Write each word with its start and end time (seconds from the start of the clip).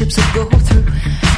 relationships 0.00 0.18
I 0.18 0.34
go 0.34 0.48
through, 0.58 0.86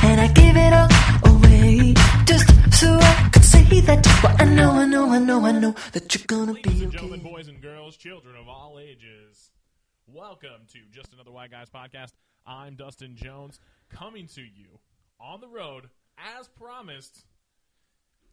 and 0.02 0.20
I 0.20 0.28
give 0.28 0.56
it 0.56 0.72
all 0.72 1.34
away 1.34 1.94
just 2.26 2.46
so 2.78 2.98
I 3.00 3.30
could 3.32 3.44
say 3.44 3.80
that. 3.80 4.06
But 4.22 4.40
I 4.40 4.44
know, 4.44 4.72
I 4.72 4.86
know, 4.86 5.10
I 5.10 5.18
know, 5.18 5.44
I 5.46 5.52
know 5.52 5.74
that 5.92 6.14
you're 6.14 6.26
gonna 6.26 6.52
Ladies 6.52 6.78
be 6.78 6.84
and 6.84 6.92
gentlemen, 6.92 7.20
boys 7.20 7.48
and 7.48 7.62
girls, 7.62 7.96
children 7.96 8.36
of 8.36 8.48
all 8.48 8.78
ages, 8.78 9.50
welcome 10.06 10.66
to 10.72 10.78
Just 10.90 11.12
Another 11.14 11.30
White 11.30 11.50
Guys 11.50 11.68
podcast. 11.70 12.12
I'm 12.46 12.76
Dustin 12.76 13.16
Jones, 13.16 13.60
coming 13.88 14.26
to 14.34 14.42
you 14.42 14.78
on 15.18 15.40
the 15.40 15.48
road 15.48 15.88
as 16.38 16.48
promised 16.48 17.24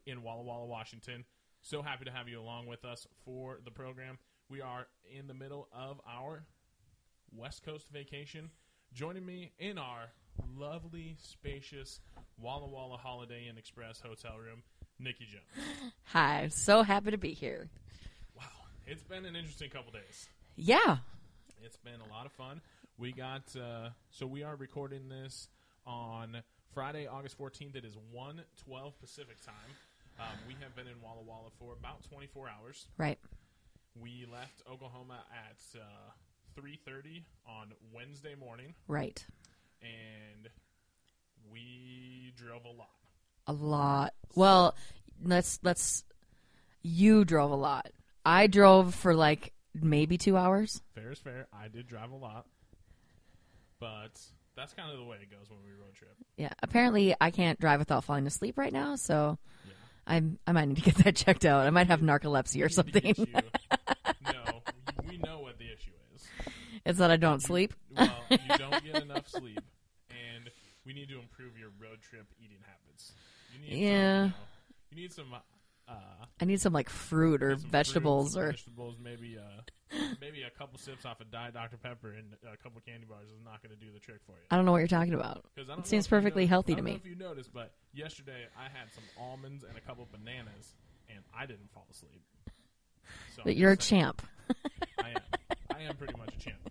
in 0.06 0.22
Walla 0.22 0.42
Walla, 0.42 0.66
Washington. 0.66 1.24
So 1.62 1.80
happy 1.80 2.04
to 2.04 2.10
have 2.10 2.28
you 2.28 2.40
along 2.40 2.66
with 2.66 2.84
us 2.84 3.06
for 3.24 3.60
the 3.64 3.70
program. 3.70 4.18
We 4.50 4.60
are 4.60 4.88
in 5.18 5.26
the 5.26 5.34
middle 5.34 5.68
of 5.72 6.00
our 6.06 6.44
West 7.34 7.64
Coast 7.64 7.86
vacation. 7.90 8.50
Joining 8.94 9.24
me 9.24 9.52
in 9.58 9.78
our 9.78 10.06
lovely, 10.58 11.16
spacious 11.22 12.00
Walla 12.40 12.66
Walla 12.66 12.96
Holiday 12.96 13.46
Inn 13.48 13.58
Express 13.58 14.00
hotel 14.00 14.36
room, 14.38 14.62
Nikki 14.98 15.26
Jones. 15.26 15.92
Hi, 16.04 16.48
so 16.50 16.82
happy 16.82 17.10
to 17.12 17.18
be 17.18 17.32
here. 17.32 17.68
Wow, 18.36 18.42
it's 18.86 19.02
been 19.02 19.24
an 19.24 19.36
interesting 19.36 19.70
couple 19.70 19.92
days. 19.92 20.28
Yeah, 20.56 20.98
It's 21.62 21.76
been 21.76 22.00
a 22.00 22.12
lot 22.12 22.26
of 22.26 22.32
fun. 22.32 22.60
We 22.98 23.12
got 23.12 23.42
uh, 23.56 23.90
so 24.10 24.26
we 24.26 24.42
are 24.42 24.56
recording 24.56 25.08
this 25.08 25.48
on 25.86 26.42
Friday, 26.74 27.06
August 27.06 27.38
14th. 27.38 27.76
It 27.76 27.84
is 27.84 27.96
1:12 28.14 28.92
Pacific 29.00 29.36
time. 29.44 29.54
Um, 30.18 30.26
we 30.48 30.54
have 30.60 30.74
been 30.74 30.88
in 30.88 31.00
Walla 31.00 31.22
Walla 31.24 31.50
for 31.60 31.74
about 31.78 32.02
24 32.10 32.48
hours. 32.48 32.86
right. 32.96 33.18
We 34.00 34.26
left 34.32 34.62
Oklahoma 34.70 35.18
at 35.32 35.80
uh, 35.80 35.84
3:30 36.60 37.24
on 37.46 37.72
Wednesday 37.94 38.34
morning, 38.34 38.74
Right. 38.86 39.24
and 39.82 40.48
we 41.52 42.32
drove 42.36 42.64
a 42.64 42.68
lot. 42.68 42.88
A 43.46 43.52
lot. 43.52 44.14
Well, 44.34 44.76
let's 45.22 45.58
let's 45.62 46.04
you 46.82 47.24
drove 47.24 47.50
a 47.50 47.56
lot. 47.56 47.90
I 48.24 48.46
drove 48.46 48.94
for 48.94 49.14
like 49.14 49.52
maybe 49.74 50.18
2 50.18 50.36
hours. 50.36 50.82
Fair 50.94 51.12
is 51.12 51.18
fair. 51.18 51.46
I 51.52 51.68
did 51.68 51.86
drive 51.86 52.10
a 52.10 52.16
lot, 52.16 52.46
but 53.80 54.20
that's 54.56 54.74
kind 54.74 54.90
of 54.90 54.98
the 54.98 55.04
way 55.04 55.18
it 55.22 55.30
goes 55.30 55.48
when 55.50 55.60
we 55.64 55.70
road 55.70 55.94
trip. 55.94 56.14
Yeah, 56.36 56.52
apparently 56.62 57.14
I 57.20 57.30
can't 57.30 57.58
drive 57.60 57.78
without 57.78 58.04
falling 58.04 58.26
asleep 58.26 58.58
right 58.58 58.72
now, 58.72 58.96
so 58.96 59.38
Yeah. 59.64 59.72
I'm 60.06 60.38
I 60.46 60.52
might 60.52 60.66
need 60.68 60.76
to 60.76 60.82
get 60.82 60.96
that 60.96 61.16
checked 61.16 61.44
out. 61.44 61.66
I 61.66 61.70
might 61.70 61.86
have 61.86 62.00
narcolepsy 62.00 62.56
or 62.56 62.58
We 62.58 62.62
need 62.62 62.68
to 62.68 62.74
something. 62.74 63.02
get 63.02 63.18
you- 63.18 64.32
no, 64.32 64.62
we 65.08 65.18
know 65.18 65.40
what 65.40 65.58
the 65.58 65.66
issue 65.72 65.92
is. 66.14 66.26
It's 66.88 66.98
that 66.98 67.10
I 67.10 67.16
don't 67.16 67.40
sleep. 67.42 67.72
Well, 67.96 68.10
you 68.30 68.38
don't 68.58 68.82
get 68.84 69.02
enough 69.02 69.28
sleep, 69.28 69.60
and 70.10 70.50
we 70.84 70.92
need 70.94 71.08
to 71.10 71.18
improve 71.20 71.56
your 71.58 71.70
road 71.80 72.00
trip 72.02 72.26
eating 72.42 72.58
habits. 72.66 73.12
You 73.54 73.60
need 73.60 73.82
Yeah. 73.82 74.22
Some, 74.22 74.24
you, 74.24 74.28
know, 74.28 74.32
you 74.90 74.96
need 75.02 75.12
some. 75.12 75.26
Uh, 75.88 75.92
I 76.40 76.44
need 76.44 76.60
some 76.60 76.72
like 76.74 76.90
fruit 76.90 77.42
or 77.42 77.52
some 77.52 77.60
fruit, 77.60 77.70
vegetables 77.70 78.36
or 78.36 78.50
vegetables. 78.50 78.96
Maybe 79.02 79.38
uh, 79.38 79.96
maybe 80.20 80.42
a 80.42 80.50
couple 80.50 80.78
sips 80.78 81.06
off 81.06 81.20
of 81.22 81.30
Diet 81.30 81.54
Dr 81.54 81.78
Pepper 81.78 82.08
and 82.12 82.26
a 82.52 82.56
couple 82.58 82.80
candy 82.86 83.06
bars 83.08 83.28
is 83.28 83.42
not 83.42 83.62
going 83.62 83.74
to 83.74 83.82
do 83.84 83.90
the 83.92 83.98
trick 83.98 84.20
for 84.26 84.32
you. 84.32 84.44
I 84.50 84.56
don't 84.56 84.66
know 84.66 84.72
what 84.72 84.78
you're 84.78 84.86
talking 84.88 85.14
about. 85.14 85.44
'Cause 85.56 85.64
I 85.70 85.72
don't 85.72 85.80
It 85.80 85.86
seems 85.86 86.06
perfectly 86.06 86.42
noticed- 86.42 86.50
healthy 86.50 86.72
I 86.72 86.76
to 86.76 86.80
don't 86.80 86.84
me. 86.84 86.90
know 86.92 86.96
if 86.98 87.06
you 87.06 87.16
noticed, 87.16 87.52
but 87.54 87.72
yesterday 87.94 88.46
I 88.58 88.64
had 88.64 88.92
some 88.94 89.04
almonds 89.18 89.64
and 89.64 89.78
a 89.78 89.80
couple 89.80 90.06
bananas, 90.12 90.74
and 91.08 91.20
I 91.34 91.46
didn't 91.46 91.70
fall 91.72 91.86
asleep. 91.90 92.22
So 93.34 93.42
But 93.44 93.52
I'm 93.52 93.58
you're 93.58 93.72
a 93.72 93.80
saying. 93.80 94.02
champ. 94.02 94.22
I 95.02 95.08
am. 95.08 95.16
I 95.74 95.82
am 95.84 95.96
pretty 95.96 96.18
much 96.18 96.34
a 96.34 96.38
champ. 96.38 96.67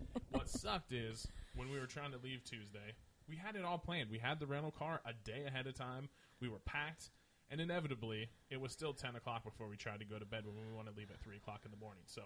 What 0.48 0.60
sucked 0.60 0.92
is 0.92 1.28
when 1.54 1.70
we 1.70 1.78
were 1.78 1.86
trying 1.86 2.12
to 2.12 2.18
leave 2.24 2.42
Tuesday, 2.42 2.94
we 3.28 3.36
had 3.36 3.54
it 3.54 3.64
all 3.64 3.76
planned. 3.76 4.08
We 4.10 4.18
had 4.18 4.40
the 4.40 4.46
rental 4.46 4.70
car 4.70 5.02
a 5.04 5.12
day 5.12 5.44
ahead 5.46 5.66
of 5.66 5.74
time. 5.74 6.08
We 6.40 6.48
were 6.48 6.60
packed, 6.60 7.10
and 7.50 7.60
inevitably, 7.60 8.30
it 8.48 8.58
was 8.58 8.72
still 8.72 8.94
ten 8.94 9.14
o'clock 9.14 9.44
before 9.44 9.68
we 9.68 9.76
tried 9.76 10.00
to 10.00 10.06
go 10.06 10.18
to 10.18 10.24
bed 10.24 10.46
when 10.46 10.54
we 10.56 10.74
wanted 10.74 10.92
to 10.92 10.96
leave 10.96 11.10
at 11.10 11.20
three 11.20 11.36
o'clock 11.36 11.60
in 11.66 11.70
the 11.70 11.76
morning. 11.76 12.04
So 12.06 12.22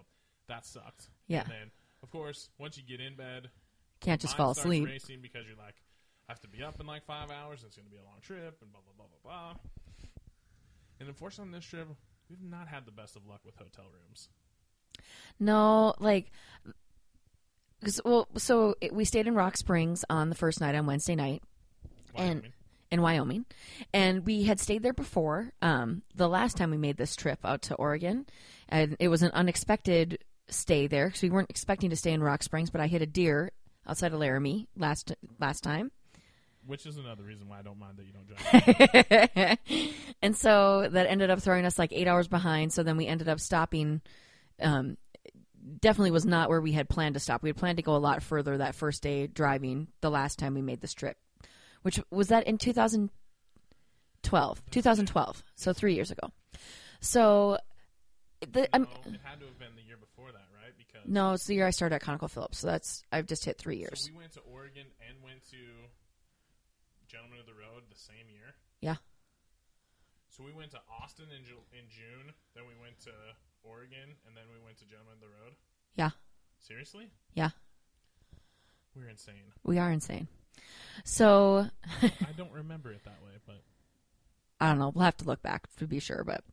that 0.47 0.65
sucked. 0.65 1.09
Yeah. 1.27 1.41
And 1.41 1.51
then, 1.51 1.71
of 2.05 2.13
course, 2.13 2.49
once 2.59 2.77
you 2.77 2.85
get 2.85 3.05
in 3.05 3.17
bed, 3.17 3.51
Can't 3.99 4.21
just 4.21 4.37
fall 4.37 4.53
asleep. 4.53 4.87
Racing 4.87 5.19
because 5.21 5.43
you're 5.49 5.57
like, 5.57 5.75
I 6.29 6.33
have 6.33 6.41
to 6.43 6.49
be 6.49 6.63
up 6.63 6.79
in 6.79 6.87
like 6.87 7.05
five 7.05 7.29
hours. 7.33 7.63
And 7.63 7.71
it's 7.71 7.77
going 7.77 7.87
to 7.89 7.91
be 7.91 7.99
a 7.99 8.05
long 8.05 8.21
trip, 8.23 8.59
and 8.63 8.71
blah 8.71 8.83
blah 8.85 8.95
blah 8.97 9.07
blah 9.07 9.33
blah. 9.33 9.55
And 11.01 11.09
unfortunately, 11.09 11.49
on 11.49 11.59
this 11.59 11.65
trip, 11.65 11.89
we've 12.31 12.41
not 12.41 12.69
had 12.69 12.87
the 12.87 12.93
best 12.93 13.17
of 13.17 13.27
luck 13.27 13.41
with 13.45 13.57
hotel 13.57 13.87
rooms. 13.93 14.29
No, 15.41 15.95
like, 15.99 16.31
'cause- 17.83 18.01
well, 18.05 18.29
so 18.37 18.75
it, 18.81 18.93
we 18.95 19.05
stayed 19.05 19.27
in 19.27 19.35
Rock 19.35 19.57
Springs 19.57 20.05
on 20.09 20.29
the 20.29 20.35
first 20.35 20.61
night 20.61 20.75
on 20.75 20.87
Wednesday 20.87 21.15
night 21.15 21.43
and 22.15 22.43
in 22.91 23.01
Wyoming, 23.01 23.47
and 23.95 24.25
we 24.27 24.43
had 24.45 24.61
stayed 24.61 24.83
there 24.83 24.93
before. 24.93 25.53
Um, 25.63 26.03
the 26.15 26.29
last 26.29 26.57
time 26.57 26.71
we 26.71 26.77
made 26.77 26.97
this 26.99 27.17
trip 27.17 27.39
out 27.45 27.63
to 27.63 27.75
Oregon, 27.77 28.27
and 28.69 28.97
it 29.01 29.09
was 29.09 29.23
an 29.23 29.31
unexpected 29.33 30.19
stay 30.49 30.87
there 30.87 31.07
because 31.07 31.23
we 31.23 31.31
weren't 31.31 31.49
expecting 31.51 31.89
to 31.91 31.97
stay 31.97 32.13
in 32.13 32.23
Rock 32.23 32.43
Springs, 32.43 32.69
but 32.71 32.81
I 32.81 32.87
hit 32.89 33.01
a 33.03 33.07
deer 33.07 33.51
outside 33.87 34.13
of 34.13 34.19
Laramie 34.21 34.69
last 34.77 35.13
last 35.41 35.63
time. 35.63 35.91
Which 36.67 36.87
is 36.87 36.97
another 36.97 37.25
reason 37.25 37.49
why 37.49 37.59
I 37.59 37.63
don't 37.63 37.79
mind 37.79 37.97
that 37.97 38.07
you 38.07 38.13
don't 38.13 39.19
drive. 39.49 39.59
and 40.23 40.37
so 40.37 40.87
that 40.89 41.09
ended 41.11 41.29
up 41.31 41.41
throwing 41.41 41.65
us 41.65 41.77
like 41.79 41.93
eight 41.93 42.07
hours 42.07 42.29
behind. 42.29 42.73
So 42.73 42.83
then 42.85 42.97
we 42.97 43.07
ended 43.09 43.29
up 43.29 43.41
stopping. 43.41 44.01
Um, 44.61 44.97
definitely 45.81 46.11
was 46.11 46.27
not 46.27 46.49
where 46.49 46.61
we 46.61 46.73
had 46.73 46.89
planned 46.89 47.15
to 47.15 47.21
stop. 47.21 47.43
We 47.43 47.49
had 47.49 47.57
planned 47.57 47.77
to 47.77 47.83
go 47.83 47.97
a 47.97 47.99
lot 47.99 48.23
further 48.23 48.59
that 48.59 48.75
first 48.75 49.03
day 49.03 49.27
driving. 49.27 49.89
The 50.01 50.11
last 50.11 50.39
time 50.39 50.55
we 50.55 50.63
made 50.63 50.81
this 50.81 50.95
trip, 50.95 51.17
which 51.83 52.01
was 52.11 52.29
that 52.29 52.47
in 52.47 52.57
2012, 52.59 54.63
2012. 54.71 55.45
So 55.55 55.73
three 55.73 55.95
years 55.95 56.11
ago. 56.11 56.31
So 57.01 57.59
the 58.41 58.69
I'm, 58.75 58.83
no, 58.83 58.89
it 59.07 59.21
had 59.23 59.41
to 59.41 59.47
have 59.47 59.59
been 59.59 59.75
the 59.77 59.83
year 59.83 59.99
before 59.99 60.33
that, 60.33 60.49
right? 60.55 60.73
Because 60.77 61.09
no, 61.09 61.33
it's 61.33 61.47
the 61.47 61.55
year 61.55 61.67
I 61.67 61.71
started 61.71 61.97
at 61.97 62.03
ConocoPhillips. 62.03 62.57
So 62.57 62.67
that's 62.67 63.03
I've 63.13 63.27
just 63.27 63.45
hit 63.45 63.59
three 63.59 63.79
years. 63.79 64.05
so 64.05 64.11
we 64.13 64.19
went 64.19 64.33
to 64.33 64.41
Oregon 64.41 64.87
and 65.09 65.23
went 65.23 65.43
to 65.51 65.57
Gentlemen 67.07 67.39
of 67.41 67.47
the 67.47 67.55
Road 67.55 67.85
the 67.91 67.99
same 67.99 68.29
year. 68.31 68.55
Yeah. 68.81 68.97
So 70.31 70.43
we 70.43 70.53
went 70.53 70.73
to 70.73 70.81
Austin 70.89 71.29
in, 71.29 71.45
in 71.77 71.85
June, 71.93 72.33
then 72.55 72.65
we 72.65 72.73
went 72.81 72.99
to 73.05 73.13
Oregon, 73.65 74.17
and 74.27 74.37
then 74.37 74.45
we 74.53 74.65
went 74.65 74.79
to 74.79 74.85
Gentlemen 74.85 75.15
of 75.15 75.21
the 75.21 75.27
Road. 75.27 75.55
Yeah. 75.97 76.11
Seriously? 76.61 77.09
Yeah. 77.35 77.51
We're 78.95 79.09
insane. 79.09 79.53
We 79.65 79.79
are 79.79 79.91
insane. 79.91 80.29
So 81.05 81.67
I 82.03 82.33
don't 82.37 82.53
remember 82.53 82.93
it 82.93 83.05
that 83.05 83.23
way, 83.25 83.33
but 83.47 83.63
I 84.61 84.69
don't 84.69 84.79
know. 84.79 84.93
We'll 84.95 85.05
have 85.05 85.17
to 85.19 85.25
look 85.25 85.43
back 85.43 85.67
to 85.79 85.87
be 85.87 85.99
sure, 85.99 86.25
but 86.25 86.45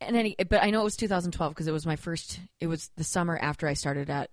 and 0.00 0.16
any, 0.16 0.36
but 0.48 0.62
I 0.62 0.70
know 0.70 0.82
it 0.82 0.84
was 0.84 0.96
2012 0.96 1.52
because 1.52 1.66
it 1.66 1.72
was 1.72 1.86
my 1.86 1.96
first. 1.96 2.38
It 2.60 2.66
was 2.66 2.90
the 2.96 3.04
summer 3.04 3.38
after 3.40 3.66
I 3.66 3.74
started 3.74 4.10
at 4.10 4.30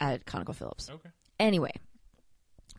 at 0.00 0.24
ConocoPhillips. 0.26 0.90
okay. 0.90 1.10
Anyway, 1.38 1.72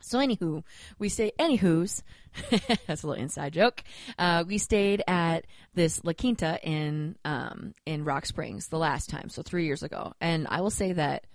so 0.05 0.19
anywho, 0.19 0.63
we 0.99 1.09
stay. 1.09 1.31
Anywho's, 1.39 2.03
that's 2.87 3.03
a 3.03 3.07
little 3.07 3.13
inside 3.13 3.53
joke. 3.53 3.83
Uh, 4.17 4.43
we 4.47 4.57
stayed 4.57 5.03
at 5.07 5.45
this 5.73 6.03
La 6.03 6.13
Quinta 6.13 6.59
in 6.63 7.15
um 7.25 7.73
in 7.85 8.03
Rock 8.03 8.25
Springs 8.25 8.67
the 8.67 8.77
last 8.77 9.09
time, 9.09 9.29
so 9.29 9.41
three 9.41 9.65
years 9.65 9.83
ago, 9.83 10.13
and 10.21 10.47
I 10.49 10.61
will 10.61 10.71
say 10.71 10.93
that. 10.93 11.25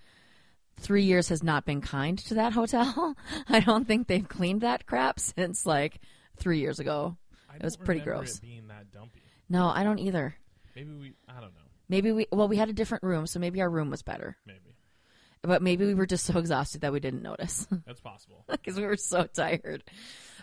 Three 0.79 1.03
years 1.03 1.29
has 1.29 1.43
not 1.43 1.63
been 1.63 1.81
kind 1.81 2.17
to 2.19 2.35
that 2.35 2.53
hotel. 2.59 3.15
I 3.47 3.59
don't 3.59 3.85
think 3.85 4.07
they've 4.07 4.27
cleaned 4.27 4.61
that 4.61 4.87
crap 4.87 5.19
since 5.19 5.63
like 5.63 5.99
three 6.37 6.59
years 6.59 6.79
ago. 6.79 7.17
I 7.47 7.57
It 7.57 7.63
was 7.63 7.77
pretty 7.77 7.99
gross. 7.99 8.39
Being 8.39 8.67
that 8.69 8.89
dumpy. 8.91 9.21
No, 9.47 9.67
I 9.67 9.83
don't 9.83 9.99
either. 9.99 10.33
Maybe 10.75 10.91
we. 10.93 11.13
I 11.27 11.33
don't 11.33 11.53
know. 11.53 11.61
Maybe 11.87 12.11
we 12.13 12.25
well 12.31 12.47
we 12.47 12.57
had 12.57 12.69
a 12.69 12.73
different 12.73 13.03
room, 13.03 13.27
so 13.27 13.37
maybe 13.37 13.61
our 13.61 13.69
room 13.69 13.91
was 13.91 14.01
better. 14.01 14.37
Maybe 14.47 14.70
But 15.43 15.61
maybe 15.63 15.85
we 15.85 15.93
were 15.95 16.05
just 16.05 16.25
so 16.25 16.37
exhausted 16.37 16.81
that 16.81 16.93
we 16.93 16.99
didn't 16.99 17.23
notice 17.23 17.67
that's 17.87 17.99
possible. 18.01 18.45
because 18.49 18.75
we 18.77 18.85
were 18.85 18.95
so 18.97 19.23
tired. 19.25 19.83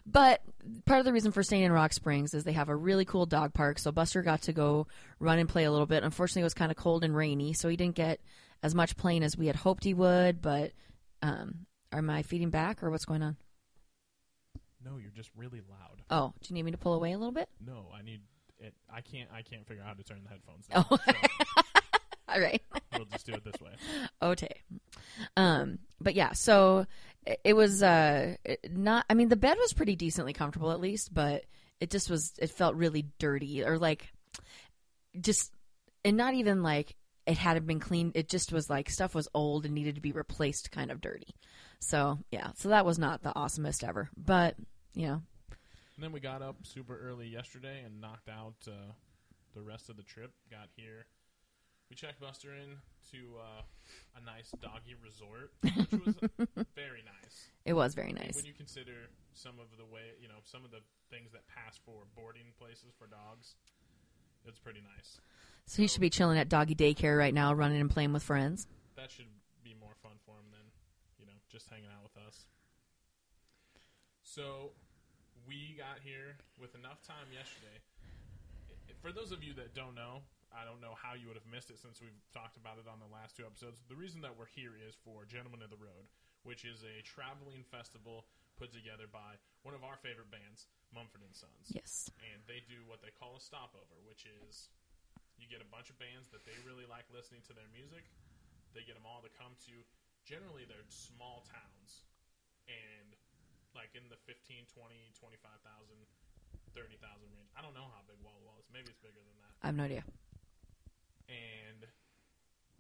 But 0.05 0.41
part 0.87 0.99
of 1.01 1.05
the 1.05 1.13
reason 1.13 1.33
for 1.33 1.43
staying 1.43 1.63
in 1.65 1.73
Rock 1.73 1.93
Springs 1.93 2.35
is 2.35 2.43
they 2.45 2.53
have 2.53 2.69
a 2.69 2.75
really 2.77 3.05
cool 3.05 3.27
dog 3.27 3.53
park. 3.55 3.79
So 3.79 3.93
Buster 3.93 4.23
got 4.23 4.43
to 4.43 4.53
go 4.53 4.87
run 5.21 5.39
and 5.39 5.49
play 5.49 5.65
a 5.65 5.71
little 5.71 5.87
bit. 5.87 6.03
Unfortunately, 6.03 6.41
it 6.41 6.45
was 6.45 6.55
kind 6.55 6.71
of 6.73 6.77
cold 6.77 7.05
and 7.05 7.15
rainy, 7.15 7.53
so 7.53 7.69
he 7.69 7.77
didn't 7.77 7.95
get 7.95 8.21
as 8.63 8.75
much 8.75 8.97
playing 8.97 9.23
as 9.23 9.37
we 9.37 9.47
had 9.47 9.55
hoped 9.57 9.85
he 9.85 9.95
would. 9.95 10.41
But 10.43 10.73
um, 11.23 11.67
am 11.93 12.09
I 12.11 12.23
feeding 12.23 12.51
back 12.51 12.83
or 12.83 12.91
what's 12.91 13.05
going 13.05 13.23
on? 13.23 13.37
no, 14.85 14.97
you're 14.97 15.11
just 15.11 15.31
really 15.37 15.61
loud. 15.69 16.01
Oh, 16.11 16.33
do 16.41 16.49
you 16.49 16.55
need 16.55 16.63
me 16.65 16.71
to 16.71 16.79
pull 16.79 16.95
away 16.95 17.13
a 17.13 17.19
little 17.19 17.33
bit? 17.33 17.49
No, 17.65 17.87
I 17.95 18.03
need 18.03 18.21
it. 18.59 18.75
I 18.93 19.03
can't. 19.03 19.29
I 19.35 19.43
can't 19.43 19.67
figure 19.67 19.83
out 19.83 19.89
how 19.89 19.95
to 19.95 20.03
turn 20.03 20.23
the 20.25 20.31
headphones. 20.31 20.67
Down, 20.67 20.87
Oh. 20.91 20.97
so 21.05 21.63
All 22.35 22.41
right. 22.41 22.63
we'll 22.93 23.07
just 23.07 23.27
do 23.27 23.33
it 23.35 23.45
this 23.45 23.61
way. 23.61 23.71
Okay. 24.23 24.61
Um, 25.37 25.79
but 26.01 26.15
yeah, 26.15 26.33
so 26.33 26.87
it, 27.27 27.41
it 27.45 27.53
was 27.55 27.83
uh 27.83 28.37
not. 28.71 29.05
I 29.09 29.15
mean, 29.15 29.29
the 29.29 29.37
bed 29.37 29.57
was 29.59 29.73
pretty 29.73 29.97
decently 29.97 30.33
comfortable 30.33 30.71
at 30.73 30.81
least, 30.81 31.13
but 31.15 31.45
it 31.81 31.91
just 31.91 32.11
was. 32.11 32.33
It 32.39 32.51
felt 32.51 32.75
really 32.75 33.07
dirty 33.19 33.65
or 33.65 33.79
like 33.79 34.13
just, 35.21 35.53
and 36.05 36.17
not 36.17 36.35
even 36.35 36.63
like 36.63 36.95
it 37.27 37.39
hadn't 37.39 37.67
been 37.67 37.81
cleaned. 37.81 38.13
It 38.15 38.29
just 38.29 38.53
was 38.53 38.69
like 38.71 38.91
stuff 38.91 39.15
was 39.15 39.29
old 39.35 39.65
and 39.65 39.75
needed 39.75 39.95
to 39.97 40.01
be 40.01 40.13
replaced, 40.13 40.71
kind 40.71 40.91
of 40.91 41.01
dirty. 41.01 41.35
So 41.81 42.19
yeah, 42.31 42.51
so 42.57 42.69
that 42.71 42.85
was 42.87 42.99
not 42.99 43.23
the 43.23 43.33
awesomest 43.35 43.87
ever, 43.87 44.11
but 44.17 44.57
you 44.95 45.07
know, 45.07 45.23
And 45.95 46.05
then 46.05 46.13
we 46.13 46.21
got 46.21 46.43
up 46.43 46.57
super 46.65 46.99
early 46.99 47.29
yesterday 47.29 47.83
and 47.85 48.01
knocked 48.01 48.29
out 48.29 48.55
uh, 48.67 48.93
the 49.55 49.63
rest 49.63 49.89
of 49.91 49.97
the 49.97 50.03
trip. 50.03 50.33
Got 50.51 50.69
here. 50.77 51.07
We 51.91 51.97
checked 51.97 52.21
Buster 52.21 52.53
in 52.55 52.77
to 53.13 53.19
uh, 53.41 53.63
a 54.21 54.25
nice 54.25 54.53
doggy 54.61 54.95
resort, 55.03 55.53
which 55.63 56.05
was 56.05 56.17
very 56.77 57.03
nice. 57.05 57.49
it 57.65 57.73
was 57.73 57.95
very 57.95 58.13
nice. 58.13 58.37
When 58.37 58.45
you 58.45 58.53
consider 58.53 59.09
some 59.33 59.55
of 59.59 59.67
the 59.79 59.85
way, 59.87 60.13
you 60.21 60.29
know, 60.29 60.41
some 60.45 60.65
of 60.65 60.71
the 60.71 60.81
things 61.11 61.33
that 61.33 61.47
pass 61.49 61.79
for 61.85 62.05
boarding 62.15 62.53
places 62.59 62.93
for 62.99 63.07
dogs, 63.07 63.55
it's 64.47 64.59
pretty 64.59 64.83
nice. 64.97 65.21
So 65.67 65.83
he 65.83 65.89
should 65.89 66.01
be 66.01 66.11
chilling 66.11 66.39
at 66.39 66.49
doggy 66.49 66.75
daycare 66.75 67.17
right 67.17 67.33
now, 67.33 67.53
running 67.55 67.81
and 67.81 67.91
playing 67.91 68.13
with 68.13 68.23
friends. 68.23 68.67
That 68.97 69.11
should 69.11 69.29
be 69.65 69.75
more 69.81 69.95
fun 70.03 70.13
for 70.25 70.33
him 70.33 70.49
than, 70.51 70.65
you 71.19 71.27
know, 71.27 71.37
just 71.51 71.69
hanging 71.69 71.89
out 71.95 72.03
with 72.03 72.17
us. 72.27 72.47
So 74.23 74.73
we 75.47 75.75
got 75.79 76.01
here 76.05 76.37
with 76.61 76.75
enough 76.75 77.01
time 77.03 77.33
yesterday. 77.33 77.81
For 79.01 79.13
those 79.13 79.33
of 79.33 79.43
you 79.43 79.55
that 79.55 79.75
don't 79.75 79.95
know, 79.95 80.21
I 80.55 80.65
don't 80.65 80.81
know 80.81 80.97
how 80.97 81.13
you 81.13 81.29
would 81.29 81.37
have 81.37 81.49
missed 81.49 81.69
it 81.69 81.79
since 81.79 82.01
we've 82.01 82.17
talked 82.33 82.57
about 82.57 82.81
it 82.81 82.89
on 82.89 82.99
the 82.99 83.11
last 83.11 83.37
two 83.37 83.45
episodes. 83.45 83.85
The 83.87 83.99
reason 83.99 84.25
that 84.25 84.33
we're 84.35 84.49
here 84.49 84.73
is 84.77 84.97
for 85.05 85.29
Gentlemen 85.29 85.61
of 85.61 85.69
the 85.69 85.81
Road, 85.81 86.09
which 86.43 86.65
is 86.65 86.81
a 86.83 87.05
traveling 87.05 87.65
festival 87.69 88.25
put 88.57 88.75
together 88.75 89.07
by 89.07 89.39
one 89.63 89.77
of 89.77 89.87
our 89.87 90.01
favorite 90.01 90.33
bands, 90.33 90.67
Mumford 90.91 91.23
and 91.23 91.37
Sons. 91.37 91.71
Yes. 91.71 92.11
And 92.33 92.43
they 92.49 92.65
do 92.67 92.83
what 92.89 93.05
they 93.05 93.13
call 93.15 93.39
a 93.39 93.43
stopover, 93.43 94.01
which 94.09 94.27
is 94.27 94.73
you 95.39 95.47
get 95.47 95.63
a 95.63 95.69
bunch 95.71 95.93
of 95.93 95.97
bands 96.03 96.27
that 96.35 96.43
they 96.43 96.57
really 96.67 96.89
like 96.89 97.07
listening 97.15 97.45
to 97.47 97.55
their 97.55 97.69
music. 97.71 98.03
They 98.75 98.83
get 98.83 98.99
them 98.99 99.07
all 99.07 99.23
to 99.23 99.31
come 99.39 99.55
to. 99.71 99.75
Generally, 100.27 100.69
they're 100.69 100.85
small 100.93 101.47
towns, 101.49 102.05
and 102.69 103.17
like 103.73 103.95
in 103.97 104.05
the 104.13 104.19
15, 104.29 104.69
20, 104.69 105.15
25,000, 105.17 105.25
30,000 106.75 106.91
range. 107.33 107.49
I 107.57 107.65
don't 107.65 107.73
know 107.73 107.89
how 107.89 108.03
big 108.05 108.21
Walla 108.21 108.43
Walla 108.45 108.61
is. 108.61 108.69
Maybe 108.69 108.93
it's 108.93 109.01
bigger 109.01 109.23
than 109.23 109.39
that. 109.41 109.55
I 109.65 109.73
have 109.73 109.79
no 109.79 109.89
idea. 109.89 110.05
And 111.29 111.87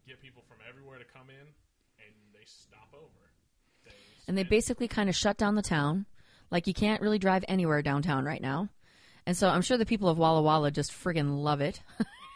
get 0.06 0.20
people 0.20 0.42
from 0.48 0.58
everywhere 0.68 0.98
to 0.98 1.04
come 1.04 1.28
in, 1.28 1.46
and 1.98 2.14
they 2.32 2.44
stop 2.46 2.88
over. 2.94 3.30
They 3.84 3.90
And 4.26 4.36
they 4.38 4.42
basically 4.44 4.88
kind 4.88 5.08
of 5.08 5.16
shut 5.16 5.36
down 5.36 5.54
the 5.54 5.62
town. 5.62 6.06
Like 6.50 6.66
you 6.66 6.74
can't 6.74 7.02
really 7.02 7.18
drive 7.18 7.44
anywhere 7.48 7.82
downtown 7.82 8.24
right 8.24 8.40
now. 8.40 8.68
And 9.26 9.36
so 9.36 9.48
I'm 9.50 9.60
sure 9.60 9.76
the 9.76 9.84
people 9.84 10.08
of 10.08 10.16
Walla 10.16 10.40
Walla 10.40 10.70
just 10.70 10.90
friggin' 10.92 11.42
love 11.42 11.60
it. 11.60 11.82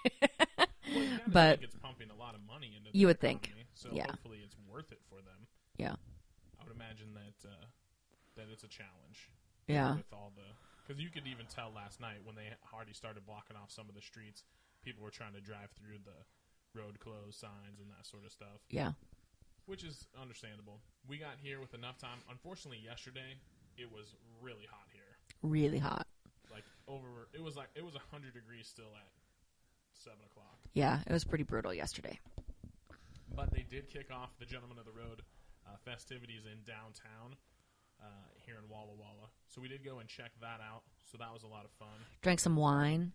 Well, 0.04 1.06
but- 1.26 1.60
think 1.60 1.64
it's 1.72 1.76
pumping 1.82 2.10
a 2.10 2.14
lot 2.18 2.34
of 2.34 2.42
money 2.46 2.74
into. 2.76 2.90
You 2.96 3.06
would 3.06 3.20
think. 3.20 3.50
So 3.74 3.88
Yeah. 3.92 4.06
hopefully 4.10 4.40
it's 4.44 4.56
worth 4.70 4.92
it 4.92 5.00
for 5.08 5.16
them. 5.22 5.46
Yeah. 5.78 5.94
I 6.60 6.64
would 6.64 6.74
imagine 6.76 7.14
that 7.14 7.48
uh, 7.48 7.64
that 8.36 8.46
it's 8.52 8.64
a 8.64 8.68
challenge. 8.68 9.30
Yeah. 9.66 9.96
With 9.96 10.12
all 10.12 10.32
the, 10.36 10.42
because 10.86 11.00
you 11.02 11.08
could 11.08 11.26
even 11.26 11.46
tell 11.46 11.72
last 11.74 12.00
night 12.00 12.18
when 12.24 12.34
they 12.36 12.52
already 12.74 12.92
started 12.92 13.24
blocking 13.24 13.56
off 13.56 13.70
some 13.70 13.88
of 13.88 13.94
the 13.94 14.02
streets, 14.02 14.44
people 14.82 15.02
were 15.02 15.10
trying 15.10 15.32
to 15.34 15.40
drive 15.40 15.70
through 15.78 15.98
the 16.04 16.78
road 16.78 16.98
closed 17.00 17.38
signs 17.38 17.80
and 17.80 17.90
that 17.90 18.06
sort 18.06 18.24
of 18.24 18.32
stuff, 18.32 18.60
Yeah. 18.70 18.92
which 19.66 19.84
is 19.84 20.06
understandable. 20.20 20.80
We 21.08 21.18
got 21.18 21.38
here 21.42 21.60
with 21.60 21.74
enough 21.74 21.98
time. 21.98 22.18
Unfortunately, 22.30 22.78
yesterday 22.84 23.36
it 23.76 23.90
was 23.90 24.14
really 24.40 24.66
hot 24.70 24.86
here. 24.92 25.16
Really 25.42 25.78
hot. 25.78 26.06
Like 26.50 26.64
over, 26.88 27.28
it 27.32 27.42
was 27.42 27.56
like 27.56 27.68
it 27.74 27.84
was 27.84 27.94
hundred 28.10 28.34
degrees 28.34 28.66
still 28.68 28.92
at 28.94 29.08
seven 29.92 30.18
o'clock. 30.30 30.58
Yeah, 30.74 31.00
it 31.06 31.12
was 31.12 31.24
pretty 31.24 31.44
brutal 31.44 31.72
yesterday. 31.72 32.18
But 33.34 33.50
they 33.50 33.62
did 33.68 33.88
kick 33.88 34.10
off 34.12 34.30
the 34.38 34.44
Gentlemen 34.44 34.78
of 34.78 34.84
the 34.84 34.92
Road 34.92 35.22
uh, 35.66 35.76
festivities 35.84 36.42
in 36.44 36.58
downtown 36.66 37.36
uh, 38.02 38.26
here 38.44 38.56
in 38.62 38.68
Walla 38.68 38.92
Walla. 38.98 39.30
So 39.48 39.60
we 39.60 39.68
did 39.68 39.84
go 39.84 39.98
and 40.00 40.08
check 40.08 40.32
that 40.40 40.60
out. 40.60 40.82
So 41.10 41.18
that 41.18 41.32
was 41.32 41.42
a 41.42 41.46
lot 41.46 41.64
of 41.64 41.70
fun. 41.78 41.94
Drank 42.22 42.40
some 42.40 42.56
wine. 42.56 43.12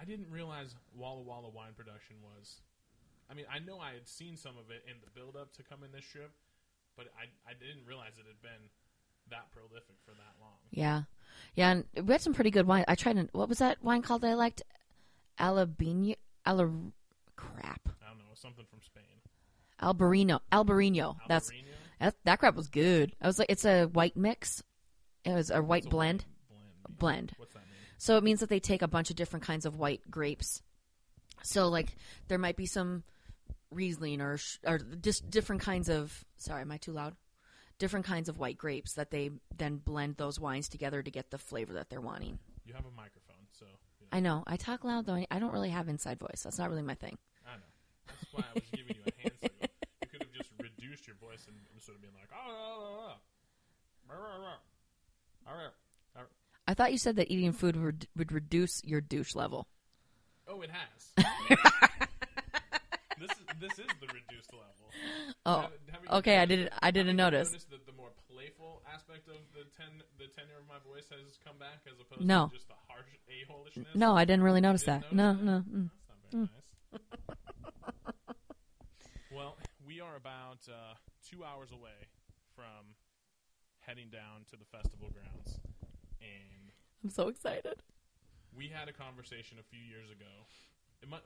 I 0.00 0.04
didn't 0.04 0.30
realize 0.30 0.74
Walla 0.96 1.22
Walla 1.22 1.50
wine 1.50 1.72
production 1.76 2.16
was. 2.22 2.60
I 3.30 3.34
mean, 3.34 3.46
I 3.52 3.58
know 3.58 3.78
I 3.78 3.92
had 3.94 4.08
seen 4.08 4.36
some 4.36 4.58
of 4.58 4.70
it 4.70 4.84
in 4.86 4.94
the 5.04 5.10
build 5.18 5.36
up 5.36 5.52
to 5.54 5.62
come 5.62 5.82
in 5.84 5.92
this 5.92 6.04
trip, 6.04 6.32
but 6.96 7.06
I, 7.18 7.28
I 7.48 7.54
didn't 7.54 7.86
realize 7.86 8.18
it 8.18 8.26
had 8.26 8.40
been 8.42 8.68
that 9.30 9.50
prolific 9.52 9.96
for 10.04 10.12
that 10.12 10.34
long. 10.40 10.58
Yeah. 10.70 11.02
Yeah, 11.54 11.70
and 11.70 11.84
we 12.06 12.12
had 12.12 12.20
some 12.20 12.34
pretty 12.34 12.50
good 12.50 12.66
wine. 12.66 12.84
I 12.88 12.94
tried 12.94 13.16
an, 13.16 13.30
what 13.32 13.48
was 13.48 13.58
that 13.58 13.82
wine 13.82 14.02
called 14.02 14.22
that 14.22 14.30
I 14.30 14.34
liked? 14.34 14.62
Alabino 15.40 16.14
Ala 16.46 16.70
crap. 17.36 17.88
I 18.02 18.08
don't 18.08 18.18
know, 18.18 18.34
something 18.34 18.66
from 18.68 18.80
Spain. 18.82 19.04
Albarino. 19.80 20.40
Albarino. 20.52 21.16
That's 21.26 21.50
Albarino? 21.50 21.71
That, 22.02 22.16
that 22.24 22.38
crap 22.40 22.56
was 22.56 22.68
good. 22.68 23.14
I 23.20 23.26
was 23.26 23.38
like 23.38 23.50
it's 23.50 23.64
a 23.64 23.84
white 23.86 24.16
mix. 24.16 24.62
It 25.24 25.32
was 25.32 25.50
a 25.50 25.62
white 25.62 25.88
blend. 25.88 26.24
Blend. 26.48 26.98
Blend. 26.98 27.32
What's 27.36 27.54
that 27.54 27.60
mean? 27.60 27.68
So 27.98 28.16
it 28.16 28.24
means 28.24 28.40
that 28.40 28.48
they 28.48 28.58
take 28.60 28.82
a 28.82 28.88
bunch 28.88 29.10
of 29.10 29.16
different 29.16 29.44
kinds 29.44 29.66
of 29.66 29.76
white 29.76 30.00
grapes. 30.10 30.62
So 31.44 31.68
like 31.68 31.96
there 32.28 32.38
might 32.38 32.56
be 32.56 32.66
some 32.66 33.04
Riesling 33.70 34.20
or 34.20 34.38
or 34.66 34.78
just 34.78 35.30
different 35.30 35.62
kinds 35.62 35.88
of 35.88 36.24
sorry, 36.36 36.62
am 36.62 36.72
I 36.72 36.76
too 36.76 36.92
loud? 36.92 37.14
Different 37.78 38.04
kinds 38.04 38.28
of 38.28 38.38
white 38.38 38.58
grapes 38.58 38.94
that 38.94 39.10
they 39.10 39.30
then 39.56 39.76
blend 39.76 40.16
those 40.16 40.38
wines 40.38 40.68
together 40.68 41.02
to 41.02 41.10
get 41.10 41.30
the 41.30 41.38
flavor 41.38 41.74
that 41.74 41.88
they're 41.88 42.00
wanting. 42.00 42.38
You 42.66 42.74
have 42.74 42.84
a 42.84 42.90
microphone, 42.96 43.46
so 43.52 43.64
you 44.00 44.06
know, 44.06 44.16
I 44.16 44.20
know. 44.20 44.44
I 44.46 44.56
talk 44.56 44.84
loud 44.84 45.06
though. 45.06 45.24
I 45.30 45.38
don't 45.38 45.52
really 45.52 45.70
have 45.70 45.88
inside 45.88 46.18
voice. 46.18 46.42
That's 46.44 46.58
not 46.58 46.68
really 46.68 46.82
my 46.82 46.94
thing. 46.94 47.16
I 47.46 47.56
know. 47.56 47.62
That's 48.08 48.32
why 48.32 48.44
I 48.50 48.54
was 48.54 48.64
giving 48.72 48.96
you 48.96 49.02
a 49.06 49.22
hand 49.22 49.32
signal. 49.40 49.68
You 50.02 50.08
could 50.10 50.22
have 50.22 50.32
just 50.32 50.50
your 51.06 51.16
voice 51.16 51.46
and 51.46 51.56
sort 51.82 51.96
of 51.96 52.02
been 52.02 52.10
like, 52.14 52.28
oh, 52.34 53.14
oh, 54.10 54.12
oh, 54.12 54.58
oh. 55.48 55.62
I 56.68 56.74
thought 56.74 56.92
you 56.92 56.98
said 56.98 57.16
that 57.16 57.30
eating 57.30 57.52
food 57.52 57.76
would, 57.76 58.06
would 58.16 58.32
reduce 58.32 58.82
your 58.84 59.00
douche 59.00 59.34
level. 59.34 59.66
Oh, 60.48 60.60
it 60.62 60.70
has. 60.70 61.12
this 63.18 63.30
is 63.30 63.44
this 63.60 63.78
is 63.78 63.86
the 64.00 64.06
reduced 64.08 64.52
level. 64.52 64.90
Oh, 65.46 65.60
Have- 65.62 65.70
have 65.90 66.18
okay. 66.18 66.38
I 66.38 66.46
didn't. 66.46 66.72
I 66.82 66.90
didn't 66.90 67.16
notice. 67.16 67.50
That 67.70 67.86
the 67.86 67.92
more 67.92 68.10
playful 68.32 68.82
aspect 68.92 69.28
of 69.28 69.36
the 69.54 69.64
ten 69.76 70.02
the 70.18 70.26
tenor 70.26 70.58
of 70.60 70.66
my 70.68 70.78
voice 70.92 71.08
has 71.10 71.38
come 71.44 71.56
back 71.58 71.80
as 71.86 71.98
opposed 72.00 72.26
No. 72.26 72.48
to 72.48 72.54
just 72.54 72.68
the 72.68 72.74
harsh 72.88 73.06
a 73.28 73.44
holishness. 73.52 73.94
No, 73.94 74.16
I 74.16 74.24
didn't 74.24 74.42
really 74.42 74.60
notice 74.60 74.82
Didn't 74.82 75.02
that. 75.02 75.12
No, 75.14 75.32
notice 75.32 75.44
no. 75.44 75.52
that? 75.52 75.76
Mm. 75.76 75.90
That's 76.08 76.20
not 76.22 76.32
very 76.32 76.42
nice. 76.42 78.36
well, 79.34 79.56
we 79.92 80.00
are 80.00 80.16
about 80.16 80.64
uh, 80.72 80.96
two 81.20 81.44
hours 81.44 81.68
away 81.70 82.08
from 82.56 82.96
heading 83.84 84.08
down 84.08 84.48
to 84.48 84.56
the 84.56 84.64
festival 84.64 85.12
grounds, 85.12 85.60
and 86.24 86.72
I'm 87.04 87.10
so 87.10 87.28
excited. 87.28 87.84
we 88.56 88.68
had 88.72 88.88
a 88.88 88.92
conversation 88.96 89.58
a 89.60 89.66
few 89.68 89.84
years 89.84 90.08
ago. 90.08 90.48
Might, 91.10 91.20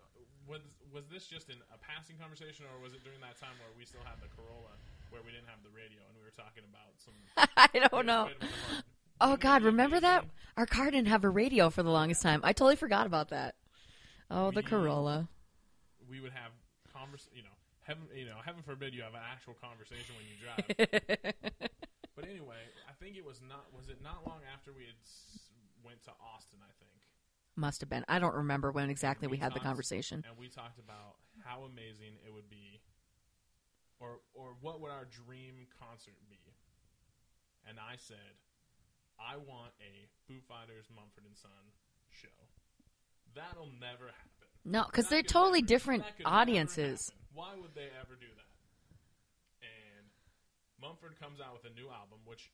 was 0.49 0.63
was 0.91 1.07
this 1.07 1.27
just 1.31 1.47
in 1.51 1.57
a 1.71 1.79
passing 1.79 2.17
conversation, 2.19 2.67
or 2.75 2.83
was 2.83 2.91
it 2.95 3.05
during 3.05 3.21
that 3.21 3.39
time 3.39 3.55
where 3.63 3.71
we 3.79 3.85
still 3.87 4.03
had 4.03 4.19
the 4.19 4.27
Corolla, 4.35 4.75
where 5.15 5.23
we 5.23 5.31
didn't 5.31 5.47
have 5.47 5.63
the 5.63 5.71
radio, 5.71 6.03
and 6.11 6.17
we 6.19 6.25
were 6.27 6.35
talking 6.35 6.67
about 6.67 6.99
some? 6.99 7.15
I 7.55 7.87
don't 7.87 8.07
know. 8.07 8.27
Wait 8.27 8.35
a 8.41 8.45
minute, 8.51 8.85
Oh 9.21 9.37
God, 9.37 9.63
remember 9.63 10.01
that? 10.01 10.23
did- 10.23 10.31
Our 10.57 10.67
car 10.67 10.91
didn't 10.91 11.09
have 11.15 11.23
a 11.23 11.31
radio 11.31 11.71
for 11.71 11.85
the 11.85 11.91
longest 11.95 12.21
time. 12.23 12.41
I 12.43 12.53
totally 12.53 12.77
forgot 12.77 13.07
about 13.07 13.29
that. 13.31 13.55
Oh, 14.31 14.51
the 14.51 14.63
Corolla. 14.65 15.29
We 16.11 16.19
would 16.21 16.33
have 16.33 16.51
convers, 16.91 17.29
you 17.35 17.43
know, 17.43 17.55
heaven, 17.87 18.05
you 18.15 18.27
know, 18.27 18.39
heaven 18.45 18.63
forbid 18.63 18.95
you 18.95 19.03
have 19.03 19.15
an 19.15 19.23
actual 19.23 19.55
conversation 19.55 20.15
when 20.19 20.27
you 20.27 20.37
drive. 20.43 20.67
But 22.17 22.25
anyway, 22.33 22.65
I 22.89 22.97
think 22.97 23.17
it 23.21 23.25
was 23.29 23.43
not. 23.45 23.69
Was 23.77 23.89
it 23.93 24.01
not 24.03 24.25
long 24.27 24.41
after 24.49 24.73
we 24.73 24.89
had 24.89 24.97
s- 25.05 25.53
went 25.85 26.01
to 26.09 26.13
Austin? 26.17 26.65
I 26.65 26.73
think, 26.81 26.97
Must 27.57 27.77
have 27.85 27.91
been. 27.93 28.07
I 28.09 28.17
don't 28.19 28.35
remember 28.35 28.73
when 28.73 28.89
exactly 28.89 29.29
we 29.29 29.37
We 29.37 29.45
had 29.45 29.53
the 29.53 29.61
conversation. 29.61 30.25
and 30.27 30.33
we 30.41 30.49
talked 30.49 30.79
about 30.81 31.21
how 31.45 31.65
amazing 31.69 32.17
it 32.25 32.33
would 32.33 32.49
be, 32.49 32.81
or 34.01 34.21
or 34.33 34.57
what 34.65 34.81
would 34.81 34.91
our 34.91 35.05
dream 35.05 35.69
concert 35.79 36.17
be. 36.31 36.41
And 37.69 37.77
I 37.79 37.97
said, 38.01 38.41
I 39.21 39.37
want 39.37 39.77
a 39.85 40.09
Foo 40.27 40.41
Fighters 40.49 40.89
Mumford 40.89 41.25
and 41.29 41.37
Son 41.37 41.53
show. 42.09 42.33
That'll 43.35 43.69
never 43.79 44.07
happen. 44.09 44.36
No, 44.67 44.85
because 44.85 45.09
they're 45.09 45.23
totally 45.23 45.63
never- 45.63 45.69
different 45.69 46.03
that 46.05 46.17
could 46.17 46.27
never 46.27 46.37
audiences. 46.37 47.13
Why 47.33 47.55
would 47.55 47.75
they 47.75 47.87
ever 48.03 48.19
do 48.19 48.27
that? 48.27 48.51
And 49.63 50.11
Mumford 50.83 51.15
comes 51.21 51.39
out 51.41 51.55
with 51.55 51.71
a 51.71 51.75
new 51.75 51.87
album, 51.89 52.19
which, 52.27 52.51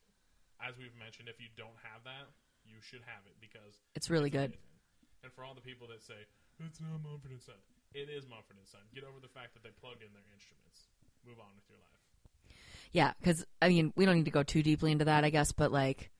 as 0.61 0.77
we've 0.77 0.93
mentioned, 0.95 1.27
if 1.27 1.41
you 1.41 1.47
don't 1.57 1.75
have 1.81 2.03
that, 2.05 2.29
you 2.65 2.77
should 2.81 3.01
have 3.05 3.25
it 3.25 3.33
because 3.41 3.81
It's 3.95 4.09
really 4.09 4.29
good. 4.29 4.53
amazing. 4.53 5.23
And 5.23 5.33
for 5.33 5.43
all 5.43 5.55
the 5.55 5.61
people 5.65 5.87
that 5.87 6.03
say 6.03 6.27
it's 6.59 6.79
not 6.79 7.01
Mumford 7.01 7.31
and 7.31 7.41
Son, 7.41 7.55
it 7.93 8.09
is 8.09 8.27
Mumford 8.29 8.57
and 8.57 8.67
Son. 8.67 8.81
Get 8.93 9.03
over 9.03 9.19
the 9.19 9.27
fact 9.27 9.53
that 9.55 9.63
they 9.63 9.71
plug 9.81 9.97
in 10.05 10.13
their 10.13 10.23
instruments. 10.33 10.87
Move 11.25 11.39
on 11.39 11.55
with 11.55 11.65
your 11.69 11.77
life. 11.79 12.57
Yeah, 12.91 13.13
because 13.19 13.45
I 13.61 13.69
mean, 13.69 13.91
we 13.95 14.05
don't 14.05 14.15
need 14.15 14.25
to 14.25 14.31
go 14.31 14.43
too 14.43 14.61
deeply 14.61 14.91
into 14.91 15.05
that, 15.05 15.23
I 15.23 15.29
guess, 15.31 15.51
but 15.51 15.71
like, 15.71 16.11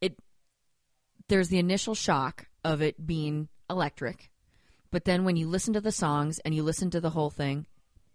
it. 0.00 0.18
There's 1.28 1.48
the 1.48 1.58
initial 1.58 1.94
shock 1.94 2.48
of 2.64 2.82
it 2.82 3.06
being 3.06 3.48
electric, 3.68 4.30
but 4.90 5.04
then 5.04 5.24
when 5.24 5.36
you 5.36 5.48
listen 5.48 5.74
to 5.74 5.80
the 5.80 5.92
songs 5.92 6.38
and 6.40 6.54
you 6.54 6.62
listen 6.62 6.90
to 6.90 7.00
the 7.00 7.10
whole 7.10 7.30
thing, 7.30 7.66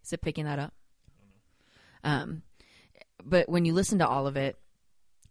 is 0.04 0.14
it 0.14 0.22
picking 0.22 0.46
that 0.46 0.60
up? 0.60 0.74
Um, 2.04 2.44
but 3.24 3.50
when 3.50 3.66
you 3.66 3.74
listen 3.74 4.00
to 4.00 4.08
all 4.08 4.28
of 4.28 4.38
it, 4.38 4.58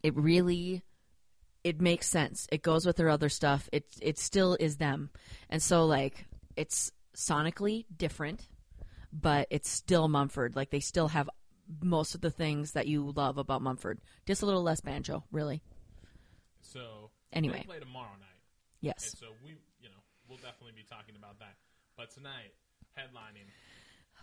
it 0.02 0.16
really 0.16 0.82
it 1.62 1.80
makes 1.80 2.08
sense. 2.08 2.46
It 2.52 2.62
goes 2.62 2.84
with 2.84 2.96
their 2.96 3.08
other 3.08 3.28
stuff. 3.28 3.68
It 3.72 3.86
it 4.02 4.18
still 4.18 4.56
is 4.58 4.76
them, 4.76 5.10
and 5.48 5.62
so 5.62 5.86
like 5.86 6.26
it's 6.56 6.92
sonically 7.16 7.86
different, 7.96 8.46
but 9.12 9.46
it's 9.50 9.70
still 9.70 10.08
Mumford. 10.08 10.56
Like 10.56 10.70
they 10.70 10.80
still 10.80 11.08
have 11.08 11.30
most 11.82 12.14
of 12.14 12.20
the 12.20 12.30
things 12.30 12.72
that 12.72 12.86
you 12.86 13.12
love 13.16 13.38
about 13.38 13.62
Mumford. 13.62 14.00
Just 14.26 14.42
a 14.42 14.46
little 14.46 14.62
less 14.62 14.80
banjo, 14.80 15.24
really. 15.32 15.62
So 16.60 17.10
Anyway. 17.32 17.64
play 17.66 17.78
tomorrow 17.78 18.10
night, 18.20 18.40
Yes. 18.80 19.10
and 19.10 19.18
so 19.18 19.26
we, 19.44 19.56
we'll 20.28 20.38
definitely 20.38 20.73
be 20.76 20.85
talking 20.88 21.14
about 21.16 21.38
that. 21.40 21.57
But 21.97 22.11
tonight, 22.12 22.52
headlining. 22.99 23.49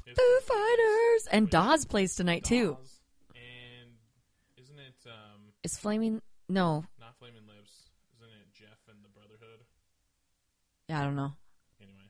is 0.08 0.17
Foo 0.17 0.39
Fighters 0.46 1.27
and 1.31 1.50
Dawes 1.50 1.86
plays 1.86 2.15
tonight 2.15 2.43
too. 2.43 2.74
Dawes, 2.74 3.00
And 3.36 3.91
isn't 4.58 4.79
it 4.79 4.96
um, 5.08 5.41
Is 5.63 5.77
Flaming? 5.77 6.22
No, 6.50 6.84
not 7.00 7.17
Flaming 7.20 7.48
Lips? 7.48 7.72
Isn't 8.17 8.29
it 8.29 8.53
Jeff 8.53 8.79
and 8.89 8.98
the 9.03 9.10
Brotherhood? 9.10 9.62
yeah, 10.89 11.00
I 11.00 11.03
don't 11.05 11.15
know. 11.15 11.31
Anyway, 11.81 12.10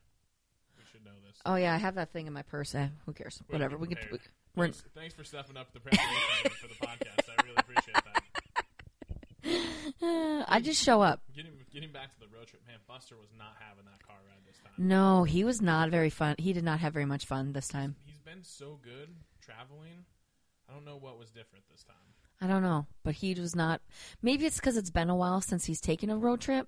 we 0.77 0.83
should 0.91 1.05
know 1.05 1.11
this. 1.27 1.37
Oh 1.45 1.55
yeah, 1.55 1.73
I 1.73 1.77
have 1.77 1.95
that 1.95 2.11
thing 2.11 2.25
in 2.27 2.33
my 2.33 2.41
purse. 2.43 2.73
Eh, 2.75 2.87
who 3.05 3.13
cares? 3.13 3.41
We're 3.47 3.53
Whatever. 3.55 3.77
We 3.77 3.87
could. 3.87 3.99
prepared. 3.99 4.21
We're, 4.55 4.65
Thanks, 4.65 4.83
thanks 4.95 5.13
for 5.13 5.23
stepping 5.23 5.55
up 5.55 5.71
the 5.73 5.79
preparation 5.79 6.51
for 6.59 6.67
the 6.67 6.73
podcast. 6.85 7.29
I 7.29 7.43
really 7.43 7.55
appreciate 7.57 7.95
that. 8.03 9.63
uh, 10.01 10.45
I 10.49 10.59
just 10.59 10.83
show 10.83 11.01
up. 11.01 11.21
Getting 11.33 11.51
getting 11.73 11.91
back 11.91 12.13
to 12.13 12.19
the 12.19 12.27
road 12.27 12.47
trip, 12.47 12.61
man. 12.67 12.77
Buster 12.87 13.15
was 13.15 13.29
not 13.37 13.55
having 13.59 13.85
that 13.85 14.05
car 14.05 14.17
ride 14.27 14.45
this 14.45 14.57
time. 14.57 14.73
No, 14.77 15.23
he 15.23 15.43
was 15.43 15.61
not 15.61 15.89
very 15.89 16.09
fun. 16.09 16.35
He 16.37 16.53
did 16.53 16.63
not 16.63 16.79
have 16.79 16.93
very 16.93 17.05
much 17.05 17.25
fun 17.25 17.53
this 17.53 17.67
time. 17.67 17.95
He's 18.05 18.19
been 18.19 18.43
so 18.43 18.79
good 18.83 19.09
traveling. 19.41 20.05
I 20.69 20.73
don't 20.73 20.85
know 20.85 20.97
what 20.97 21.17
was 21.17 21.29
different 21.29 21.65
this 21.69 21.83
time. 21.83 21.95
I 22.41 22.47
don't 22.47 22.63
know, 22.63 22.87
but 23.03 23.15
he 23.15 23.33
was 23.33 23.55
not. 23.55 23.81
Maybe 24.21 24.45
it's 24.45 24.57
because 24.57 24.77
it's 24.77 24.89
been 24.89 25.09
a 25.09 25.15
while 25.15 25.41
since 25.41 25.65
he's 25.65 25.81
taken 25.81 26.09
a 26.09 26.17
road 26.17 26.41
trip 26.41 26.67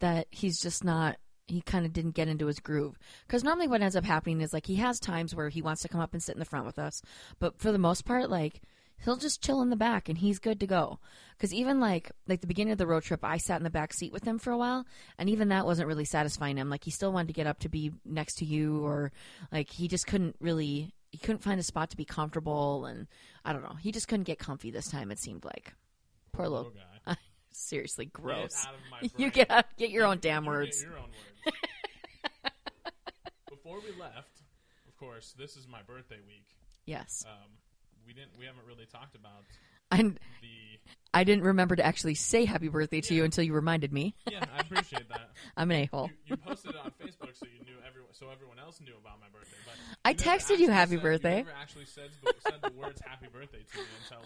that 0.00 0.26
he's 0.30 0.60
just 0.60 0.84
not. 0.84 1.16
He 1.48 1.60
kind 1.60 1.86
of 1.86 1.92
didn't 1.92 2.16
get 2.16 2.26
into 2.26 2.46
his 2.46 2.58
groove. 2.58 2.98
Because 3.26 3.44
normally, 3.44 3.68
what 3.68 3.80
ends 3.80 3.96
up 3.96 4.04
happening 4.04 4.40
is 4.40 4.52
like 4.52 4.66
he 4.66 4.74
has 4.76 4.98
times 4.98 5.34
where 5.34 5.48
he 5.48 5.62
wants 5.62 5.80
to 5.82 5.88
come 5.88 6.00
up 6.00 6.12
and 6.12 6.22
sit 6.22 6.34
in 6.34 6.40
the 6.40 6.44
front 6.44 6.66
with 6.66 6.78
us, 6.78 7.02
but 7.38 7.58
for 7.58 7.72
the 7.72 7.78
most 7.78 8.04
part, 8.04 8.28
like 8.28 8.60
he'll 9.04 9.16
just 9.16 9.42
chill 9.42 9.62
in 9.62 9.70
the 9.70 9.76
back 9.76 10.08
and 10.08 10.18
he's 10.18 10.38
good 10.38 10.60
to 10.60 10.66
go. 10.66 10.98
Because 11.36 11.52
even 11.52 11.80
like 11.80 12.10
like 12.26 12.40
the 12.40 12.46
beginning 12.46 12.72
of 12.72 12.78
the 12.78 12.86
road 12.86 13.02
trip, 13.02 13.20
I 13.24 13.36
sat 13.36 13.58
in 13.58 13.64
the 13.64 13.70
back 13.70 13.92
seat 13.92 14.12
with 14.12 14.24
him 14.24 14.38
for 14.38 14.50
a 14.52 14.56
while, 14.58 14.86
and 15.18 15.28
even 15.28 15.48
that 15.48 15.66
wasn't 15.66 15.88
really 15.88 16.04
satisfying 16.06 16.56
him. 16.56 16.70
Like 16.70 16.84
he 16.84 16.90
still 16.90 17.12
wanted 17.12 17.28
to 17.28 17.34
get 17.34 17.46
up 17.46 17.58
to 17.60 17.68
be 17.68 17.92
next 18.04 18.36
to 18.38 18.44
you, 18.44 18.84
or 18.84 19.12
like 19.52 19.70
he 19.70 19.88
just 19.88 20.06
couldn't 20.06 20.36
really. 20.40 20.92
He 21.12 21.18
couldn't 21.18 21.42
find 21.42 21.58
a 21.60 21.62
spot 21.62 21.90
to 21.90 21.96
be 21.96 22.04
comfortable, 22.04 22.84
and 22.84 23.06
I 23.44 23.52
don't 23.52 23.62
know. 23.62 23.76
He 23.80 23.92
just 23.92 24.08
couldn't 24.08 24.24
get 24.24 24.38
comfy 24.38 24.70
this 24.70 24.90
time. 24.90 25.10
It 25.10 25.18
seemed 25.18 25.44
like 25.44 25.72
poor 26.32 26.48
little. 26.48 26.72
Guy. 27.06 27.16
Seriously, 27.52 28.06
gross. 28.06 28.64
Get 28.64 28.68
out 28.68 28.74
of 28.74 28.80
my 28.90 29.10
You 29.24 29.30
get 29.30 29.50
out, 29.50 29.64
get 29.78 29.90
your 29.90 30.04
own 30.06 30.18
damn 30.20 30.44
You 30.44 30.50
words. 30.50 30.82
your 30.82 30.98
own 30.98 31.08
words. 31.44 31.56
Before 33.48 33.78
we 33.80 33.98
left, 34.00 34.42
of 34.86 34.96
course, 34.98 35.34
this 35.38 35.56
is 35.56 35.66
my 35.68 35.80
birthday 35.82 36.18
week. 36.26 36.46
Yes, 36.84 37.24
Um, 37.26 37.50
we 38.06 38.12
didn't. 38.12 38.30
We 38.38 38.46
haven't 38.46 38.66
really 38.66 38.86
talked 38.86 39.14
about 39.16 39.44
and 39.90 40.18
the. 40.42 40.48
I 41.14 41.24
didn't 41.24 41.44
remember 41.44 41.74
to 41.76 41.84
actually 41.86 42.14
say 42.14 42.44
happy 42.44 42.68
birthday 42.68 43.00
to 43.00 43.14
you 43.14 43.24
until 43.24 43.42
you 43.42 43.54
reminded 43.54 43.90
me. 43.92 44.14
Yeah, 44.30 44.44
I 44.54 44.60
appreciate 44.60 45.08
that. 45.08 45.30
I'm 45.56 45.70
an 45.70 45.78
a 45.82 45.86
hole. 45.86 46.10
You, 46.26 46.32
you 46.32 46.36
posted 46.36 46.72
it 46.72 46.76
on 46.76 46.90
Facebook, 47.02 47.34
so 47.34 47.46
you 47.46 47.64
knew 47.64 47.76
everyone, 47.86 48.12
so 48.12 48.26
everyone 48.30 48.58
else 48.58 48.80
knew 48.80 48.92
about 49.00 49.18
my 49.20 49.26
birthday. 49.32 49.56
But 49.64 49.74
I 50.04 50.12
texted 50.14 50.58
you 50.58 50.70
happy 50.70 50.96
said- 50.96 51.02
birthday. 51.02 51.38
You 51.38 51.44
never 51.44 51.56
actually 51.60 51.86
said 51.86 52.10
the, 52.22 52.34
said 52.40 52.54
the 52.62 52.70
words 52.78 53.00
"Happy 53.04 53.26
Birthday" 53.32 53.58
to 53.72 53.78
me 53.78 53.84
until 54.04 54.18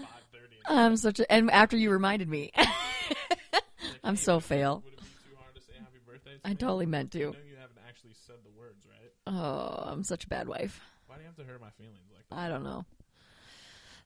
like 0.00 0.08
five 0.08 0.22
thirty. 0.32 0.56
I'm 0.66 0.96
such 0.96 1.20
a, 1.20 1.30
and 1.30 1.50
after 1.50 1.76
you 1.76 1.90
reminded 1.90 2.28
me, 2.28 2.50
I'm 4.04 4.16
so 4.16 4.40
fail. 4.40 4.82
Would 4.84 4.94
it 4.94 5.00
be 5.00 5.04
too 5.30 5.36
hard 5.38 5.54
to 5.54 5.60
say 5.60 5.72
"Happy 5.78 5.98
Birthday"? 6.06 6.34
To 6.34 6.40
I 6.46 6.50
me? 6.50 6.54
totally 6.56 6.86
meant 6.86 7.14
I 7.14 7.18
to. 7.18 7.24
know 7.26 7.32
you 7.50 7.56
haven't 7.60 7.78
actually 7.86 8.14
said 8.26 8.36
the 8.44 8.58
words, 8.58 8.86
right? 8.88 9.12
Oh, 9.26 9.90
I'm 9.90 10.02
such 10.02 10.24
a 10.24 10.28
bad 10.28 10.48
wife. 10.48 10.80
Why 11.06 11.16
do 11.16 11.20
you 11.22 11.26
have 11.26 11.36
to 11.36 11.44
hurt 11.44 11.60
my 11.60 11.70
feelings 11.70 12.08
like 12.14 12.24
that? 12.30 12.38
I 12.38 12.48
don't 12.48 12.62
know. 12.64 12.84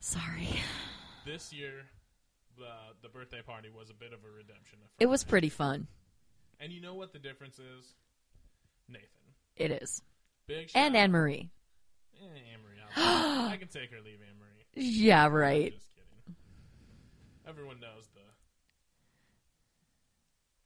Sorry. 0.05 0.49
This 1.25 1.53
year, 1.53 1.85
the 2.59 2.67
the 3.03 3.09
birthday 3.09 3.41
party 3.41 3.69
was 3.71 3.89
a 3.89 3.95
bit 3.95 4.13
of 4.13 4.19
a 4.25 4.37
redemption. 4.37 4.81
It 4.99 5.07
was 5.07 5.23
pretty 5.23 5.49
fun. 5.49 5.87
And 6.59 6.73
you 6.73 6.81
know 6.81 6.95
what 6.95 7.13
the 7.13 7.21
difference 7.21 7.61
is? 7.61 7.95
Nathan. 8.89 9.07
It 9.57 9.71
is. 9.83 10.03
Big 10.49 10.71
shout 10.71 10.83
And 10.83 10.97
Anne 10.97 11.13
Marie. 11.13 11.51
Eh, 12.21 12.25
Anne-Marie, 12.53 12.79
I'll- 12.97 13.51
can 13.59 13.69
take 13.69 13.91
her, 13.93 13.99
leave 14.05 14.19
Anne 14.29 14.39
Marie. 14.41 14.65
Yeah, 14.75 15.29
right. 15.29 15.73
Just 15.73 15.87
kidding. 15.95 16.37
Everyone 17.49 17.79
knows 17.79 18.09
the. 18.15 18.21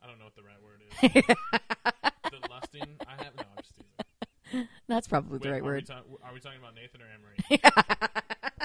I 0.02 0.06
don't 0.06 0.18
know 0.18 0.24
what 0.24 0.34
the 0.34 0.42
right 0.42 0.62
word 0.62 0.82
is. 0.82 1.36
the 2.30 2.48
lusting. 2.50 2.96
I 3.06 3.22
have 3.22 3.34
no. 3.36 3.42
I'm 3.42 3.62
just 3.62 3.74
teasing. 3.74 4.68
That's 4.88 5.08
probably 5.08 5.38
the 5.40 5.50
right 5.50 5.60
are 5.60 5.64
We 5.64 5.68
word. 5.68 5.86
ta- 5.86 6.02
are 6.24 6.32
we 6.32 6.40
talking 6.40 6.58
about 6.58 6.74
Nathan 6.74 7.02
or 7.02 7.06
Anne 7.12 7.20
Marie? 7.22 7.60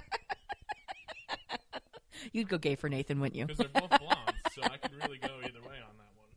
You'd 2.31 2.47
go 2.49 2.57
gay 2.57 2.75
for 2.75 2.87
Nathan, 2.89 3.19
wouldn't 3.19 3.35
you? 3.35 3.45
Because 3.45 3.57
they're 3.59 3.81
both 3.81 3.89
blondes, 3.89 4.33
so 4.55 4.61
I 4.63 4.77
could 4.77 4.93
really 5.03 5.17
go 5.17 5.33
either 5.43 5.61
way 5.61 5.77
on 5.83 5.95
that 5.99 6.11
one. 6.15 6.31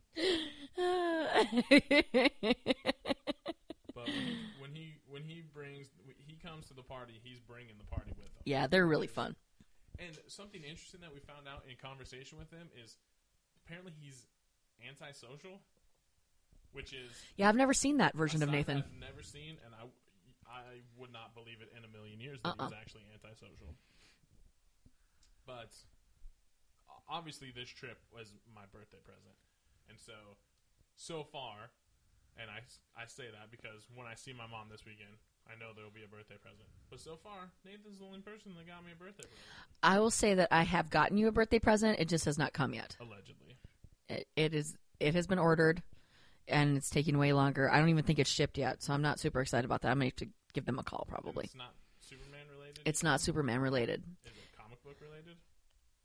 But 3.93 4.07
when 4.07 4.13
he 4.13 4.37
when 4.59 4.73
he, 4.75 4.93
when 5.07 5.23
he 5.23 5.41
brings 5.53 5.87
he 6.27 6.35
comes 6.35 6.67
to 6.67 6.73
the 6.73 6.83
party, 6.83 7.19
he's 7.23 7.39
bringing 7.39 7.75
the 7.77 7.85
party 7.85 8.11
with 8.17 8.25
him. 8.27 8.41
yeah, 8.43 8.67
they're 8.67 8.85
really 8.85 9.07
fun. 9.07 9.35
And 9.99 10.17
something 10.27 10.61
interesting 10.61 10.99
that 11.01 11.13
we 11.13 11.21
found 11.21 11.47
out 11.47 11.63
in 11.69 11.75
conversation 11.81 12.37
with 12.37 12.51
him 12.51 12.67
is 12.83 12.97
apparently 13.65 13.93
he's 13.97 14.27
antisocial, 14.85 15.61
which 16.73 16.91
is 16.91 17.11
Yeah, 17.37 17.47
I've 17.47 17.55
never 17.55 17.73
seen 17.73 17.97
that 17.97 18.13
version 18.15 18.43
of 18.43 18.49
Nathan. 18.49 18.77
I've 18.83 18.99
never 18.99 19.23
seen, 19.23 19.55
and 19.65 19.73
I 19.73 19.85
I 20.51 20.83
would 20.97 21.11
not 21.13 21.33
believe 21.33 21.61
it 21.61 21.71
in 21.77 21.85
a 21.85 21.87
million 21.87 22.19
years 22.19 22.39
that 22.43 22.49
Uh-uh. 22.59 22.65
was 22.65 22.73
actually 22.73 23.03
antisocial. 23.13 23.75
But 25.45 25.71
obviously, 27.09 27.51
this 27.55 27.69
trip 27.69 27.97
was 28.13 28.33
my 28.53 28.65
birthday 28.73 29.01
present, 29.03 29.35
and 29.89 29.97
so 29.99 30.37
so 30.95 31.23
far, 31.23 31.71
and 32.37 32.49
I 32.49 32.61
I 32.99 33.05
say 33.05 33.25
that 33.31 33.51
because 33.51 33.87
when 33.93 34.07
I 34.07 34.15
see 34.15 34.33
my 34.33 34.47
mom 34.47 34.67
this 34.71 34.85
weekend, 34.85 35.13
I 35.47 35.53
know 35.59 35.71
there 35.75 35.83
will 35.83 35.95
be 35.95 36.03
a 36.03 36.07
birthday 36.07 36.37
present. 36.41 36.67
But 36.89 36.99
so 36.99 37.17
far, 37.21 37.51
Nathan's 37.65 37.99
the 37.99 38.05
only 38.05 38.19
person 38.19 38.53
that 38.57 38.67
got 38.67 38.83
me 38.85 38.91
a 38.93 38.95
birthday 38.95 39.23
present, 39.23 39.45
I 39.83 39.99
will 39.99 40.11
say 40.11 40.33
that 40.33 40.49
I 40.51 40.63
have 40.63 40.89
gotten 40.89 41.17
you 41.17 41.27
a 41.27 41.31
birthday 41.31 41.59
present. 41.59 41.99
It 41.99 42.09
just 42.09 42.25
has 42.25 42.37
not 42.37 42.53
come 42.53 42.73
yet. 42.73 42.95
allegedly. 42.99 43.57
It, 44.09 44.27
it 44.35 44.53
is. 44.53 44.75
It 44.99 45.13
has 45.15 45.27
been 45.27 45.39
ordered, 45.39 45.83
and 46.47 46.77
it's 46.77 46.89
taking 46.89 47.17
way 47.17 47.33
longer. 47.33 47.69
I 47.71 47.79
don't 47.79 47.89
even 47.89 48.03
think 48.03 48.19
it's 48.19 48.29
shipped 48.29 48.57
yet, 48.57 48.81
so 48.81 48.93
I'm 48.93 49.01
not 49.01 49.19
super 49.19 49.41
excited 49.41 49.65
about 49.65 49.81
that. 49.81 49.89
I'm 49.89 49.97
gonna 49.97 50.05
have 50.05 50.15
to 50.17 50.27
give 50.53 50.65
them 50.65 50.79
a 50.79 50.83
call 50.83 51.05
probably. 51.09 51.45
It's 51.45 51.55
not 51.55 51.73
Superman 51.99 52.45
related. 52.57 52.79
It's 52.85 53.03
not 53.03 53.19
Superman 53.21 53.59
related, 53.59 54.03
it 54.23 54.31
book 54.99 55.09
related? 55.09 55.37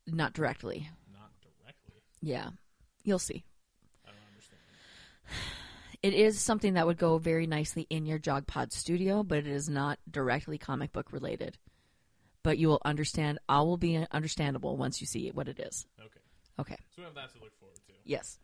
not 0.06 0.32
directly. 0.32 0.88
Not 1.12 1.30
directly. 1.42 2.02
Yeah, 2.22 2.50
you'll 3.04 3.18
see. 3.18 3.44
I 4.04 4.10
don't 4.10 4.18
understand. 4.30 4.60
It 6.02 6.14
is 6.14 6.40
something 6.40 6.74
that 6.74 6.86
would 6.86 6.96
go 6.98 7.18
very 7.18 7.46
nicely 7.46 7.86
in 7.90 8.06
your 8.06 8.18
Jog 8.18 8.46
Pod 8.46 8.72
studio, 8.72 9.22
but 9.22 9.38
it 9.38 9.46
is 9.46 9.68
not 9.68 9.98
directly 10.10 10.56
comic 10.58 10.92
book 10.92 11.12
related. 11.12 11.58
But 12.42 12.56
you 12.58 12.68
will 12.68 12.80
understand. 12.84 13.38
All 13.48 13.66
will 13.66 13.76
be 13.76 14.04
understandable 14.10 14.76
once 14.78 15.00
you 15.00 15.06
see 15.06 15.30
what 15.30 15.46
it 15.48 15.60
is. 15.60 15.86
Okay, 16.00 16.20
Okay. 16.58 16.76
so 16.88 17.02
we 17.02 17.04
have 17.04 17.14
that 17.14 17.30
to 17.34 17.40
look 17.40 17.52
forward 17.60 17.76
to. 17.86 17.92
Yes. 18.04 18.38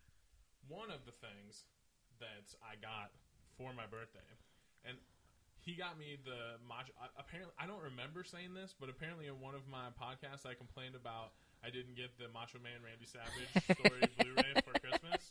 one 0.68 0.90
of 0.90 1.04
the 1.06 1.12
things 1.12 1.64
that 2.20 2.44
I 2.62 2.76
got 2.76 3.10
for 3.56 3.72
my 3.72 3.86
birthday, 3.86 4.20
he 5.66 5.74
got 5.74 5.98
me 5.98 6.14
the 6.22 6.62
macho. 6.62 6.94
Apparently, 7.18 7.50
I 7.58 7.66
don't 7.66 7.82
remember 7.82 8.22
saying 8.22 8.54
this, 8.54 8.70
but 8.78 8.86
apparently 8.86 9.26
in 9.26 9.42
one 9.42 9.58
of 9.58 9.66
my 9.66 9.90
podcasts, 9.98 10.46
I 10.46 10.54
complained 10.54 10.94
about 10.94 11.34
I 11.66 11.74
didn't 11.74 11.98
get 11.98 12.14
the 12.22 12.30
Macho 12.30 12.62
Man 12.62 12.78
Randy 12.86 13.10
Savage 13.10 13.50
story 13.74 14.06
Blu-ray 14.22 14.62
for 14.62 14.78
Christmas, 14.78 15.26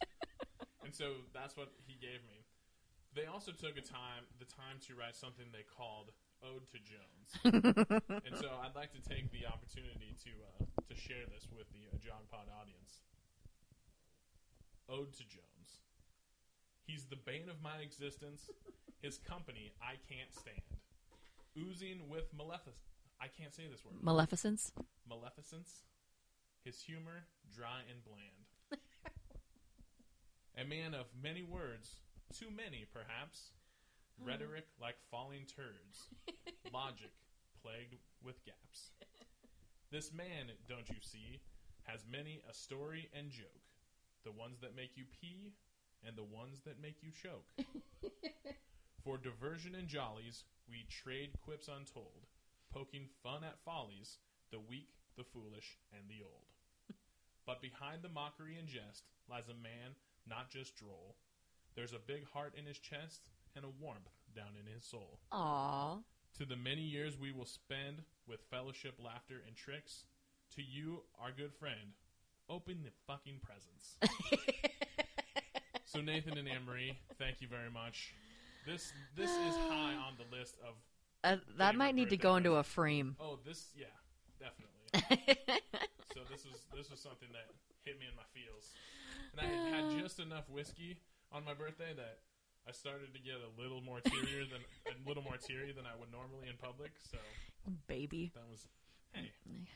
and 0.84 0.92
so 0.92 1.24
that's 1.32 1.56
what 1.56 1.72
he 1.88 1.96
gave 1.96 2.20
me. 2.28 2.44
They 3.16 3.32
also 3.32 3.56
took 3.56 3.80
a 3.80 3.86
time 3.86 4.28
the 4.36 4.46
time 4.52 4.84
to 4.92 5.00
write 5.00 5.16
something 5.16 5.48
they 5.56 5.64
called 5.64 6.12
"Ode 6.44 6.68
to 6.76 6.80
Jones," 6.84 7.28
and 8.28 8.36
so 8.36 8.52
I'd 8.60 8.76
like 8.76 8.92
to 8.92 9.00
take 9.00 9.32
the 9.32 9.48
opportunity 9.48 10.20
to 10.28 10.32
uh, 10.36 10.68
to 10.68 10.94
share 11.00 11.24
this 11.32 11.48
with 11.48 11.72
the 11.72 11.88
uh, 11.88 11.96
John 12.04 12.28
Pod 12.28 12.52
audience. 12.52 13.08
Ode 14.92 15.16
to 15.16 15.24
Jones. 15.32 15.55
He's 16.86 17.06
the 17.06 17.16
bane 17.16 17.50
of 17.50 17.62
my 17.62 17.78
existence. 17.78 18.50
His 19.02 19.18
company 19.18 19.74
I 19.82 19.96
can't 20.10 20.34
stand. 20.34 20.62
Oozing 21.58 22.10
with 22.10 22.34
malefic 22.36 22.76
I 23.20 23.28
can't 23.28 23.54
say 23.54 23.64
this 23.72 23.84
word. 23.86 23.96
Maleficence. 24.02 24.72
Maleficence. 25.08 25.84
His 26.64 26.82
humor 26.82 27.28
dry 27.56 27.82
and 27.90 28.04
bland. 28.04 28.82
A 30.58 30.66
man 30.66 30.94
of 30.94 31.06
many 31.22 31.44
words, 31.44 32.02
too 32.38 32.48
many 32.50 32.86
perhaps. 32.92 33.52
Hmm. 34.20 34.28
Rhetoric 34.28 34.66
like 34.82 34.96
falling 35.12 35.46
turds. 35.46 36.10
Logic 36.74 37.12
plagued 37.62 37.96
with 38.24 38.44
gaps. 38.46 38.92
This 39.92 40.12
man, 40.12 40.52
don't 40.68 40.90
you 40.90 41.00
see, 41.02 41.42
has 41.84 42.06
many 42.10 42.42
a 42.50 42.54
story 42.54 43.10
and 43.14 43.30
joke. 43.30 43.64
The 44.24 44.32
ones 44.32 44.60
that 44.62 44.76
make 44.76 44.98
you 44.98 45.04
pee 45.22 45.54
and 46.08 46.18
the 46.18 46.24
ones 46.24 46.62
that 46.66 46.82
make 46.82 47.02
you 47.02 47.10
choke. 47.12 47.46
For 49.04 49.18
diversion 49.18 49.76
and 49.76 49.88
jollies, 49.88 50.44
we 50.70 50.86
trade 50.90 51.38
quips 51.44 51.68
untold, 51.68 52.26
poking 52.74 53.08
fun 53.22 53.44
at 53.44 53.64
follies, 53.64 54.18
the 54.52 54.60
weak, 54.60 54.90
the 55.18 55.24
foolish, 55.24 55.78
and 55.94 56.10
the 56.10 56.24
old. 56.24 56.50
But 57.46 57.62
behind 57.62 58.02
the 58.02 58.10
mockery 58.10 58.58
and 58.58 58.68
jest 58.68 59.04
lies 59.30 59.50
a 59.50 59.54
man 59.54 59.94
not 60.28 60.50
just 60.50 60.76
droll. 60.76 61.16
There's 61.76 61.94
a 61.94 62.00
big 62.00 62.26
heart 62.34 62.54
in 62.58 62.66
his 62.66 62.80
chest 62.80 63.22
and 63.56 63.64
a 63.64 63.70
warmth 63.70 64.10
down 64.36 64.58
in 64.60 64.72
his 64.72 64.84
soul. 64.84 65.20
Aw. 65.32 65.98
To 66.40 66.46
the 66.46 66.56
many 66.56 66.82
years 66.82 67.18
we 67.20 67.32
will 67.32 67.46
spend 67.46 68.02
with 68.28 68.42
fellowship, 68.50 68.96
laughter, 69.04 69.42
and 69.46 69.56
tricks, 69.56 70.06
to 70.56 70.62
you, 70.62 71.04
our 71.22 71.32
good 71.32 71.54
friend, 71.54 71.94
open 72.50 72.84
the 72.84 72.92
fucking 73.08 73.40
presents. 73.42 73.98
so 75.96 76.02
Nathan 76.02 76.38
and 76.38 76.48
Anne-Marie, 76.48 76.98
thank 77.18 77.42
you 77.42 77.48
very 77.48 77.72
much. 77.72 78.14
This 78.66 78.92
this 79.16 79.30
is 79.32 79.56
high 79.70 79.94
on 79.96 80.14
the 80.18 80.36
list 80.36 80.56
of 80.68 80.76
Uh, 81.24 81.38
that 81.58 81.76
might 81.76 81.96
need 81.96 82.10
to 82.10 82.18
go 82.18 82.36
into 82.36 82.54
a 82.56 82.64
frame. 82.64 83.16
oh 83.20 83.40
this 83.46 83.70
yeah 83.78 83.94
definitely. 84.40 85.38
so 86.14 86.22
this 86.30 86.46
was 86.46 86.66
this 86.76 86.90
was 86.90 87.00
something 87.00 87.30
that 87.32 87.48
hit 87.86 88.00
me 88.00 88.06
in 88.10 88.16
my 88.16 88.26
feels, 88.34 88.74
and 89.32 89.42
I 89.42 89.46
had 89.46 89.92
had 89.92 90.02
just 90.02 90.20
enough 90.20 90.50
whiskey 90.50 90.98
on 91.32 91.46
my 91.46 91.54
birthday 91.54 91.94
that 91.96 92.20
I 92.68 92.72
started 92.72 93.14
to 93.14 93.20
get 93.22 93.36
a 93.38 93.62
little 93.62 93.82
more 93.82 94.00
tearier 94.02 94.50
than 94.50 94.62
a 94.90 94.98
little 95.08 95.22
more 95.24 95.38
teary 95.38 95.72
than 95.72 95.86
I 95.86 95.94
would 96.00 96.12
normally 96.12 96.50
in 96.50 96.58
public. 96.58 96.92
So 97.12 97.18
Baby. 97.88 98.32
that 98.34 98.50
was 98.50 98.68
hey. 99.14 99.30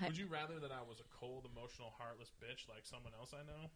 I- 0.00 0.06
Would 0.08 0.16
you 0.16 0.26
rather 0.26 0.58
that 0.60 0.72
I 0.72 0.80
was 0.88 1.00
a 1.00 1.08
cold, 1.12 1.44
emotional, 1.48 1.92
heartless 1.98 2.32
bitch 2.40 2.64
like 2.68 2.84
someone 2.84 3.12
else 3.18 3.32
I 3.36 3.44
know? 3.44 3.68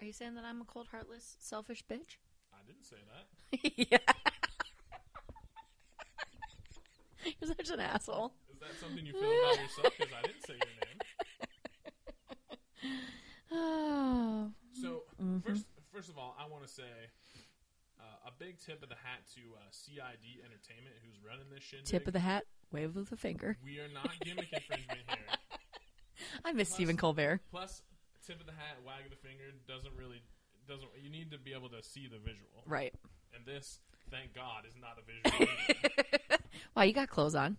Are 0.00 0.04
you 0.06 0.12
saying 0.12 0.34
that 0.36 0.44
I'm 0.44 0.60
a 0.62 0.64
cold, 0.64 0.88
heartless, 0.90 1.36
selfish 1.40 1.84
bitch? 1.90 2.16
I 2.54 2.58
didn't 2.66 2.84
say 2.84 2.96
that. 3.12 3.28
yeah. 3.92 3.98
You're 7.40 7.48
such 7.54 7.68
an 7.70 7.80
asshole. 7.80 8.32
Is 8.52 8.58
that 8.60 8.70
something 8.80 9.04
you 9.04 9.12
feel 9.12 9.20
about 9.30 9.60
yourself? 9.60 9.92
Because 9.98 10.12
I 10.18 10.22
didn't 10.26 10.46
say 10.46 10.54
your 10.54 10.74
name. 10.86 10.98
Oh. 13.52 14.50
So 14.80 15.02
Mm-hmm. 15.20 15.40
first, 15.40 15.66
first 15.92 16.08
of 16.08 16.16
all, 16.16 16.34
I 16.40 16.46
want 16.48 16.62
to 16.62 16.68
say 16.72 16.82
uh, 18.00 18.28
a 18.28 18.30
big 18.38 18.58
tip 18.58 18.82
of 18.82 18.88
the 18.88 18.94
hat 18.94 19.20
to 19.34 19.40
uh, 19.56 19.60
CID 19.70 20.40
Entertainment, 20.42 20.94
who's 21.04 21.18
running 21.22 21.44
this 21.52 21.62
shit. 21.62 21.84
Tip 21.84 22.06
of 22.06 22.14
the 22.14 22.20
hat, 22.20 22.44
wave 22.72 22.96
of 22.96 23.10
the 23.10 23.16
finger. 23.18 23.58
We 23.62 23.78
are 23.80 23.88
not 23.92 24.08
gimmick 24.24 24.50
infringement 24.50 25.00
here. 25.06 25.18
I 26.46 26.52
miss 26.52 26.68
Plus- 26.68 26.76
Stephen 26.76 26.96
Colbert. 26.96 27.40
Plus, 27.50 27.82
tip 28.26 28.40
of 28.40 28.46
the 28.46 28.52
hat, 28.52 28.78
wag 28.84 29.04
of 29.04 29.10
the 29.10 29.16
finger 29.16 29.44
doesn't 29.68 29.94
really 29.96 30.22
doesn't. 30.68 30.88
You 31.02 31.10
need 31.10 31.30
to 31.32 31.38
be 31.38 31.52
able 31.52 31.68
to 31.70 31.82
see 31.82 32.06
the 32.06 32.18
visual, 32.18 32.62
Right. 32.66 32.94
and 33.34 33.44
this, 33.46 33.80
thank 34.10 34.34
God, 34.34 34.64
is 34.68 34.74
not 34.80 34.98
a 34.98 35.02
visual. 35.02 35.48
Wow, 36.76 36.82
you 36.84 36.92
got 36.92 37.08
clothes 37.08 37.34
on. 37.34 37.56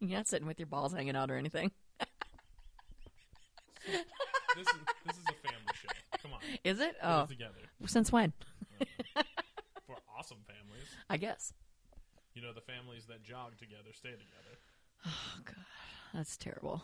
You're 0.00 0.18
not 0.18 0.26
sitting 0.28 0.46
with 0.46 0.58
your 0.58 0.66
balls 0.66 0.92
hanging 0.92 1.16
out 1.16 1.30
or 1.30 1.36
anything. 1.36 1.70
this 3.86 3.96
is 4.66 4.74
this 5.06 5.16
is 5.16 5.24
a 5.28 5.48
family 5.48 5.74
show. 5.74 5.88
Come 6.22 6.32
on, 6.34 6.40
Is 6.64 6.80
it? 6.80 6.94
Oh, 7.02 7.24
together 7.26 7.54
since 7.86 8.12
when? 8.12 8.32
for 9.86 9.96
awesome 10.18 10.38
families. 10.46 10.86
I 11.08 11.16
guess. 11.16 11.52
You 12.34 12.42
know, 12.42 12.52
the 12.52 12.60
families 12.60 13.06
that 13.06 13.22
jog 13.22 13.56
together 13.58 13.92
stay 13.94 14.10
together. 14.10 14.58
Oh 15.06 15.40
God, 15.44 15.56
that's 16.14 16.36
terrible. 16.36 16.80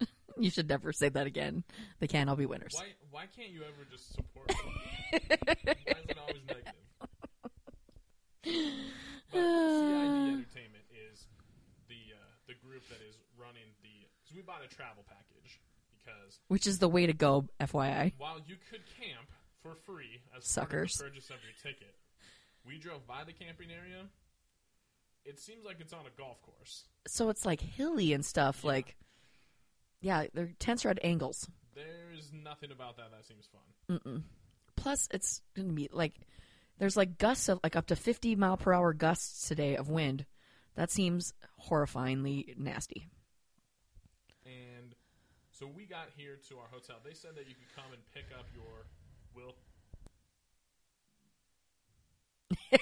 you 0.38 0.50
should 0.50 0.68
never 0.68 0.92
say 0.92 1.08
that 1.08 1.26
again. 1.26 1.64
They 2.00 2.06
can't 2.06 2.28
all 2.30 2.36
be 2.36 2.46
winners. 2.46 2.74
Why 2.76 2.86
why 3.10 3.24
can't 3.36 3.50
you 3.50 3.62
ever 3.62 3.86
just 3.90 4.14
support? 4.14 4.52
why 5.10 5.18
is 5.18 6.08
it 6.08 6.18
always 6.18 6.42
negative? 6.46 6.74
But 8.42 8.52
CID 9.32 9.34
Entertainment 9.34 10.84
is 11.12 11.26
the 11.88 12.14
uh, 12.14 12.30
the 12.46 12.54
group 12.54 12.88
that 12.88 13.00
is 13.08 13.16
running 13.38 13.68
the 13.82 14.06
because 14.22 14.36
we 14.36 14.42
bought 14.42 14.64
a 14.64 14.68
travel 14.68 15.04
package 15.08 15.60
because 15.98 16.40
Which 16.48 16.66
is 16.66 16.78
the 16.78 16.88
way 16.88 17.06
to 17.06 17.12
go, 17.12 17.46
FYI. 17.60 18.12
while 18.18 18.38
you 18.46 18.56
could 18.70 18.82
camp 19.00 19.28
for 19.62 19.74
free 19.74 20.20
as 20.36 20.46
Suckers. 20.46 20.96
part 20.96 21.08
of 21.08 21.14
the 21.14 21.20
purchase 21.20 21.30
of 21.30 21.36
your 21.42 21.72
ticket, 21.72 21.94
we 22.64 22.78
drove 22.78 23.06
by 23.06 23.24
the 23.24 23.32
camping 23.32 23.68
area. 23.70 24.04
It 25.24 25.38
seems 25.40 25.64
like 25.64 25.76
it's 25.80 25.92
on 25.92 26.06
a 26.06 26.18
golf 26.18 26.40
course. 26.42 26.84
So 27.06 27.28
it's 27.28 27.44
like 27.44 27.60
hilly 27.60 28.12
and 28.14 28.24
stuff. 28.24 28.64
Like, 28.64 28.96
yeah, 30.00 30.26
their 30.32 30.50
tents 30.58 30.84
are 30.84 30.90
at 30.90 31.04
angles. 31.04 31.48
There's 31.74 32.32
nothing 32.32 32.70
about 32.72 32.96
that 32.96 33.10
that 33.12 33.24
seems 33.26 33.48
fun. 33.52 34.24
Plus, 34.76 35.08
it's 35.12 35.42
gonna 35.56 35.72
be 35.72 35.88
like 35.92 36.14
there's 36.78 36.96
like 36.96 37.18
gusts 37.18 37.48
of 37.48 37.60
like 37.62 37.76
up 37.76 37.86
to 37.88 37.96
50 37.96 38.36
mile 38.36 38.56
per 38.56 38.72
hour 38.72 38.92
gusts 38.92 39.48
today 39.48 39.76
of 39.76 39.88
wind. 39.88 40.26
That 40.76 40.90
seems 40.90 41.34
horrifyingly 41.68 42.56
nasty. 42.56 43.08
And 44.46 44.94
so 45.50 45.66
we 45.66 45.86
got 45.86 46.10
here 46.16 46.38
to 46.48 46.58
our 46.58 46.68
hotel. 46.70 46.96
They 47.04 47.14
said 47.14 47.32
that 47.34 47.48
you 47.48 47.54
could 47.54 47.74
come 47.74 47.92
and 47.92 48.00
pick 48.14 48.26
up 48.38 48.46
your 48.54 48.86
will. 49.34 49.56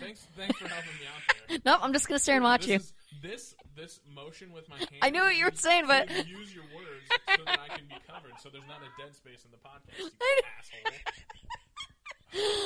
thanks, 0.00 0.26
thanks 0.36 0.58
for 0.58 0.68
helping 0.68 0.92
me 1.00 1.06
out 1.06 1.22
there. 1.48 1.58
Nope, 1.64 1.80
I'm 1.82 1.92
just 1.92 2.08
gonna 2.08 2.18
stare 2.18 2.34
and 2.36 2.44
watch 2.44 2.62
this 2.62 2.68
you. 2.68 2.76
Is, 2.76 2.92
this 3.22 3.54
this 3.76 4.00
motion 4.14 4.52
with 4.52 4.68
my 4.68 4.76
hand. 4.78 4.90
I 5.02 5.10
knew 5.10 5.20
what 5.20 5.36
you 5.36 5.44
were 5.46 5.52
saying, 5.54 5.86
but- 5.86 6.08
use 6.28 6.52
your 6.54 6.64
words 6.74 7.04
so 7.36 7.44
that 7.44 7.58
I 7.60 7.68
can 7.76 7.86
be 7.88 7.96
covered, 8.08 8.32
so 8.40 8.48
there's 8.50 8.66
not 8.68 8.80
a 8.82 8.90
dead 9.02 9.14
space 9.16 9.44
in 9.44 9.50
the 9.50 9.56
podcast. 9.58 9.98
You 9.98 10.10
I 10.22 10.40
asshole. 10.58 10.82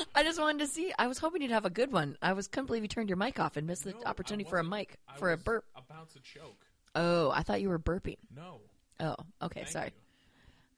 I 0.14 0.22
just 0.22 0.38
wanted 0.40 0.58
to 0.60 0.66
see. 0.66 0.92
I 0.98 1.06
was 1.06 1.16
hoping 1.18 1.40
you'd 1.42 1.50
have 1.50 1.64
a 1.64 1.70
good 1.70 1.90
one. 1.92 2.16
I 2.20 2.34
was 2.34 2.46
couldn't 2.48 2.66
believe 2.66 2.82
you 2.82 2.88
turned 2.88 3.08
your 3.08 3.16
mic 3.16 3.40
off 3.40 3.56
and 3.56 3.66
missed 3.66 3.84
the 3.84 3.92
No, 3.92 4.02
I 4.04 4.10
opportunity 4.10 4.44
for 4.48 4.58
a 4.58 4.62
wasn't. 4.62 4.76
mic 4.76 4.98
I 5.08 5.16
for 5.16 5.30
a 5.32 5.36
was 5.36 5.44
burp. 5.44 5.64
About 5.76 6.10
to 6.10 6.20
choke. 6.20 6.66
Oh, 6.94 7.30
I 7.30 7.42
thought 7.42 7.62
you 7.62 7.70
were 7.70 7.78
burping. 7.78 8.18
No. 8.36 8.60
Oh, 9.00 9.16
okay, 9.42 9.64
Thank 9.64 9.72
sorry. 9.72 9.92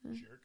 You. 0.05 0.15
Jerk. 0.17 0.41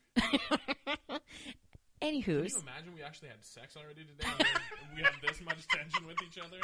Anywho's, 2.02 2.54
Can 2.54 2.64
you 2.64 2.68
imagine 2.68 2.94
we 2.96 3.04
actually 3.04 3.30
had 3.30 3.44
sex 3.46 3.78
already 3.78 4.06
today? 4.06 4.26
and 4.40 4.90
we 4.96 5.04
have 5.04 5.14
this 5.22 5.40
much 5.46 5.68
tension 5.70 6.06
with 6.08 6.18
each 6.26 6.38
other. 6.42 6.58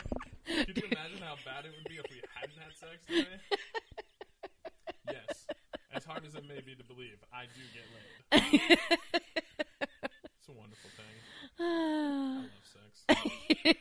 Could 0.66 0.78
you 0.78 0.90
imagine 0.92 1.20
how 1.22 1.36
bad 1.46 1.66
it 1.66 1.72
would 1.78 1.88
be 1.88 1.98
if 2.02 2.06
we 2.10 2.22
hadn't 2.34 2.58
had 2.58 2.74
sex 2.74 3.06
today? 3.06 3.38
Yes. 5.12 5.46
As 5.94 6.04
hard 6.06 6.26
as 6.26 6.34
it 6.36 6.44
may 6.48 6.60
be 6.62 6.74
to 6.76 6.84
believe, 6.84 7.18
I 7.32 7.46
do 7.46 7.62
get 7.74 7.86
laid. 7.92 8.80
It's 10.40 10.50
a 10.50 10.54
wonderful 10.54 10.90
thing. 10.96 11.16
Ah. 11.60 12.40
I 12.40 12.48
love 12.48 12.66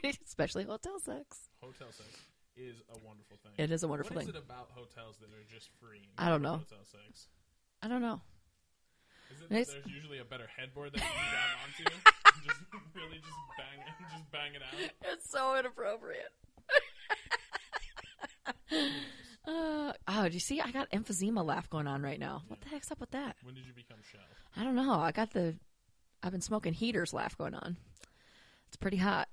sex. 0.03 0.19
especially 0.27 0.64
hotel 0.64 0.99
sex. 0.99 1.49
Hotel 1.62 1.87
sex 1.92 2.09
is 2.57 2.77
a 2.90 2.99
wonderful 3.07 3.37
thing. 3.42 3.53
It 3.57 3.71
is 3.71 3.83
a 3.85 3.88
wonderful 3.88 4.14
What 4.16 4.23
is 4.25 4.31
thing. 4.31 4.37
it 4.37 4.42
about 4.45 4.71
hotels 4.75 5.16
that 5.21 5.29
are 5.31 5.45
just 5.53 5.69
free? 5.81 6.03
I 6.19 6.29
don't 6.29 6.42
know. 6.42 6.59
Hotel 6.66 6.85
sex. 6.85 7.29
I 7.83 7.88
don't 7.88 8.03
know. 8.03 8.21
Is 9.31 9.41
it 9.43 9.45
It's- 9.53 9.67
there's 9.73 9.87
usually 9.87 10.19
a 10.19 10.25
better 10.25 10.47
headboard 10.57 10.93
that 10.93 10.99
you 11.01 11.07
can 11.07 11.31
grab 11.31 11.59
onto? 11.65 11.85
just 12.47 12.61
really 12.95 13.19
just 13.19 13.41
bang 13.59 13.81
it, 13.81 13.95
just 14.12 14.31
bang 14.31 14.55
it 14.55 14.62
out. 14.62 15.12
It's 15.12 15.29
so 15.31 15.57
inappropriate. 15.59 16.33
uh, 19.47 19.93
oh, 20.09 20.29
do 20.29 20.35
you 20.35 20.41
see? 20.41 20.61
I 20.61 20.71
got 20.71 20.91
emphysema 20.91 21.45
laugh 21.45 21.69
going 21.71 21.87
on 21.87 22.03
right 22.03 22.19
now. 22.19 22.43
What 22.49 22.61
the 22.61 22.69
heck's 22.69 22.91
up 22.91 23.01
with 23.01 23.11
that? 23.12 23.37
When 23.43 23.55
did 23.55 23.67
you 23.67 23.73
become 23.75 23.99
Shell? 24.11 24.21
I 24.57 24.65
don't 24.65 24.75
know. 24.75 24.93
I 24.95 25.12
got 25.12 25.33
the. 25.33 25.55
I've 26.23 26.33
been 26.33 26.41
smoking 26.41 26.73
heaters 26.73 27.12
laugh 27.12 27.37
going 27.39 27.55
on. 27.55 27.77
It's 28.69 28.77
pretty 28.77 28.97
hot. 28.97 29.29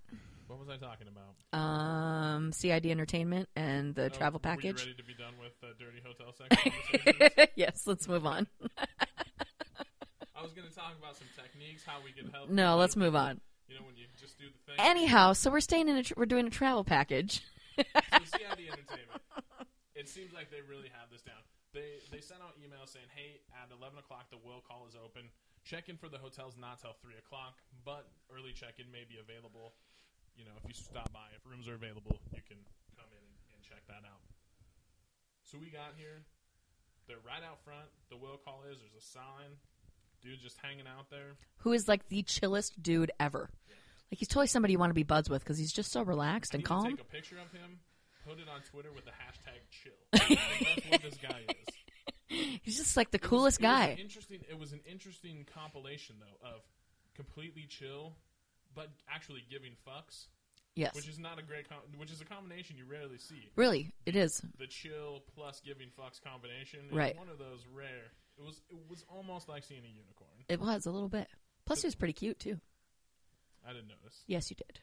What 0.48 0.60
was 0.60 0.70
I 0.70 0.78
talking 0.78 1.08
about? 1.08 1.60
Um, 1.60 2.52
CID 2.52 2.86
Entertainment 2.88 3.50
and 3.56 3.96
the 3.96 4.06
Oh, 4.06 4.10
travel 4.10 4.40
package. 4.40 4.82
ready 4.82 4.94
to 4.94 5.04
be 5.04 5.14
done 5.16 5.34
with 5.42 5.54
uh, 5.64 5.74
dirty 5.80 6.02
hotel 6.06 6.34
conversations? 6.38 7.48
yes, 7.56 7.84
let's 7.88 8.08
move 8.08 8.26
on. 8.28 8.48
Was 10.54 10.62
going 10.62 10.70
to 10.70 10.78
talk 10.78 10.94
about 11.02 11.18
some 11.18 11.26
techniques, 11.34 11.82
how 11.82 11.98
we 12.06 12.13
can 12.13 12.30
help. 12.30 12.46
No, 12.46 12.78
let's 12.78 12.94
move 12.94 13.18
on. 13.18 13.42
You 13.66 13.82
know, 13.82 13.89
when 13.89 13.98
you 13.98 14.06
just 14.22 14.38
do 14.38 14.46
the 14.54 14.62
thing. 14.70 14.78
Anyhow, 14.78 15.34
so 15.34 15.50
we're 15.50 15.66
staying 15.66 15.89
in 15.89 15.98
a. 15.98 16.06
Tr- 16.06 16.13
we're 16.13 16.30
doing 16.30 16.46
a 16.46 16.54
travel 16.54 16.86
package. 16.86 17.42
so 17.74 17.82
CID 18.22 18.70
Entertainment. 18.70 19.22
It 19.98 20.10
seems 20.10 20.34
like 20.34 20.50
they 20.50 20.62
really 20.66 20.89
have 20.94 21.10
this 21.13 21.22
down. 21.22 21.42
They 21.74 22.02
they 22.13 22.22
sent 22.22 22.42
out 22.46 22.54
emails 22.62 22.94
saying, 22.94 23.10
"Hey, 23.13 23.42
at 23.54 23.74
11 23.74 23.98
o'clock, 23.98 24.30
the 24.30 24.42
will 24.42 24.62
call 24.62 24.86
is 24.86 24.94
open. 24.94 25.30
Check 25.66 25.89
in 25.89 25.98
for 25.98 26.10
the 26.10 26.18
hotels 26.22 26.54
not 26.54 26.82
till 26.82 26.98
three 27.02 27.18
o'clock, 27.18 27.62
but 27.82 28.10
early 28.30 28.54
check 28.54 28.78
in 28.78 28.89
may 28.94 29.06
be 29.10 29.18
available. 29.22 29.74
You 30.38 30.46
know, 30.46 30.54
if 30.62 30.66
you 30.70 30.78
stop 30.78 31.10
by, 31.13 31.34
if 31.34 31.42
rooms 31.46 31.66
are 31.66 31.78
available, 31.78 32.20
you 32.34 32.42
can 32.46 32.62
come 32.94 33.10
in 33.10 33.22
and, 33.26 33.38
and 33.54 33.60
check 33.66 33.86
that 33.89 34.06
out." 34.06 34.22
So 35.46 35.58
we 35.58 35.74
got 35.74 35.98
here. 35.98 36.22
They're 37.10 37.24
right 37.26 37.42
out 37.42 37.62
front. 37.66 37.89
The 38.13 38.18
will 38.18 38.38
call 38.38 38.66
is. 38.70 38.82
There's 38.82 38.98
a 38.98 39.06
sign. 39.06 39.58
Dude 40.24 40.40
just 40.42 40.58
hanging 40.62 40.86
out 40.88 41.10
there. 41.10 41.36
Who 41.60 41.74
is 41.74 41.88
like 41.88 42.08
the 42.10 42.24
chillest 42.24 42.82
dude 42.82 43.12
ever? 43.20 43.50
Like 44.12 44.20
he's 44.20 44.28
totally 44.28 44.48
somebody 44.48 44.74
you 44.74 44.80
want 44.80 44.92
to 44.92 44.96
be 44.96 45.04
buds 45.04 45.30
with 45.30 45.44
because 45.44 45.58
he's 45.58 45.74
just 45.74 45.92
so 45.92 46.02
relaxed 46.04 46.54
and 46.54 46.64
calm. 46.64 46.86
take 46.92 47.02
a 47.02 47.04
picture 47.04 47.36
of 47.38 47.52
him. 47.52 47.80
put 48.28 48.40
it 48.40 48.48
on 48.48 48.62
Twitter 48.72 48.90
with 48.94 49.06
the 49.06 49.12
hashtag 49.12 49.60
chill. 49.72 49.92
That's 50.12 50.90
what 50.90 51.02
this 51.02 51.18
guy 51.22 51.42
is. 51.50 52.60
He's 52.64 52.78
just 52.78 52.96
like 52.96 53.12
the 53.12 53.18
It 53.18 53.22
coolest 53.22 53.60
was 53.60 53.64
guy. 53.68 53.98
interesting. 54.00 54.40
It 54.50 54.58
was 54.58 54.72
an 54.72 54.80
interesting 54.90 55.46
compilation 55.54 56.16
though 56.20 56.48
of 56.48 56.62
completely 57.16 57.66
chill, 57.68 58.14
but 58.76 58.90
actually 59.14 59.44
giving 59.52 59.72
fucks, 59.88 60.26
yes. 60.76 60.96
which 60.96 61.08
is 61.08 61.20
not 61.20 61.38
a 61.38 61.44
great. 61.44 61.68
Com- 61.70 61.80
which 61.98 62.12
is 62.12 62.22
a 62.22 62.26
combination 62.26 62.78
you 62.78 62.86
rarely 62.90 63.18
see. 63.18 63.50
really, 63.56 63.92
it 64.06 64.16
is. 64.16 64.42
The 64.58 64.68
chill 64.68 65.22
plus 65.36 65.62
giving 65.66 65.88
fucks 66.00 66.22
combination. 66.24 66.80
Right. 66.92 67.18
One 67.18 67.30
of 67.30 67.38
those 67.40 67.66
rare. 67.74 68.12
It 68.38 68.43
was. 68.43 68.62
It 68.69 68.78
was 68.89 69.06
almost 69.10 69.48
like 69.50 69.63
seeing 69.63 69.84
a 69.84 69.88
unicorn. 69.88 70.30
It 70.50 70.60
was 70.60 70.86
a 70.86 70.91
little 70.91 71.10
bit. 71.10 71.28
Plus, 71.65 71.82
he 71.82 71.88
was 71.88 71.96
pretty 71.96 72.13
cute 72.13 72.39
too. 72.39 72.60
I 73.67 73.72
didn't 73.74 73.88
notice. 73.88 74.24
Yes, 74.28 74.50
you 74.50 74.56
did. 74.56 74.80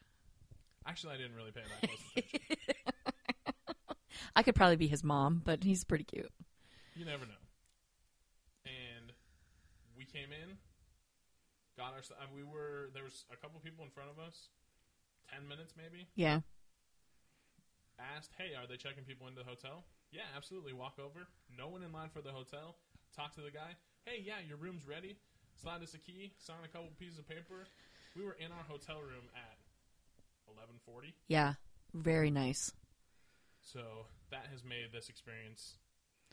Actually, 0.86 1.14
I 1.14 1.16
didn't 1.18 1.34
really 1.36 1.50
pay 1.50 1.60
that 1.60 1.88
close 1.88 2.00
attention. 2.16 2.40
I 4.36 4.42
could 4.42 4.54
probably 4.54 4.76
be 4.76 4.86
his 4.86 5.04
mom, 5.04 5.42
but 5.44 5.62
he's 5.64 5.84
pretty 5.84 6.04
cute. 6.04 6.30
You 6.96 7.04
never 7.04 7.26
know. 7.26 7.42
And 8.64 9.12
we 9.96 10.04
came 10.04 10.30
in, 10.32 10.56
got 11.76 11.92
our. 11.92 11.98
uh, 11.98 12.26
We 12.34 12.42
were 12.44 12.90
there 12.94 13.04
was 13.04 13.24
a 13.32 13.36
couple 13.36 13.60
people 13.60 13.84
in 13.84 13.90
front 13.90 14.10
of 14.10 14.18
us, 14.18 14.48
ten 15.32 15.46
minutes 15.48 15.74
maybe. 15.76 16.06
Yeah. 16.14 16.40
Asked, 18.16 18.30
"Hey, 18.38 18.54
are 18.56 18.66
they 18.66 18.76
checking 18.76 19.04
people 19.04 19.26
into 19.28 19.40
the 19.42 19.48
hotel?" 19.48 19.84
Yeah, 20.12 20.22
absolutely. 20.36 20.72
Walk 20.72 20.98
over. 20.98 21.26
No 21.56 21.68
one 21.68 21.82
in 21.82 21.92
line 21.92 22.08
for 22.08 22.22
the 22.22 22.30
hotel. 22.32 22.76
Talk 23.16 23.34
to 23.34 23.40
the 23.40 23.50
guy. 23.50 23.76
Hey, 24.04 24.22
yeah, 24.24 24.34
your 24.46 24.56
room's 24.56 24.86
ready. 24.86 25.16
Slide 25.62 25.82
us 25.82 25.94
a 25.94 25.98
key. 25.98 26.32
Sign 26.38 26.56
a 26.64 26.68
couple 26.68 26.88
pieces 26.98 27.18
of 27.18 27.28
paper. 27.28 27.66
We 28.16 28.24
were 28.24 28.36
in 28.38 28.46
our 28.52 28.64
hotel 28.68 28.96
room 29.00 29.28
at 29.34 29.58
eleven 30.54 30.76
forty. 30.86 31.14
Yeah. 31.28 31.54
Very 31.94 32.30
nice. 32.30 32.72
So 33.62 33.80
that 34.30 34.46
has 34.50 34.64
made 34.64 34.86
this 34.92 35.08
experience 35.08 35.74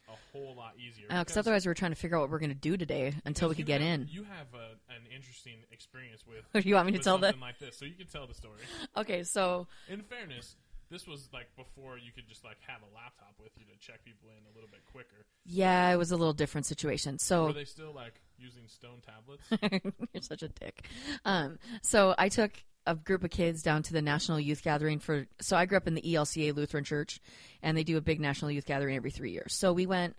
a 0.08 0.13
whole 0.32 0.56
lot 0.56 0.74
easier. 0.78 1.08
Because 1.10 1.26
because- 1.26 1.38
otherwise, 1.38 1.66
we 1.66 1.70
were 1.72 1.74
trying 1.76 1.92
to 1.92 1.96
figure 1.98 2.16
out 2.18 2.22
what 2.22 2.30
we're 2.30 2.40
going 2.40 2.50
to 2.52 2.56
do 2.56 2.78
today 2.78 3.13
until 3.26 3.50
we 3.50 3.56
could 3.56 3.60
you 3.60 3.66
get 3.66 3.82
have- 3.82 4.02
in. 4.02 4.08
You 4.10 4.24
have 4.24 4.48
a, 4.54 4.94
an 4.94 5.02
interesting 5.13 5.58
experience 5.72 6.24
with. 6.26 6.46
You 6.66 6.76
want 6.76 6.86
me 6.86 6.94
to 6.94 6.98
with 7.00 7.04
tell 7.04 7.20
something 7.20 7.42
like 7.42 7.60
this, 7.60 7.78
so 7.78 7.86
you 7.86 7.96
can 7.96 8.08
tell 8.08 8.28
the 8.28 8.34
story. 8.34 8.62
Okay, 8.98 9.24
so 9.24 9.68
In 9.90 10.02
fairness, 10.04 10.56
this 10.89 11.08
was 11.08 11.30
like 11.34 11.47
before 11.56 11.97
you 11.97 12.12
could 12.12 12.28
just 12.28 12.43
like 12.43 12.58
have 12.67 12.82
a 12.82 12.95
laptop 12.95 13.36
with 13.41 13.52
you 13.58 13.65
to 13.65 13.78
check 13.80 14.04
people 14.06 14.30
in 14.30 14.43
a 14.52 14.54
little 14.54 14.69
bit 14.69 14.82
quicker. 14.91 15.26
yeah, 15.45 15.91
it 15.91 15.97
was 15.97 16.12
a 16.12 16.17
little 16.17 16.34
different 16.34 16.65
situation. 16.65 17.19
So 17.19 17.45
Were 17.47 17.54
they 17.54 17.65
still 17.65 17.93
like 17.93 18.21
using 18.38 18.67
stone 18.67 19.02
tablets? 19.06 19.93
You're 20.13 20.21
such 20.21 20.43
a 20.43 20.50
dick. 20.50 20.86
Um, 21.26 21.60
so 21.82 22.15
I 22.17 22.30
took 22.30 22.52
a 22.86 22.95
group 22.95 23.23
of 23.23 23.30
kids 23.32 23.62
down 23.62 23.84
to 23.84 23.93
the 23.93 24.02
National 24.02 24.39
Youth 24.39 24.63
Gathering 24.63 25.00
for. 25.00 25.28
So 25.41 25.58
I 25.58 25.65
grew 25.65 25.78
up 25.78 25.88
in 25.88 25.95
the 25.95 26.02
ELCA 26.02 26.56
Lutheran 26.56 26.84
Church, 26.86 27.19
and 27.62 27.78
they 27.78 27.84
do 27.84 27.97
a 27.97 28.02
big 28.02 28.19
National 28.21 28.50
Youth 28.52 28.65
Gathering 28.65 28.95
every 28.95 29.12
three 29.12 29.32
years. 29.32 29.54
So 29.54 29.73
we 29.73 29.86
went, 29.86 30.15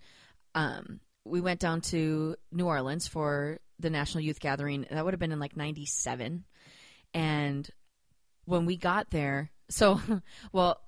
um, 0.55 1.01
we 1.25 1.41
went 1.41 1.61
down 1.61 1.81
to 1.83 2.37
New 2.53 2.67
Orleans 2.67 3.09
for 3.09 3.59
the 3.79 3.89
National 3.91 4.23
Youth 4.23 4.41
Gathering. 4.41 4.87
That 4.91 5.05
would 5.05 5.15
have 5.15 5.21
been 5.21 5.33
in 5.33 5.41
like 5.41 5.57
'97, 5.57 6.45
and 7.15 7.71
when 8.45 8.67
we 8.67 8.77
got 8.77 9.11
there, 9.11 9.51
so 9.69 10.01
well. 10.53 10.81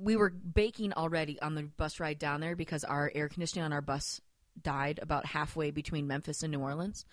We 0.00 0.14
were 0.14 0.30
baking 0.30 0.92
already 0.92 1.42
on 1.42 1.56
the 1.56 1.64
bus 1.64 1.98
ride 1.98 2.20
down 2.20 2.40
there 2.40 2.54
because 2.54 2.84
our 2.84 3.10
air 3.12 3.28
conditioning 3.28 3.64
on 3.64 3.72
our 3.72 3.80
bus 3.80 4.20
died 4.62 5.00
about 5.02 5.26
halfway 5.26 5.72
between 5.72 6.06
Memphis 6.06 6.44
and 6.44 6.52
New 6.52 6.60
Orleans. 6.60 7.04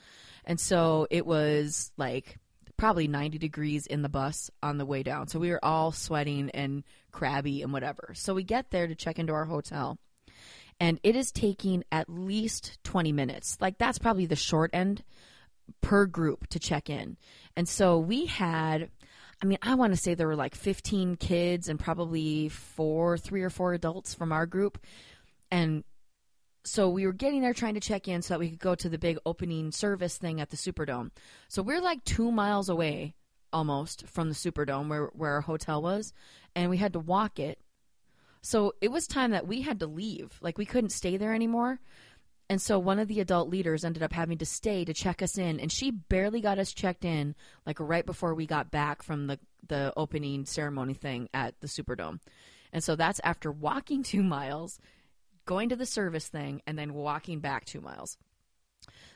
And 0.45 0.60
so 0.60 1.08
it 1.10 1.26
was 1.26 1.91
like 1.98 2.38
probably 2.78 3.08
90 3.08 3.38
degrees 3.38 3.88
in 3.88 4.02
the 4.02 4.10
bus 4.10 4.52
on 4.62 4.78
the 4.78 4.86
way 4.86 5.04
down. 5.04 5.28
So 5.28 5.39
we 5.39 5.50
were 5.50 5.63
all 5.63 5.91
sweating 5.91 6.50
and 6.52 6.84
crabby 7.12 7.62
and 7.62 7.71
whatever. 7.71 8.12
So 8.13 8.34
we 8.34 8.43
get 8.43 8.71
there 8.71 8.88
to 8.88 8.95
check 8.95 9.17
into 9.17 9.34
our 9.34 9.45
hotel. 9.45 9.98
And 10.80 11.00
it 11.04 11.15
is 11.15 11.32
taking 11.32 11.84
at 11.91 12.10
least 12.10 12.78
20 12.84 13.13
minutes. 13.13 13.58
Like 13.62 13.78
that's 13.78 14.00
probably 14.00 14.26
the 14.26 14.36
short 14.36 14.71
end 14.74 15.04
per 15.82 16.06
group 16.06 16.48
to 16.48 16.60
check 16.60 16.89
in. 16.89 17.17
And 17.56 17.67
so 17.67 17.98
we 17.98 18.26
had 18.26 18.89
I 19.41 19.45
mean, 19.45 19.58
I 19.62 19.76
want 19.76 19.93
to 19.93 19.98
say 19.98 20.13
there 20.13 20.28
were 20.28 20.36
like 20.36 20.56
15 20.56 21.17
kids 21.17 21.67
and 21.67 21.80
probably 21.80 22.50
four, 22.50 23.17
three 23.17 23.43
or 23.43 23.50
four 23.50 23.74
adults 23.74 24.13
from 24.13 24.32
our 24.32 24.45
group. 24.45 24.78
And 25.52 25.84
so 26.63 26.89
we 26.89 27.06
were 27.06 27.13
getting 27.13 27.41
there 27.41 27.54
trying 27.54 27.76
to 27.76 27.80
check 27.80 28.08
in 28.08 28.21
so 28.21 28.34
that 28.34 28.39
we 28.39 28.50
could 28.50 28.60
go 28.60 28.76
to 28.76 28.89
the 28.89 28.98
big 28.98 29.17
opening 29.26 29.71
service 29.71 30.17
thing 30.17 30.41
at 30.41 30.50
the 30.50 30.58
Superdome. 30.58 31.12
So 31.48 31.62
we're 31.62 31.82
like 31.82 32.04
two 32.06 32.32
miles 32.32 32.69
away 32.69 33.13
almost 33.54 34.08
from 34.08 34.30
the 34.30 34.36
Superdome 34.36 34.89
where, 34.89 35.06
where 35.13 35.34
our 35.34 35.41
hotel 35.41 35.82
was, 35.82 36.12
and 36.56 36.69
we 36.69 36.78
had 36.78 36.93
to 36.93 37.00
walk 37.00 37.39
it. 37.39 37.60
So 38.41 38.74
it 38.82 38.91
was 38.91 39.08
time 39.08 39.32
that 39.32 39.48
we 39.48 39.62
had 39.62 39.80
to 39.80 39.88
leave. 39.88 40.38
Like 40.41 40.58
we 40.58 40.65
couldn't 40.65 40.89
stay 40.89 41.17
there 41.17 41.34
anymore. 41.34 41.80
And 42.49 42.62
so 42.62 42.77
one 42.77 42.99
of 42.99 43.08
the 43.08 43.19
adult 43.19 43.49
leaders 43.49 43.84
ended 43.84 44.03
up 44.03 44.13
having 44.13 44.38
to 44.38 44.45
stay 44.45 44.86
to 44.86 44.93
check 44.93 45.21
us 45.21 45.38
in, 45.38 45.60
and 45.60 45.71
she 45.71 45.89
barely 45.89 46.41
got 46.41 46.60
us 46.60 46.73
checked 46.73 47.03
in, 47.03 47.34
like 47.65 47.79
right 47.79 48.05
before 48.05 48.36
we 48.36 48.45
got 48.45 48.71
back 48.71 49.01
from 49.01 49.27
the 49.27 49.39
the 49.67 49.91
opening 49.97 50.45
ceremony 50.45 50.93
thing 50.93 51.27
at 51.34 51.60
the 51.60 51.67
Superdome. 51.67 52.19
And 52.71 52.84
so 52.84 52.95
that's 52.95 53.19
after 53.23 53.51
walking 53.51 54.03
two 54.03 54.21
miles, 54.38 54.79
going 55.45 55.69
to 55.69 55.75
the 55.75 55.88
service 55.88 56.27
thing, 56.27 56.62
and 56.67 56.77
then 56.77 56.93
walking 56.93 57.39
back 57.39 57.65
two 57.65 57.81
miles. 57.81 58.17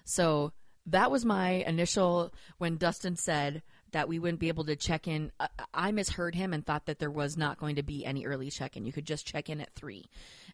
So 0.03 0.53
that 0.87 1.11
was 1.11 1.23
my 1.23 1.63
initial 1.67 2.33
when 2.57 2.77
Dustin 2.77 3.15
said 3.15 3.61
that 3.91 4.07
we 4.07 4.19
wouldn't 4.19 4.39
be 4.39 4.47
able 4.47 4.65
to 4.65 4.75
check 4.75 5.07
in. 5.07 5.31
I, 5.73 5.91
misheard 5.91 6.35
him 6.35 6.53
and 6.53 6.65
thought 6.65 6.85
that 6.85 6.99
there 6.99 7.11
was 7.11 7.37
not 7.37 7.59
going 7.59 7.75
to 7.75 7.83
be 7.83 8.05
any 8.05 8.25
early 8.25 8.49
check 8.49 8.77
in. 8.77 8.85
You 8.85 8.91
could 8.91 9.05
just 9.05 9.25
check 9.25 9.49
in 9.49 9.61
at 9.61 9.73
three. 9.75 10.05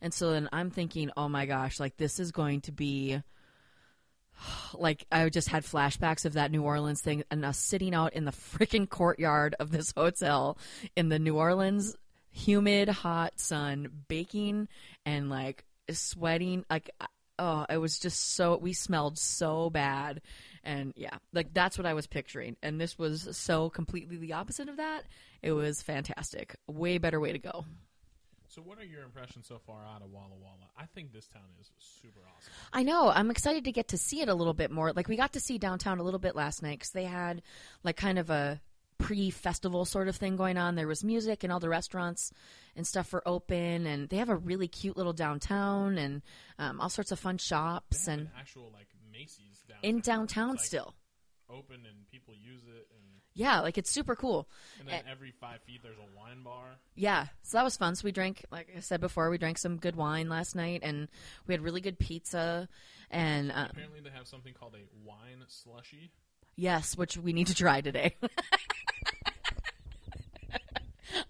And 0.02 0.14
so 0.14 0.32
then 0.32 0.50
I'm 0.52 0.72
thinking, 0.72 1.12
oh 1.18 1.30
my 1.30 1.46
gosh, 1.46 1.80
like 1.80 1.98
this 1.98 2.20
is 2.20 2.32
going 2.32 2.62
to 2.62 2.72
be 2.72 3.22
like 4.74 5.06
I 5.12 5.30
just 5.30 5.50
had 5.50 5.64
flashbacks 5.64 6.26
of 6.26 6.34
that 6.34 6.52
New 6.52 6.64
Orleans 6.64 7.02
thing 7.02 7.24
and 7.30 7.46
us 7.46 7.58
sitting 7.58 7.94
out 7.94 8.14
in 8.14 8.26
the 8.26 8.32
freaking 8.32 8.90
courtyard 8.90 9.56
of 9.60 9.72
this 9.72 9.94
hotel 9.96 10.58
in 10.96 11.10
the 11.10 11.20
New 11.20 11.38
Orleans 11.38 11.96
humid, 12.36 12.90
hot 12.90 13.40
sun, 13.40 13.90
baking 14.08 14.68
and 15.06 15.30
like 15.30 15.64
sweating. 15.90 16.66
Like, 16.70 16.90
oh, 17.40 17.66
it 17.70 17.78
was 17.78 17.98
just 17.98 18.36
so, 18.36 18.58
we 18.58 18.74
smelled 18.74 19.18
so 19.18 19.70
bad. 19.70 20.22
And 20.66 20.94
yeah, 20.96 21.18
like 21.32 21.54
that's 21.54 21.78
what 21.78 21.86
I 21.86 21.94
was 21.94 22.08
picturing. 22.08 22.58
And 22.64 22.82
this 22.82 22.98
was 22.98 23.38
so 23.38 23.70
completely 23.70 24.18
the 24.18 24.34
opposite 24.34 24.68
of 24.68 24.78
that. 24.78 25.04
It 25.42 25.52
was 25.52 25.82
fantastic. 25.82 26.56
Way 26.68 26.98
better 26.98 27.20
way 27.20 27.32
to 27.32 27.40
go. 27.40 27.66
so, 28.50 28.62
what 28.62 28.80
are 28.80 28.84
your 28.84 29.04
impressions 29.04 29.48
so 29.48 29.60
far 29.60 29.86
out 29.86 30.02
of 30.02 30.10
Walla 30.12 30.36
Walla? 30.42 30.70
I 30.78 30.86
think 30.86 31.14
this 31.14 31.28
town 31.28 31.44
is 31.62 31.72
super 31.78 32.22
awesome. 32.22 32.52
I 32.74 32.84
know. 32.84 33.10
I'm 33.10 33.30
excited 33.30 33.66
to 33.66 33.72
get 33.72 33.90
to 33.90 33.98
see 33.98 34.22
it 34.22 34.30
a 34.30 34.34
little 34.34 34.54
bit 34.54 34.72
more. 34.72 34.92
Like 34.92 35.08
we 35.08 35.16
got 35.16 35.34
to 35.34 35.40
see 35.40 35.58
downtown 35.58 36.00
a 36.00 36.04
little 36.04 36.20
bit 36.20 36.36
last 36.36 36.64
night 36.64 36.80
because 36.80 36.92
they 36.92 37.06
had 37.06 37.44
like 37.84 37.96
kind 37.96 38.18
of 38.18 38.30
a 38.30 38.60
pre-festival 38.98 39.86
sort 39.86 40.08
of 40.08 40.16
thing 40.16 40.36
going 40.36 40.58
on. 40.58 40.76
There 40.76 40.88
was 40.88 41.04
music 41.04 41.44
and 41.44 41.52
all 41.52 41.60
the 41.60 41.70
restaurants 41.70 42.32
and 42.76 42.88
stuff 42.88 43.14
were 43.14 43.28
open, 43.28 43.86
and 43.86 44.10
they 44.10 44.18
have 44.18 44.30
a 44.30 44.36
really 44.36 44.68
cute 44.68 44.98
little 44.98 45.14
downtown 45.14 45.98
and 45.98 46.22
um, 46.58 46.82
all 46.82 46.90
sorts 46.90 47.12
of 47.12 47.20
fun 47.20 47.36
They 47.38 47.44
shops 47.44 48.06
have 48.06 48.14
and 48.14 48.28
an 48.28 48.32
actual 48.40 48.72
like 48.74 48.88
Macy's 49.18 49.62
downtown. 49.68 49.84
in 49.90 50.00
downtown 50.02 50.50
like, 50.52 50.60
still. 50.62 50.94
open 51.50 51.76
and 51.86 52.08
people 52.12 52.34
use 52.36 52.62
it, 52.68 52.88
and 52.92 53.04
Yeah, 53.34 53.60
like 53.62 53.78
it's 53.78 53.90
super 53.90 54.16
cool. 54.16 54.48
and 54.80 54.88
then 54.88 55.04
Eh. 55.06 55.12
every 55.12 55.32
five 55.32 55.62
feet 55.64 55.82
there's 55.84 55.98
a 55.98 56.18
wine 56.18 56.44
bar. 56.44 56.66
Yeah, 56.96 57.28
so 57.44 57.58
that 57.58 57.64
was 57.64 57.78
fun. 57.78 57.96
So 57.96 58.04
we 58.06 58.12
drank, 58.12 58.46
like 58.52 58.70
I 58.76 58.80
said 58.80 59.00
before, 59.02 59.30
we 59.30 59.38
drank 59.38 59.58
some 59.58 59.78
good 59.78 59.96
wine 59.96 60.28
last 60.30 60.56
night, 60.56 60.82
and 60.84 61.08
we 61.48 61.54
had 61.54 61.62
really 61.62 61.82
good 61.82 62.00
pizza. 62.00 62.68
And 63.12 63.52
um, 63.52 63.68
Apparently, 63.72 64.02
they 64.02 64.10
have 64.10 64.28
something 64.28 64.54
called 64.54 64.76
a 64.76 64.84
wine 65.08 65.44
slushy. 65.48 66.12
Yes, 66.58 66.98
which 66.98 67.18
we 67.18 67.34
need 67.34 67.48
to 67.48 67.54
try 67.56 67.82
today. 67.82 68.16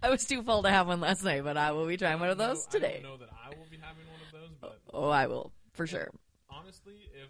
I 0.02 0.10
was 0.10 0.26
too 0.26 0.42
full 0.44 0.64
to 0.64 0.70
have 0.70 0.88
one 0.88 1.00
last 1.02 1.24
night, 1.24 1.44
but 1.44 1.58
I 1.58 1.72
will 1.72 1.88
be 1.88 1.98
trying 1.98 2.20
one 2.20 2.30
of 2.30 2.38
those 2.38 2.66
know- 2.66 2.72
today. 2.72 2.98
I 3.00 3.02
don't 3.02 3.12
know 3.12 3.18
that 3.18 3.30
I 3.44 3.50
will 3.50 3.66
be 3.70 3.78
having 3.78 4.06
one 4.12 4.20
of 4.26 4.32
those, 4.32 4.56
but 4.62 4.80
Oh, 4.94 5.10
I 5.10 5.28
will 5.28 5.52
for 5.74 5.86
sure. 5.88 6.12
honestly, 6.50 6.94
if 7.14 7.30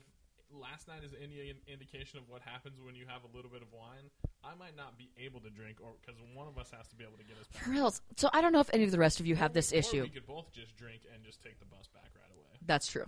last 0.60 0.88
night 0.88 1.04
is 1.04 1.12
any 1.22 1.54
indication 1.68 2.20
of 2.20 2.28
what 2.30 2.42
happens 2.42 2.80
when 2.84 2.96
you 2.96 3.06
have 3.08 3.22
a 3.24 3.36
little 3.36 3.52
bit 3.52 3.62
of 3.62 3.68
wine, 3.72 4.10
I 4.44 4.56
might 4.56 4.76
not 4.76 4.98
be 4.98 5.10
able 5.18 5.40
to 5.42 5.50
drink, 5.50 5.78
or 5.82 5.94
because 6.02 6.20
one 6.34 6.48
of 6.48 6.58
us 6.58 6.72
has 6.76 6.88
to 6.90 6.96
be 6.96 7.04
able 7.04 7.18
to 7.18 7.24
get 7.24 7.38
us 7.40 7.48
back. 7.48 7.64
For 7.64 7.70
reals. 7.72 8.02
So 8.18 8.30
I 8.34 8.42
don't 8.42 8.52
know 8.54 8.60
if 8.60 8.70
any 8.74 8.84
of 8.84 8.92
the 8.92 9.00
rest 9.00 9.20
of 9.20 9.28
you 9.28 9.36
have 9.36 9.54
this 9.54 9.72
Or 9.74 9.78
issue. 9.78 10.02
we 10.04 10.10
could 10.10 10.26
both 10.28 10.52
just 10.52 10.76
drink 10.78 11.02
and 11.14 11.24
just 11.24 11.42
take 11.44 11.60
the 11.60 11.66
bus 11.66 11.88
back 11.94 12.10
right 12.16 12.32
away. 12.36 12.60
That's 12.66 12.88
true. 12.88 13.06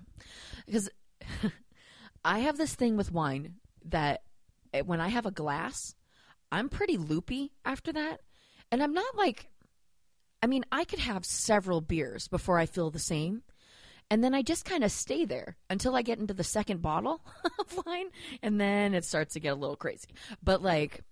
Because 0.66 0.90
I 2.26 2.40
have 2.40 2.58
this 2.58 2.76
thing 2.76 2.98
with 2.98 3.12
wine 3.12 3.56
that 3.86 4.24
eh, 4.74 4.82
when 4.82 5.00
I 5.00 5.10
have 5.10 5.26
a 5.26 5.32
glass, 5.32 5.96
I'm 6.52 6.70
pretty 6.70 6.98
loopy 6.98 7.52
after 7.66 7.92
that. 7.94 8.22
And 8.72 8.84
I'm 8.84 8.94
not 8.94 9.16
like, 9.16 9.50
I 10.42 10.48
mean, 10.48 10.66
I 10.72 10.84
could 10.84 11.00
have 11.00 11.26
several 11.26 11.82
beers 11.82 12.28
before 12.28 12.60
I 12.60 12.66
feel 12.66 12.90
the 12.92 13.00
same. 13.00 13.44
And 14.10 14.24
then 14.24 14.34
I 14.34 14.42
just 14.42 14.64
kind 14.64 14.84
of 14.84 14.92
stay 14.92 15.26
there 15.26 15.58
until 15.70 15.96
I 15.96 16.02
get 16.02 16.20
into 16.20 16.34
the 16.34 16.44
second 16.44 16.82
bottle 16.82 17.22
of 17.60 17.86
wine. 17.86 18.08
And 18.42 18.60
then 18.60 18.94
it 18.94 19.04
starts 19.04 19.34
to 19.34 19.40
get 19.40 19.50
a 19.50 19.56
little 19.56 19.76
crazy. 19.76 20.08
But 20.42 20.62
like, 20.62 21.04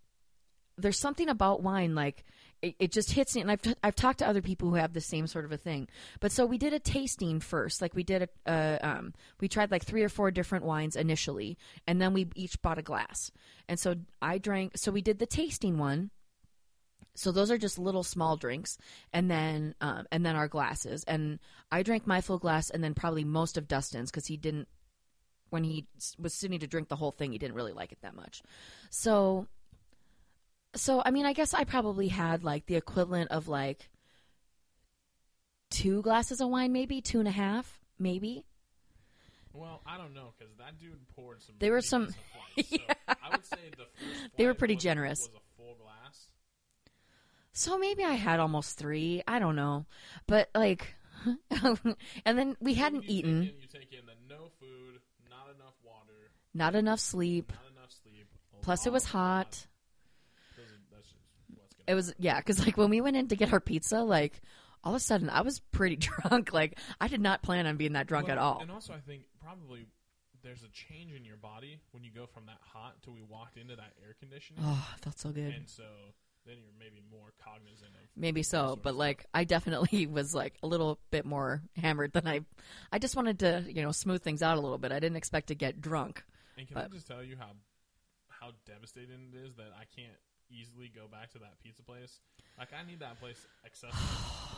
there's 0.77 0.99
something 0.99 1.29
about 1.29 1.61
wine, 1.61 1.95
like, 1.95 2.25
it, 2.61 2.75
it 2.79 2.91
just 2.91 3.11
hits 3.11 3.35
me. 3.35 3.41
And 3.41 3.51
I've 3.51 3.61
t- 3.61 3.75
I've 3.83 3.95
talked 3.95 4.19
to 4.19 4.27
other 4.27 4.41
people 4.41 4.69
who 4.69 4.75
have 4.75 4.93
the 4.93 5.01
same 5.01 5.27
sort 5.27 5.45
of 5.45 5.51
a 5.51 5.57
thing. 5.57 5.87
But 6.19 6.31
so 6.31 6.45
we 6.45 6.57
did 6.57 6.73
a 6.73 6.79
tasting 6.79 7.39
first. 7.39 7.81
Like 7.81 7.93
we 7.93 8.03
did 8.03 8.23
a 8.23 8.51
uh, 8.51 8.77
um, 8.81 9.13
we 9.39 9.47
tried 9.47 9.71
like 9.71 9.85
three 9.85 10.03
or 10.03 10.09
four 10.09 10.31
different 10.31 10.65
wines 10.65 10.95
initially, 10.95 11.57
and 11.87 12.01
then 12.01 12.13
we 12.13 12.27
each 12.35 12.61
bought 12.61 12.79
a 12.79 12.81
glass. 12.81 13.31
And 13.67 13.79
so 13.79 13.95
I 14.21 14.37
drank. 14.37 14.77
So 14.77 14.91
we 14.91 15.01
did 15.01 15.19
the 15.19 15.25
tasting 15.25 15.77
one. 15.77 16.11
So 17.15 17.31
those 17.31 17.49
are 17.49 17.57
just 17.57 17.79
little 17.79 18.03
small 18.03 18.35
drinks, 18.37 18.77
and 19.13 19.31
then 19.31 19.73
um, 19.81 20.05
and 20.11 20.25
then 20.25 20.35
our 20.35 20.47
glasses. 20.47 21.03
And 21.07 21.39
I 21.71 21.81
drank 21.81 22.05
my 22.05 22.21
full 22.21 22.37
glass, 22.37 22.69
and 22.69 22.83
then 22.83 22.93
probably 22.93 23.23
most 23.23 23.57
of 23.57 23.67
Dustin's 23.67 24.11
because 24.11 24.27
he 24.27 24.37
didn't. 24.37 24.67
When 25.49 25.63
he 25.63 25.85
was 26.19 26.33
sitting 26.33 26.59
to 26.59 26.67
drink 26.67 26.89
the 26.89 26.95
whole 26.95 27.11
thing, 27.11 27.31
he 27.31 27.37
didn't 27.37 27.55
really 27.55 27.71
like 27.71 27.91
it 27.91 27.99
that 28.01 28.15
much. 28.15 28.41
So, 28.89 29.47
so 30.75 31.01
I 31.05 31.11
mean, 31.11 31.25
I 31.25 31.33
guess 31.33 31.53
I 31.53 31.63
probably 31.63 32.09
had 32.09 32.43
like 32.43 32.65
the 32.65 32.75
equivalent 32.75 33.31
of 33.31 33.47
like 33.47 33.89
two 35.69 36.01
glasses 36.01 36.41
of 36.41 36.49
wine, 36.49 36.73
maybe 36.73 36.99
two 37.01 37.19
and 37.19 37.27
a 37.27 37.31
half, 37.31 37.79
maybe. 37.99 38.45
Well, 39.53 39.81
I 39.85 39.97
don't 39.97 40.13
know 40.13 40.33
because 40.37 40.53
that 40.57 40.77
dude 40.79 41.07
poured 41.15 41.41
some. 41.41 41.55
They 41.59 41.69
were 41.69 41.81
some- 41.81 42.07
flights. 42.55 42.69
So 42.71 42.77
I 43.07 43.29
would 43.31 43.45
say 43.45 43.57
the 43.71 43.77
first. 43.77 44.31
They 44.37 44.45
were 44.45 44.53
pretty 44.53 44.75
was- 44.75 44.83
generous. 44.83 45.19
Was 45.19 45.27
a 45.27 45.29
full 45.29 45.39
glass. 45.39 45.44
So 47.57 47.77
maybe 47.77 48.03
I 48.03 48.13
had 48.13 48.39
almost 48.41 48.77
three. 48.77 49.23
I 49.27 49.39
don't 49.39 49.55
know, 49.55 49.85
but 50.27 50.49
like, 50.53 50.93
and 52.25 52.37
then 52.37 52.57
we 52.59 52.73
hadn't 52.73 53.03
you 53.03 53.09
eaten, 53.19 53.41
Take 53.43 53.49
in, 53.53 53.61
you 53.61 53.67
take 53.67 53.93
in 53.93 54.05
the 54.05 54.13
no 54.35 54.49
food, 54.59 54.99
not 55.29 55.47
enough 55.55 55.73
water, 55.83 56.31
not 56.53 56.75
enough 56.75 56.99
sleep. 56.99 57.51
not 57.53 57.71
enough 57.79 57.91
sleep. 58.03 58.27
Plus, 58.61 58.85
it 58.85 58.91
was 58.91 59.05
hot. 59.05 59.67
those 60.57 60.65
are- 60.65 60.69
that's 60.91 61.07
just 61.07 61.15
what's 61.55 61.73
gonna 61.75 61.83
It 61.87 61.95
was 61.95 62.13
yeah, 62.19 62.39
because 62.39 62.59
like 62.65 62.75
when 62.77 62.89
we 62.89 62.99
went 62.99 63.15
in 63.15 63.29
to 63.29 63.35
get 63.37 63.53
our 63.53 63.61
pizza, 63.61 64.01
like 64.01 64.41
all 64.83 64.91
of 64.93 64.97
a 64.97 64.99
sudden 64.99 65.29
I 65.29 65.41
was 65.41 65.59
pretty 65.71 65.95
drunk. 66.29 66.51
Like 66.53 66.77
I 66.99 67.07
did 67.07 67.21
not 67.21 67.41
plan 67.41 67.67
on 67.67 67.77
being 67.77 67.93
that 67.93 68.07
drunk 68.07 68.27
at 68.29 68.37
all. 68.37 68.59
And 68.61 68.69
also, 68.69 68.91
I 68.93 68.99
think 68.99 69.23
probably 69.41 69.85
there's 70.43 70.63
a 70.63 70.69
change 70.69 71.13
in 71.13 71.23
your 71.23 71.37
body 71.37 71.79
when 71.91 72.03
you 72.03 72.11
go 72.11 72.25
from 72.27 72.47
that 72.47 72.59
hot 72.61 73.01
to 73.03 73.11
we 73.11 73.21
walked 73.23 73.57
into 73.57 73.75
that 73.77 73.93
air 74.05 74.13
conditioning, 74.19 74.61
Oh, 74.63 74.89
it 74.97 75.01
felt 75.03 75.17
so 75.19 75.29
good. 75.31 75.53
and 75.53 75.67
so 75.69 75.83
then 76.45 76.55
you're 76.61 76.73
maybe 76.79 77.01
more 77.11 77.33
cognizant 77.43 77.89
of. 77.95 78.01
Maybe 78.15 78.43
so, 78.43 78.79
but 78.81 78.95
like 78.95 79.25
I 79.33 79.43
definitely 79.43 80.05
was 80.11 80.33
like 80.33 80.53
a 80.63 80.67
little 80.67 80.99
bit 81.11 81.25
more 81.25 81.61
hammered 81.77 82.13
than 82.13 82.27
I. 82.27 82.41
I 82.91 82.99
just 82.99 83.15
wanted 83.15 83.39
to 83.39 83.65
you 83.67 83.81
know 83.81 83.91
smooth 83.91 84.21
things 84.21 84.41
out 84.41 84.57
a 84.57 84.61
little 84.61 84.77
bit. 84.77 84.91
I 84.91 84.99
didn't 84.99 85.17
expect 85.17 85.47
to 85.47 85.55
get 85.55 85.81
drunk. 85.81 86.23
And 86.57 86.67
can 86.67 86.77
I 86.77 86.87
just 86.87 87.07
tell 87.07 87.23
you 87.23 87.35
how 87.37 87.51
how 88.29 88.51
devastating 88.65 89.33
it 89.33 89.37
is 89.45 89.55
that 89.55 89.73
I 89.79 89.83
can't 89.95 90.17
easily 90.51 90.91
go 90.93 91.07
back 91.11 91.31
to 91.31 91.39
that 91.39 91.59
pizza 91.63 91.83
place? 91.83 92.19
Like 92.57 92.69
I 92.73 92.87
need 92.87 92.99
that 93.01 93.19
place 93.19 93.45
accessible. 93.65 93.99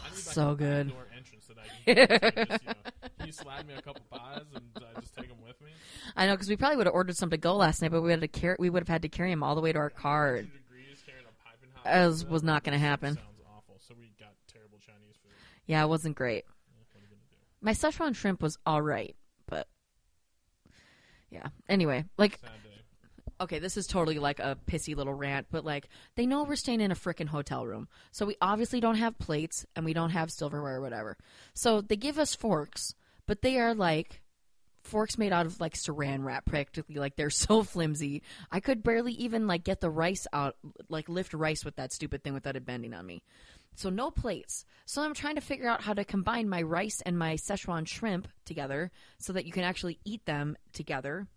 I 0.05 0.09
need 0.09 0.15
like 0.17 0.23
So 0.35 0.53
good. 0.55 0.89
door 0.89 1.07
entrance 1.15 1.45
that 1.47 1.57
I 1.57 1.93
can. 1.93 1.95
Go 1.95 2.05
to 2.05 2.39
and 2.39 2.49
just, 2.49 2.61
you 2.63 2.67
know, 2.69 3.09
can 3.17 3.25
you 3.25 3.31
slide 3.31 3.67
me 3.67 3.73
a 3.75 3.81
couple 3.81 4.03
pies 4.11 4.43
and 4.53 4.65
uh, 4.75 4.99
just 5.01 5.15
take 5.15 5.27
them 5.29 5.37
with 5.43 5.59
me? 5.61 5.71
I 6.15 6.27
know 6.27 6.33
because 6.33 6.49
we 6.49 6.55
probably 6.57 6.77
would 6.77 6.85
have 6.85 6.93
ordered 6.93 7.17
some 7.17 7.31
to 7.31 7.37
go 7.37 7.55
last 7.55 7.81
night, 7.81 7.89
but 7.91 8.01
we 8.01 8.11
had 8.11 8.21
to 8.21 8.27
carry. 8.27 8.55
We 8.59 8.69
would 8.69 8.81
have 8.81 8.87
had 8.87 9.01
to 9.01 9.09
carry 9.09 9.31
them 9.31 9.41
all 9.41 9.55
the 9.55 9.61
way 9.61 9.71
to 9.71 9.79
our 9.79 9.89
car. 9.89 10.33
100 10.35 10.51
degrees 10.53 11.01
carrying 11.05 11.25
a 11.25 11.33
piping 11.43 11.69
hot. 11.73 11.76
As 11.87 12.25
was 12.25 12.43
not 12.43 12.63
gonna 12.63 12.77
happen. 12.77 13.15
Sounds 13.15 13.41
awful. 13.55 13.79
So 13.79 13.95
we 13.97 14.13
got 14.19 14.33
terrible 14.51 14.77
Chinese 14.79 15.15
food. 15.21 15.31
Yeah, 15.65 15.83
it 15.83 15.87
wasn't 15.87 16.15
great. 16.15 16.45
Yeah, 16.45 16.83
what 16.91 16.99
are 16.99 17.01
you 17.01 17.07
gonna 17.07 17.21
do? 17.29 17.37
My 17.61 17.71
Szechuan 17.71 18.15
shrimp 18.15 18.41
was 18.41 18.57
all 18.65 18.81
right, 18.81 19.15
but 19.47 19.67
yeah. 21.29 21.47
Anyway, 21.67 22.05
like 22.17 22.39
okay, 23.39 23.59
this 23.59 23.77
is 23.77 23.87
totally 23.87 24.19
like 24.19 24.39
a 24.39 24.57
pissy 24.67 24.95
little 24.95 25.13
rant, 25.13 25.47
but 25.51 25.65
like 25.65 25.89
they 26.15 26.25
know 26.25 26.43
we're 26.43 26.55
staying 26.55 26.81
in 26.81 26.91
a 26.91 26.95
freaking 26.95 27.27
hotel 27.27 27.65
room. 27.65 27.87
So 28.11 28.25
we 28.25 28.35
obviously 28.41 28.79
don't 28.79 28.95
have 28.95 29.17
plates 29.19 29.65
and 29.75 29.85
we 29.85 29.93
don't 29.93 30.09
have 30.11 30.31
silverware 30.31 30.77
or 30.77 30.81
whatever. 30.81 31.17
So 31.53 31.81
they 31.81 31.95
give 31.95 32.19
us 32.19 32.35
forks, 32.35 32.95
but 33.25 33.41
they 33.41 33.59
are 33.59 33.73
like 33.73 34.21
forks 34.87 35.17
made 35.17 35.33
out 35.33 35.45
of 35.45 35.59
like 35.59 35.75
saran 35.75 36.23
wrap 36.23 36.45
practically 36.45 36.95
like 36.95 37.15
they're 37.15 37.29
so 37.47 37.63
flimsy. 37.63 38.23
I 38.51 38.59
could 38.59 38.83
barely 38.83 39.13
even 39.13 39.47
like 39.47 39.63
get 39.63 39.81
the 39.81 39.89
rice 39.89 40.27
out 40.33 40.55
like 40.89 41.09
lift 41.09 41.33
rice 41.33 41.63
with 41.63 41.75
that 41.75 41.93
stupid 41.93 42.23
thing 42.23 42.33
without 42.33 42.55
it 42.55 42.65
bending 42.65 42.93
on 42.93 43.05
me. 43.05 43.23
So 43.75 43.91
no 43.91 44.09
plates. 44.09 44.65
So 44.85 45.03
I'm 45.03 45.13
trying 45.13 45.35
to 45.35 45.41
figure 45.41 45.69
out 45.69 45.81
how 45.81 45.93
to 45.93 46.03
combine 46.03 46.49
my 46.49 46.63
rice 46.63 47.01
and 47.05 47.17
my 47.17 47.35
Szechuan 47.35 47.87
shrimp 47.87 48.27
together 48.43 48.91
so 49.19 49.33
that 49.33 49.45
you 49.45 49.51
can 49.51 49.63
actually 49.63 49.99
eat 50.03 50.25
them 50.25 50.57
together. 50.73 51.27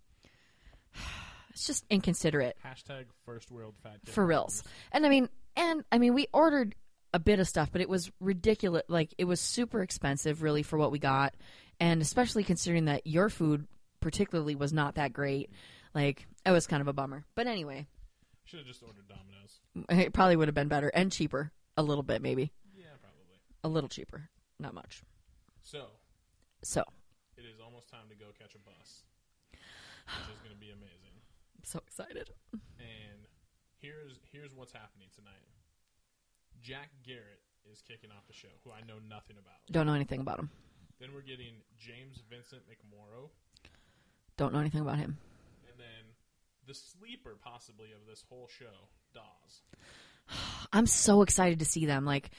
It's 1.52 1.66
just 1.66 1.84
inconsiderate 1.90 2.56
Hashtag 2.64 3.06
first 3.26 3.50
world 3.50 3.74
fat 3.82 3.96
for 4.04 4.24
reals. 4.24 4.62
And 4.92 5.04
I 5.04 5.08
mean, 5.08 5.28
and 5.56 5.84
I 5.90 5.98
mean, 5.98 6.14
we 6.14 6.28
ordered 6.32 6.76
a 7.12 7.18
bit 7.18 7.40
of 7.40 7.48
stuff, 7.48 7.70
but 7.72 7.80
it 7.80 7.88
was 7.88 8.10
ridiculous. 8.20 8.84
Like 8.88 9.12
it 9.18 9.24
was 9.24 9.40
super 9.40 9.82
expensive, 9.82 10.42
really, 10.42 10.62
for 10.62 10.78
what 10.78 10.92
we 10.92 10.98
got, 10.98 11.34
and 11.81 12.01
especially 12.03 12.45
considering 12.45 12.85
that 12.85 13.07
your 13.07 13.29
food, 13.29 13.66
particularly, 14.01 14.55
was 14.55 14.73
not 14.73 14.95
that 14.97 15.12
great. 15.12 15.51
Like 15.95 16.27
it 16.47 16.51
was 16.53 16.66
kind 16.66 16.81
of 16.81 16.88
a 16.88 16.93
bummer. 16.93 17.25
But 17.35 17.47
anyway, 17.49 17.87
Should 18.45 18.61
have 18.61 18.69
just 18.69 18.83
ordered 18.83 19.09
Domino's. 19.09 20.05
it 20.07 20.12
probably 20.12 20.37
would 20.37 20.49
have 20.49 20.55
been 20.55 20.69
better 20.69 20.88
and 20.88 21.11
cheaper, 21.11 21.51
a 21.77 21.83
little 21.83 22.05
bit, 22.05 22.23
maybe 22.23 22.53
Yeah, 22.77 22.85
probably. 23.01 23.40
a 23.64 23.69
little 23.69 23.88
cheaper, 23.88 24.29
not 24.61 24.75
much. 24.75 25.03
So 25.62 25.87
So 26.62 26.85
it 27.37 27.43
is 27.43 27.59
almost 27.64 27.88
time 27.90 28.09
to 28.11 28.14
go 28.14 28.27
catch 28.38 28.55
a 28.55 28.59
bus, 28.59 29.03
which 29.53 30.35
is 30.35 30.40
going 30.45 30.55
to 30.55 30.61
be 30.61 30.71
amazing. 30.71 31.14
I'm 31.59 31.64
so 31.64 31.81
excited. 31.87 32.31
And 32.53 33.27
here's 33.81 34.21
here's 34.33 34.55
what's 34.55 34.73
happening 34.73 35.09
tonight. 35.14 35.47
Jack 36.62 36.90
Garratt 37.07 37.40
is 37.73 37.81
kicking 37.83 38.11
off 38.11 38.27
the 38.27 38.33
show, 38.35 38.49
who 38.64 38.71
I 38.71 38.81
know 38.87 38.97
nothing 39.09 39.37
about. 39.38 39.57
Don't 39.71 39.87
know 39.87 39.95
anything 39.95 40.21
about 40.21 40.38
him. 40.38 40.51
Then 41.00 41.10
we're 41.14 41.22
getting 41.22 41.54
James 41.78 42.22
Vincent 42.28 42.62
McMorrow, 42.68 43.30
Don't 44.36 44.52
know 44.52 44.60
anything 44.60 44.82
about 44.82 44.98
him. 44.98 45.16
and 45.68 45.78
then 45.78 46.14
the 46.66 46.74
sleeper 46.74 47.36
possibly 47.42 47.88
of 47.92 48.06
this 48.06 48.22
whole 48.28 48.48
show, 48.48 48.88
Dawes. 49.14 49.62
I'm 50.72 50.86
so 50.86 51.22
excited 51.22 51.58
to 51.60 51.64
see 51.64 51.86
them. 51.86 52.04
Like 52.04 52.30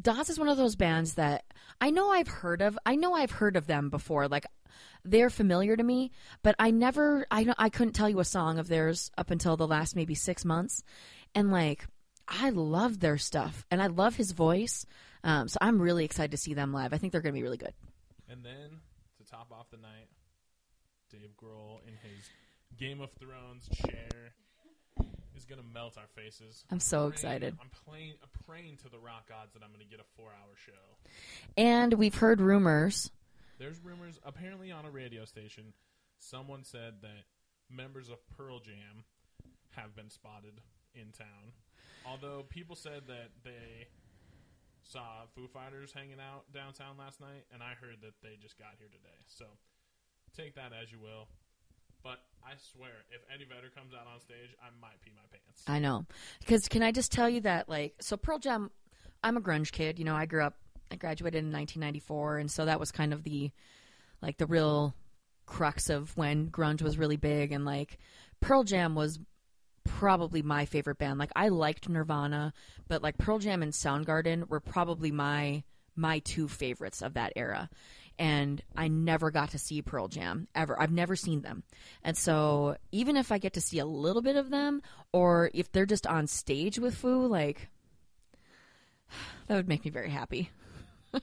Dawes 0.00 0.30
is 0.30 0.38
one 0.38 0.48
of 0.48 0.56
those 0.56 0.74
bands 0.74 1.14
that 1.14 1.44
I 1.80 1.90
know 1.90 2.10
I've 2.10 2.28
heard 2.28 2.62
of. 2.62 2.78
I 2.84 2.96
know 2.96 3.14
I've 3.14 3.30
heard 3.30 3.56
of 3.56 3.66
them 3.66 3.90
before. 3.90 4.26
Like 4.26 4.46
they're 5.04 5.30
familiar 5.30 5.76
to 5.76 5.82
me, 5.82 6.10
but 6.42 6.56
I 6.58 6.70
never 6.70 7.26
I 7.30 7.52
I 7.58 7.68
couldn't 7.68 7.92
tell 7.92 8.08
you 8.08 8.20
a 8.20 8.24
song 8.24 8.58
of 8.58 8.68
theirs 8.68 9.10
up 9.16 9.30
until 9.30 9.56
the 9.56 9.66
last 9.66 9.94
maybe 9.94 10.14
6 10.14 10.44
months. 10.44 10.82
And 11.34 11.52
like 11.52 11.86
I 12.26 12.50
love 12.50 13.00
their 13.00 13.18
stuff 13.18 13.66
and 13.70 13.82
I 13.82 13.86
love 13.88 14.16
his 14.16 14.32
voice. 14.32 14.86
Um, 15.24 15.48
so 15.48 15.58
I'm 15.60 15.80
really 15.82 16.04
excited 16.04 16.30
to 16.32 16.36
see 16.36 16.54
them 16.54 16.72
live. 16.72 16.92
I 16.92 16.98
think 16.98 17.10
they're 17.12 17.22
going 17.22 17.34
to 17.34 17.38
be 17.38 17.42
really 17.42 17.56
good. 17.56 17.72
And 18.28 18.44
then 18.44 18.80
to 19.18 19.24
top 19.30 19.48
off 19.50 19.70
the 19.70 19.78
night, 19.78 20.08
Dave 21.10 21.30
Grohl 21.42 21.80
in 21.86 21.94
his 21.94 22.30
Game 22.78 23.00
of 23.00 23.10
Thrones 23.12 23.68
chair 23.86 24.32
is 25.36 25.44
gonna 25.44 25.62
melt 25.62 25.96
our 25.96 26.06
faces. 26.16 26.64
I'm 26.70 26.80
so 26.80 26.98
Praying- 26.98 27.12
excited. 27.12 27.56
I'm 27.60 27.70
playing, 27.84 28.14
I'm 28.22 28.28
praying 28.46 28.78
to 28.78 28.88
the 28.88 28.98
rock 28.98 29.28
gods 29.28 29.52
that 29.54 29.62
I'm 29.62 29.70
gonna 29.72 29.84
get 29.84 30.00
a 30.00 30.04
four-hour 30.16 30.56
show. 30.56 30.72
And 31.56 31.94
we've 31.94 32.14
heard 32.16 32.40
rumors. 32.40 33.10
There's 33.58 33.78
rumors 33.80 34.18
apparently 34.24 34.72
on 34.72 34.84
a 34.86 34.90
radio 34.90 35.24
station. 35.24 35.72
Someone 36.18 36.64
said 36.64 36.94
that 37.02 37.24
members 37.70 38.08
of 38.08 38.18
Pearl 38.36 38.58
Jam 38.60 39.04
have 39.76 39.94
been 39.94 40.10
spotted 40.10 40.60
in 40.94 41.12
town. 41.12 41.52
Although 42.06 42.44
people 42.48 42.74
said 42.76 43.02
that 43.08 43.30
they 43.44 43.86
saw 44.84 45.24
Foo 45.34 45.48
Fighters 45.48 45.92
hanging 45.92 46.20
out 46.20 46.44
downtown 46.52 46.96
last 46.98 47.20
night, 47.20 47.44
and 47.52 47.62
I 47.62 47.74
heard 47.80 47.98
that 48.02 48.14
they 48.22 48.36
just 48.40 48.58
got 48.58 48.76
here 48.78 48.88
today. 48.88 49.18
So 49.26 49.46
take 50.36 50.54
that 50.54 50.72
as 50.72 50.92
you 50.92 50.98
will. 51.00 51.28
But 52.02 52.20
I 52.44 52.52
swear, 52.72 52.90
if 53.10 53.22
Eddie 53.34 53.46
Vedder 53.48 53.70
comes 53.74 53.94
out 53.94 54.06
on 54.12 54.20
stage, 54.20 54.54
I 54.60 54.68
might 54.78 55.00
pee 55.02 55.12
my 55.16 55.22
pants. 55.30 55.64
I 55.66 55.78
know. 55.78 56.04
Because 56.40 56.68
can 56.68 56.82
I 56.82 56.92
just 56.92 57.10
tell 57.10 57.30
you 57.30 57.40
that, 57.40 57.68
like, 57.68 57.94
so 58.00 58.18
Pearl 58.18 58.38
Jam, 58.38 58.70
I'm 59.22 59.38
a 59.38 59.40
grunge 59.40 59.72
kid. 59.72 59.98
You 59.98 60.04
know, 60.04 60.14
I 60.14 60.26
grew 60.26 60.44
up, 60.44 60.58
I 60.92 60.96
graduated 60.96 61.38
in 61.38 61.50
1994, 61.50 62.38
and 62.38 62.50
so 62.50 62.66
that 62.66 62.78
was 62.78 62.92
kind 62.92 63.14
of 63.14 63.22
the, 63.22 63.50
like, 64.20 64.36
the 64.36 64.46
real 64.46 64.94
crux 65.46 65.88
of 65.88 66.14
when 66.14 66.50
grunge 66.50 66.82
was 66.82 66.98
really 66.98 67.16
big. 67.16 67.52
And, 67.52 67.64
like, 67.64 67.98
Pearl 68.40 68.64
Jam 68.64 68.94
was 68.94 69.18
probably 69.98 70.42
my 70.42 70.64
favorite 70.64 70.98
band. 70.98 71.18
Like, 71.18 71.30
I 71.36 71.48
liked 71.48 71.88
Nirvana, 71.88 72.52
but, 72.88 73.02
like, 73.02 73.18
Pearl 73.18 73.38
Jam 73.38 73.62
and 73.62 73.72
Soundgarden 73.72 74.48
were 74.48 74.60
probably 74.60 75.10
my 75.10 75.62
my 75.96 76.18
two 76.20 76.48
favorites 76.48 77.02
of 77.02 77.14
that 77.14 77.32
era. 77.36 77.70
And 78.18 78.60
I 78.76 78.88
never 78.88 79.30
got 79.30 79.50
to 79.50 79.58
see 79.58 79.80
Pearl 79.82 80.08
Jam 80.08 80.48
ever. 80.54 80.80
I've 80.80 80.90
never 80.90 81.14
seen 81.14 81.42
them. 81.42 81.62
And 82.02 82.16
so 82.16 82.76
even 82.92 83.16
if 83.16 83.30
I 83.30 83.38
get 83.38 83.52
to 83.54 83.60
see 83.60 83.78
a 83.78 83.86
little 83.86 84.22
bit 84.22 84.36
of 84.36 84.50
them 84.50 84.82
or 85.12 85.50
if 85.54 85.70
they're 85.70 85.86
just 85.86 86.06
on 86.06 86.26
stage 86.26 86.78
with 86.78 86.96
Foo, 86.96 87.26
like 87.26 87.68
that 89.46 89.54
would 89.56 89.68
make 89.68 89.84
me 89.84 89.90
very 89.90 90.10
happy. 90.10 90.50
it, 91.12 91.22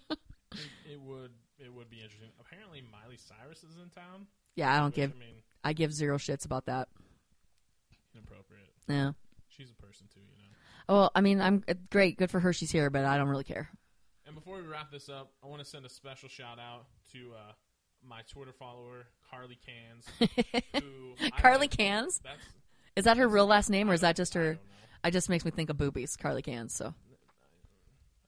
it 0.90 1.02
would 1.02 1.32
it 1.60 1.74
would 1.74 1.90
be 1.90 2.02
interesting. 2.02 2.30
Apparently, 2.40 2.82
Miley 2.92 3.18
Cyrus 3.18 3.60
is 3.60 3.78
in 3.82 3.90
town. 3.90 4.28
Yeah, 4.56 4.74
I 4.74 4.80
don't 4.80 4.94
give 4.94 5.12
I 5.16 5.20
mean, 5.20 5.36
I 5.64 5.74
give 5.74 5.94
zero 5.94 6.18
shits 6.18 6.46
about 6.46 6.66
that. 6.66 6.90
inappropriate. 8.14 8.51
Yeah. 8.92 9.12
She's 9.50 9.72
a 9.72 9.76
person 9.76 10.08
too, 10.14 10.22
you 10.38 10.44
know. 10.44 10.94
Well, 10.94 11.12
I 11.16 11.22
mean, 11.22 11.42
I'm 11.42 11.64
uh, 11.68 11.74
great. 11.90 12.18
Good 12.18 12.32
for 12.32 12.40
her. 12.40 12.54
She's 12.54 12.72
here, 12.72 12.90
but 12.90 13.06
I 13.06 13.18
don't 13.18 13.30
really 13.30 13.44
care. 13.44 13.70
And 14.26 14.36
before 14.36 14.58
we 14.58 14.68
wrap 14.68 14.92
this 14.92 15.10
up, 15.10 15.32
I 15.44 15.48
want 15.48 15.62
to 15.62 15.68
send 15.68 15.86
a 15.86 15.90
special 15.90 16.30
shout 16.30 16.60
out 16.60 16.86
to 17.14 17.32
uh, 17.34 17.52
my 18.08 18.22
Twitter 18.32 18.54
follower, 18.54 19.08
Carly 19.30 19.58
Cans. 19.66 20.06
who 20.82 21.30
Carly 21.38 21.68
Cans? 21.68 22.22
That's 22.24 22.42
Is 22.96 23.06
that 23.06 23.18
her 23.18 23.28
real 23.28 23.46
last 23.46 23.70
name, 23.70 23.90
or 23.90 23.94
is 23.94 24.02
that 24.02 24.16
just 24.16 24.36
I 24.36 24.40
her? 24.40 24.60
I 25.04 25.10
just 25.10 25.30
makes 25.30 25.46
me 25.46 25.52
think 25.52 25.70
of 25.70 25.78
boobies, 25.78 26.16
Carly 26.16 26.42
Cans. 26.42 26.74
So 26.74 26.94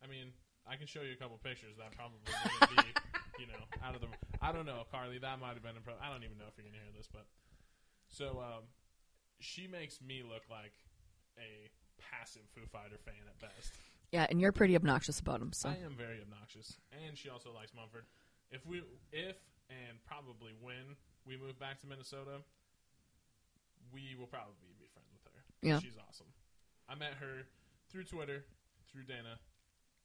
I 0.03 0.07
mean, 0.07 0.33
I 0.67 0.75
can 0.75 0.87
show 0.87 1.01
you 1.01 1.13
a 1.13 1.15
couple 1.15 1.39
pictures 1.43 1.75
that 1.77 1.95
probably 1.95 2.19
wouldn't 2.25 2.75
be, 2.75 2.99
you 3.39 3.47
know, 3.47 3.59
out 3.83 3.95
of 3.95 4.01
the. 4.01 4.07
I 4.41 4.51
don't 4.51 4.65
know, 4.65 4.83
Carly. 4.91 5.17
That 5.19 5.39
might 5.39 5.53
have 5.53 5.63
been. 5.63 5.77
A 5.77 5.81
pro- 5.81 5.99
I 6.01 6.11
don't 6.11 6.23
even 6.23 6.37
know 6.37 6.45
if 6.47 6.57
you're 6.57 6.65
gonna 6.65 6.83
hear 6.83 6.93
this, 6.95 7.07
but 7.11 7.25
so 8.09 8.43
um, 8.43 8.63
she 9.43 9.67
makes 9.67 10.01
me 10.01 10.23
look 10.23 10.43
like 10.49 10.73
a 11.37 11.69
passive 11.99 12.43
Foo 12.55 12.65
Fighter 12.71 12.97
fan 13.03 13.27
at 13.27 13.39
best. 13.39 13.73
yeah, 14.11 14.25
and 14.29 14.39
you're 14.39 14.51
pretty 14.51 14.75
obnoxious 14.75 15.19
about 15.19 15.39
them. 15.39 15.51
So 15.53 15.69
I 15.69 15.77
am 15.85 15.95
very 15.97 16.21
obnoxious, 16.21 16.77
and 16.91 17.17
she 17.17 17.29
also 17.29 17.51
likes 17.53 17.73
Mumford. 17.75 18.05
If 18.51 18.65
we, 18.65 18.81
if 19.11 19.35
and 19.69 19.97
probably 20.05 20.53
when 20.61 20.95
we 21.25 21.37
move 21.37 21.59
back 21.59 21.79
to 21.81 21.87
Minnesota, 21.87 22.43
we 23.91 24.15
will 24.17 24.27
probably 24.27 24.75
be 24.79 24.87
friends 24.93 25.11
with 25.11 25.23
her. 25.33 25.43
Yeah. 25.61 25.79
she's 25.79 25.97
awesome. 25.97 26.27
I 26.87 26.95
met 26.95 27.15
her 27.19 27.47
through 27.89 28.03
Twitter, 28.05 28.45
through 28.91 29.03
Dana, 29.03 29.39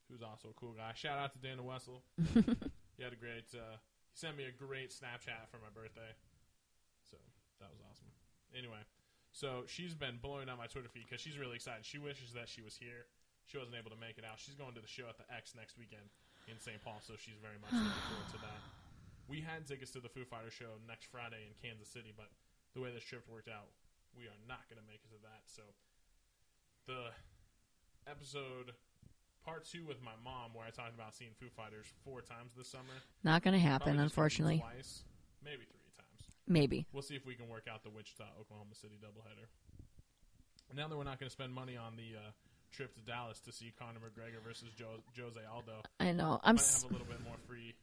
who's 0.09 0.21
also 0.21 0.49
a 0.49 0.57
cool 0.59 0.73
guy. 0.73 0.91
Shout 0.95 1.19
out 1.19 1.33
to 1.33 1.39
Dana 1.39 1.63
Wessel. 1.63 2.03
he 2.97 3.03
had 3.03 3.13
a 3.13 3.19
great. 3.19 3.51
Uh, 3.53 3.77
he 4.11 4.15
sent 4.17 4.37
me 4.37 4.45
a 4.45 4.53
great 4.55 4.89
Snapchat 4.89 5.47
for 5.51 5.61
my 5.61 5.69
birthday, 5.73 6.11
so 7.09 7.17
that 7.59 7.69
was 7.69 7.79
awesome. 7.85 8.09
Anyway, 8.57 8.81
so 9.31 9.63
she's 9.67 9.93
been 9.93 10.17
blowing 10.21 10.49
up 10.49 10.57
my 10.57 10.67
Twitter 10.67 10.89
feed 10.89 11.05
because 11.07 11.21
she's 11.21 11.37
really 11.37 11.55
excited. 11.55 11.85
She 11.85 11.97
wishes 11.97 12.33
that 12.33 12.49
she 12.49 12.61
was 12.61 12.75
here. 12.75 13.05
She 13.45 13.57
wasn't 13.57 13.77
able 13.77 13.89
to 13.89 13.97
make 13.97 14.17
it 14.17 14.25
out. 14.25 14.37
She's 14.37 14.53
going 14.53 14.73
to 14.77 14.81
the 14.81 14.89
show 14.89 15.09
at 15.09 15.17
the 15.17 15.25
X 15.33 15.57
next 15.57 15.77
weekend 15.77 16.05
in 16.45 16.59
St. 16.61 16.77
Paul, 16.81 17.01
so 17.01 17.17
she's 17.17 17.37
very 17.41 17.57
much 17.61 17.73
looking 17.73 18.05
forward 18.09 18.29
to 18.37 18.39
that. 18.45 18.61
We 19.29 19.41
had 19.41 19.65
tickets 19.65 19.89
to 19.93 20.01
the 20.01 20.09
Foo 20.09 20.25
Fighter 20.25 20.49
show 20.49 20.77
next 20.89 21.09
Friday 21.09 21.45
in 21.49 21.53
Kansas 21.61 21.89
City, 21.89 22.13
but 22.13 22.29
the 22.73 22.81
way 22.81 22.93
this 22.93 23.05
trip 23.05 23.25
worked 23.29 23.49
out, 23.49 23.69
we 24.17 24.25
are 24.25 24.37
not 24.49 24.65
going 24.69 24.81
to 24.81 24.87
make 24.89 25.01
it 25.05 25.09
to 25.13 25.21
that. 25.25 25.45
So 25.45 25.61
the 26.89 27.13
episode 28.09 28.73
part 29.45 29.65
two 29.65 29.85
with 29.85 30.01
my 30.01 30.17
mom, 30.23 30.53
where 30.53 30.65
I 30.65 30.69
talked 30.69 30.93
about 30.93 31.13
seeing 31.13 31.31
Foo 31.39 31.49
Fighters 31.53 31.85
four 32.05 32.21
times 32.21 32.53
this 32.57 32.67
summer, 32.67 32.97
not 33.23 33.41
going 33.41 33.53
to 33.53 33.59
happen, 33.61 33.93
probably 33.97 34.03
just 34.05 34.15
gonna 34.15 34.49
be 34.49 34.53
unfortunately. 34.57 34.59
twice, 34.61 35.03
maybe 35.45 35.65
three. 35.69 35.78
Maybe. 36.49 36.87
We'll 36.91 37.03
see 37.03 37.15
if 37.15 37.25
we 37.25 37.35
can 37.35 37.47
work 37.47 37.67
out 37.71 37.83
the 37.83 37.89
Wichita 37.91 38.25
Oklahoma 38.41 38.73
City 38.73 38.95
doubleheader. 39.01 39.45
Now 40.75 40.87
that 40.87 40.97
we're 40.97 41.03
not 41.03 41.19
going 41.19 41.27
to 41.29 41.33
spend 41.33 41.53
money 41.53 41.77
on 41.77 41.95
the 41.95 42.17
uh, 42.17 42.31
trip 42.71 42.93
to 42.95 43.01
Dallas 43.01 43.39
to 43.41 43.51
see 43.51 43.71
Conor 43.79 43.99
McGregor 43.99 44.43
versus 44.43 44.69
jo- 44.77 45.03
Jose 45.19 45.39
Aldo, 45.51 45.81
I 45.99 46.11
know. 46.11 46.39
I'm 46.43 46.57
s- 46.57 46.81
have 46.83 46.91
a 46.91 46.93
little 46.93 47.07
bit 47.07 47.23
more 47.23 47.35
free. 47.47 47.73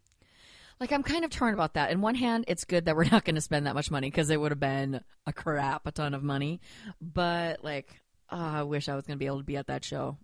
like 0.80 0.92
I'm 0.92 1.02
kind 1.02 1.24
of 1.24 1.30
torn 1.30 1.54
about 1.54 1.74
that. 1.74 1.90
In 1.90 2.00
one 2.00 2.14
hand, 2.14 2.44
it's 2.48 2.64
good 2.64 2.84
that 2.86 2.96
we're 2.96 3.04
not 3.10 3.24
going 3.24 3.34
to 3.36 3.40
spend 3.40 3.66
that 3.66 3.74
much 3.74 3.90
money 3.90 4.08
because 4.10 4.30
it 4.30 4.40
would 4.40 4.52
have 4.52 4.60
been 4.60 5.00
a 5.26 5.32
crap 5.32 5.86
a 5.86 5.92
ton 5.92 6.12
of 6.14 6.22
money. 6.22 6.60
But 7.00 7.64
like, 7.64 8.00
oh, 8.30 8.36
I 8.38 8.62
wish 8.64 8.88
I 8.88 8.94
was 8.96 9.04
going 9.06 9.16
to 9.16 9.20
be 9.22 9.26
able 9.26 9.38
to 9.38 9.44
be 9.44 9.56
at 9.56 9.66
that 9.68 9.84
show. 9.84 10.18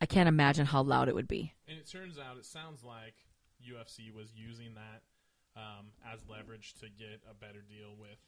I 0.00 0.06
can't 0.06 0.28
imagine 0.28 0.64
how 0.66 0.82
loud 0.82 1.08
it 1.08 1.14
would 1.14 1.26
be. 1.28 1.54
And 1.68 1.76
it 1.78 1.88
turns 1.88 2.18
out, 2.18 2.36
it 2.38 2.44
sounds 2.46 2.84
like 2.84 3.14
UFC 3.68 4.12
was 4.14 4.28
using 4.36 4.74
that 4.74 5.02
um, 5.56 5.92
as 6.12 6.20
leverage 6.28 6.74
to 6.80 6.86
get 6.88 7.20
a 7.30 7.34
better 7.34 7.62
deal 7.68 7.94
with 7.98 8.18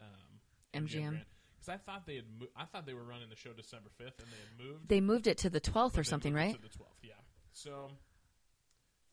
um, 0.00 0.84
MGM. 0.86 1.20
Because 1.58 1.68
I 1.68 1.76
thought 1.78 2.06
they 2.06 2.16
had, 2.16 2.24
mo- 2.38 2.52
I 2.56 2.64
thought 2.64 2.86
they 2.86 2.94
were 2.94 3.04
running 3.04 3.28
the 3.30 3.36
show 3.36 3.50
December 3.52 3.90
fifth, 3.98 4.18
and 4.18 4.28
they 4.30 4.38
had 4.38 4.54
moved. 4.66 4.88
They 4.88 5.00
moved 5.00 5.26
it 5.26 5.38
to 5.38 5.50
the 5.50 5.60
12th 5.60 5.98
or 5.98 6.04
something, 6.04 6.32
right? 6.32 6.54
To 6.54 6.62
the 6.62 6.68
twelfth, 6.68 7.02
yeah. 7.02 7.18
So 7.52 7.90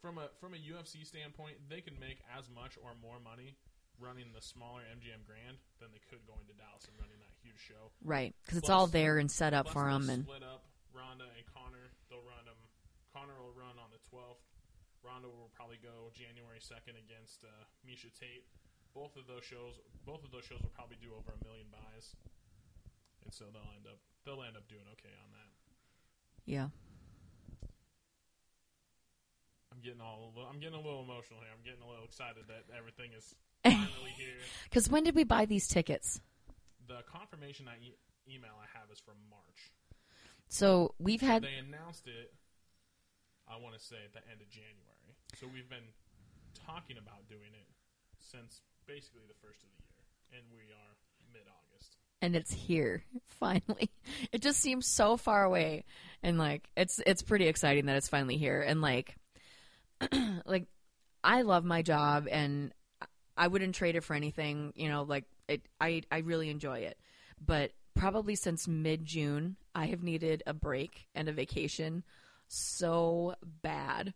from 0.02 0.20
a 0.20 0.30
from 0.40 0.54
a 0.54 0.62
UFC 0.62 1.02
standpoint, 1.06 1.58
they 1.70 1.82
can 1.82 1.98
make 2.00 2.22
as 2.38 2.46
much 2.54 2.78
or 2.84 2.94
more 3.02 3.18
money 3.18 3.58
running 3.98 4.30
the 4.36 4.42
smaller 4.42 4.86
MGM 4.94 5.26
Grand 5.26 5.58
than 5.80 5.90
they 5.90 6.04
could 6.06 6.22
going 6.28 6.46
to 6.46 6.54
Dallas 6.54 6.86
and 6.86 6.94
running 7.02 7.18
that 7.18 7.34
huge 7.42 7.58
show. 7.58 7.90
Right, 8.04 8.36
because 8.46 8.60
it's 8.60 8.70
all 8.70 8.86
there 8.88 9.18
and 9.18 9.32
set 9.32 9.54
up 9.58 9.70
for 9.70 9.90
them. 9.90 10.10
And 10.10 10.24
split 10.30 10.44
up 10.44 10.70
Ronda 10.94 11.26
and 11.26 11.46
Conor. 11.50 11.90
They'll 12.14 12.22
run 12.22 12.46
them. 12.46 12.60
Conor 13.18 13.34
will 13.42 13.56
run 13.58 13.82
on 13.82 13.90
the 13.90 14.02
twelfth. 14.06 14.46
Ronda 15.06 15.30
will 15.30 15.54
probably 15.54 15.78
go 15.78 16.10
January 16.18 16.58
second 16.58 16.98
against 16.98 17.46
uh, 17.46 17.54
Miesha 17.86 18.10
Tate. 18.18 18.50
Both 18.98 19.14
of 19.16 19.30
those 19.30 19.46
shows, 19.46 19.78
both 20.08 20.26
of 20.26 20.32
those 20.34 20.44
shows 20.50 20.60
will 20.66 20.74
probably 20.74 20.98
do 20.98 21.14
over 21.14 21.30
a 21.30 21.40
million 21.46 21.68
buys, 21.70 22.16
and 23.22 23.30
so 23.30 23.46
they'll 23.54 23.70
end 23.78 23.86
up 23.86 24.00
they'll 24.26 24.42
end 24.42 24.58
up 24.58 24.66
doing 24.72 24.88
okay 24.98 25.14
on 25.22 25.30
that. 25.36 25.52
yeah, 26.50 26.72
I'm 29.72 29.82
getting 29.84 30.00
all 30.02 30.32
a 30.32 30.40
little, 30.40 30.50
I'm 30.50 30.60
getting 30.60 30.80
a 30.80 30.82
little 30.82 31.04
emotional 31.04 31.40
here. 31.44 31.52
I'm 31.52 31.64
getting 31.64 31.84
a 31.84 31.90
little 31.90 32.06
excited 32.06 32.48
that 32.48 32.64
everything 32.72 33.12
is 33.12 33.36
finally 33.64 34.16
here. 34.16 34.40
because 34.66 34.90
when 34.90 35.04
did 35.04 35.14
we 35.16 35.24
buy 35.24 35.46
these 35.46 35.68
tickets? 35.68 36.22
The 36.88 37.04
confirmation 37.12 37.68
I 37.68 37.76
e- 37.84 38.00
email 38.32 38.56
I 38.56 38.68
have 38.80 38.88
is 38.92 39.00
from 39.00 39.16
March. 39.30 39.74
So 40.48 40.94
we've 41.00 41.22
had 41.22 41.44
They 41.44 41.60
announced 41.60 42.08
it. 42.08 42.34
I 43.48 43.58
want 43.58 43.76
to 43.78 43.84
say 43.84 43.98
at 44.06 44.14
the 44.14 44.24
end 44.32 44.42
of 44.42 44.50
January. 44.50 44.95
So 45.36 45.48
we've 45.54 45.70
been 45.70 45.92
talking 46.66 46.98
about 46.98 47.28
doing 47.28 47.52
it 47.52 47.68
since 48.22 48.62
basically 48.88 49.24
the 49.28 49.34
first 49.46 49.64
of 49.64 49.70
the 49.76 49.84
year, 49.84 50.40
and 50.40 50.44
we 50.56 50.72
are 50.72 50.96
mid-August. 51.34 51.98
and 52.22 52.38
it's 52.38 52.54
here 52.54 53.04
finally. 53.26 53.92
It 54.32 54.42
just 54.42 54.62
seems 54.62 54.88
so 54.88 55.18
far 55.18 55.44
away, 55.44 55.84
and 56.24 56.38
like 56.38 56.70
it's 56.78 57.02
it's 57.06 57.22
pretty 57.22 57.48
exciting 57.48 57.88
that 57.88 57.98
it's 57.98 58.08
finally 58.08 58.38
here. 58.38 58.62
And 58.62 58.82
like, 58.82 59.18
like 60.46 60.68
I 61.22 61.42
love 61.42 61.66
my 61.66 61.82
job, 61.82 62.28
and 62.32 62.74
I 63.36 63.50
wouldn't 63.50 63.76
trade 63.76 63.98
it 63.98 64.06
for 64.06 64.14
anything. 64.14 64.72
You 64.78 64.88
know, 64.88 65.04
like 65.04 65.26
it, 65.50 65.64
I 65.82 66.04
I 66.10 66.20
really 66.20 66.50
enjoy 66.50 66.80
it, 66.80 66.98
but 67.46 67.72
probably 67.94 68.36
since 68.36 68.70
mid 68.70 69.04
June, 69.04 69.58
I 69.76 69.88
have 69.88 70.02
needed 70.02 70.44
a 70.48 70.54
break 70.54 71.08
and 71.14 71.28
a 71.28 71.34
vacation 71.34 72.06
so 72.48 73.36
bad. 73.44 74.14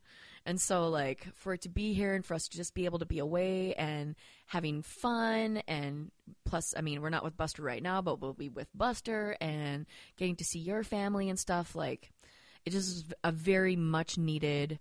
And 0.50 0.60
so, 0.60 0.88
like, 0.88 1.28
for 1.36 1.54
it 1.54 1.62
to 1.62 1.70
be 1.70 1.94
here 1.94 2.16
and 2.16 2.26
for 2.26 2.34
us 2.34 2.48
to 2.48 2.58
just 2.58 2.74
be 2.74 2.86
able 2.86 2.98
to 2.98 3.06
be 3.06 3.20
away 3.20 3.76
and 3.76 4.16
having 4.48 4.82
fun, 4.82 5.58
and 5.68 6.10
plus, 6.44 6.74
I 6.76 6.82
mean, 6.82 7.04
we're 7.04 7.12
not 7.12 7.24
with 7.24 7.38
Buster 7.38 7.62
right 7.62 7.84
now, 7.84 8.02
but 8.02 8.20
we'll 8.20 8.34
be 8.34 8.50
with 8.50 8.68
Buster 8.74 9.38
and 9.40 9.86
getting 10.18 10.36
to 10.38 10.44
see 10.44 10.58
your 10.58 10.84
family 10.84 11.30
and 11.30 11.38
stuff. 11.38 11.76
Like, 11.76 12.10
it 12.66 12.72
just 12.72 12.90
is 12.90 13.04
a 13.24 13.32
very 13.32 13.76
much 13.76 14.18
needed, 14.18 14.80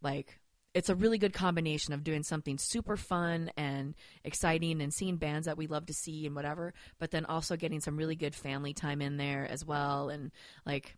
like, 0.00 0.40
it's 0.72 0.88
a 0.88 0.94
really 0.94 1.18
good 1.18 1.34
combination 1.34 1.92
of 1.92 2.04
doing 2.04 2.22
something 2.22 2.56
super 2.56 2.96
fun 2.96 3.50
and 3.58 3.94
exciting 4.24 4.80
and 4.80 4.94
seeing 4.94 5.18
bands 5.18 5.44
that 5.44 5.58
we 5.58 5.66
love 5.66 5.84
to 5.84 5.92
see 5.92 6.24
and 6.24 6.34
whatever, 6.34 6.72
but 6.98 7.10
then 7.10 7.26
also 7.26 7.56
getting 7.56 7.80
some 7.80 7.98
really 7.98 8.16
good 8.16 8.34
family 8.34 8.72
time 8.72 9.02
in 9.02 9.18
there 9.18 9.46
as 9.50 9.62
well. 9.62 10.08
And, 10.08 10.32
like, 10.64 10.96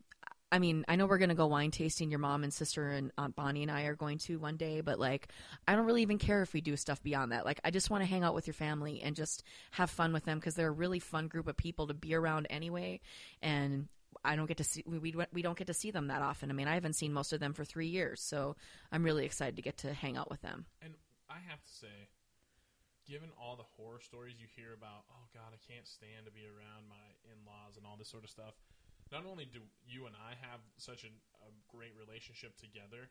I 0.55 0.61
mean, 0.61 0.85
I 0.87 0.95
know 0.95 1.07
we're 1.07 1.19
gonna 1.19 1.35
go 1.35 1.49
wine 1.49 1.73
tasting. 1.73 2.11
Your 2.11 2.21
mom 2.21 2.45
and 2.45 2.55
sister 2.55 2.89
and 2.89 3.11
Aunt 3.19 3.35
Bonnie 3.35 3.63
and 3.63 3.73
I 3.73 3.87
are 3.87 3.97
going 3.97 4.19
to 4.19 4.39
one 4.39 4.57
day, 4.57 4.83
but 4.83 5.01
like, 5.01 5.27
I 5.67 5.75
don't 5.75 5.85
really 5.85 6.03
even 6.03 6.17
care 6.17 6.43
if 6.43 6.53
we 6.53 6.61
do 6.61 6.77
stuff 6.77 7.03
beyond 7.03 7.33
that. 7.33 7.45
Like, 7.45 7.59
I 7.65 7.73
just 7.73 7.91
want 7.91 8.05
to 8.05 8.09
hang 8.09 8.23
out 8.23 8.37
with 8.37 8.47
your 8.47 8.55
family 8.55 9.03
and 9.03 9.17
just 9.17 9.43
have 9.73 9.91
fun 9.91 10.13
with 10.13 10.25
them 10.25 10.39
because 10.39 10.55
they're 10.55 10.69
a 10.69 10.71
really 10.71 11.01
fun 11.01 11.27
group 11.27 11.49
of 11.49 11.57
people 11.57 11.89
to 11.89 11.95
be 11.95 12.15
around 12.15 12.47
anyway. 12.51 13.01
And 13.43 13.89
I 14.25 14.37
don't 14.37 14.47
get 14.47 14.59
to 14.59 14.65
see 14.65 14.85
we, 14.87 15.13
we 15.33 15.43
don't 15.43 15.59
get 15.59 15.67
to 15.67 15.75
see 15.75 15.91
them 15.91 16.07
that 16.07 16.23
often. 16.23 16.51
I 16.51 16.55
mean, 16.55 16.69
I 16.69 16.75
haven't 16.75 16.95
seen 16.95 17.13
most 17.13 17.33
of 17.33 17.41
them 17.41 17.53
for 17.53 17.65
three 17.65 17.89
years, 17.89 18.23
so 18.23 18.55
I'm 18.93 19.03
really 19.03 19.25
excited 19.25 19.57
to 19.57 19.63
get 19.63 19.79
to 19.79 19.93
hang 19.93 20.17
out 20.17 20.31
with 20.31 20.43
them. 20.43 20.67
And 20.81 20.95
I 21.29 21.41
have 21.49 21.65
to 21.65 21.73
say, 21.73 22.09
given 23.09 23.31
all 23.43 23.57
the 23.57 23.67
horror 23.77 23.99
stories 24.01 24.37
you 24.39 24.47
hear 24.55 24.73
about, 24.73 25.03
oh 25.11 25.27
God, 25.35 25.51
I 25.53 25.59
can't 25.69 25.89
stand 25.89 26.27
to 26.27 26.31
be 26.31 26.47
around 26.47 26.87
my 26.89 27.03
in-laws 27.33 27.77
and 27.77 27.85
all 27.85 27.97
this 27.99 28.09
sort 28.09 28.23
of 28.23 28.31
stuff. 28.31 28.55
Not 29.15 29.31
only 29.31 29.45
do 29.45 29.61
you 29.87 30.07
and 30.07 30.17
I 30.17 30.35
have 30.51 30.59
such 30.77 31.05
an, 31.05 31.11
a 31.47 31.77
great 31.77 31.93
relationship 31.97 32.57
together, 32.59 33.09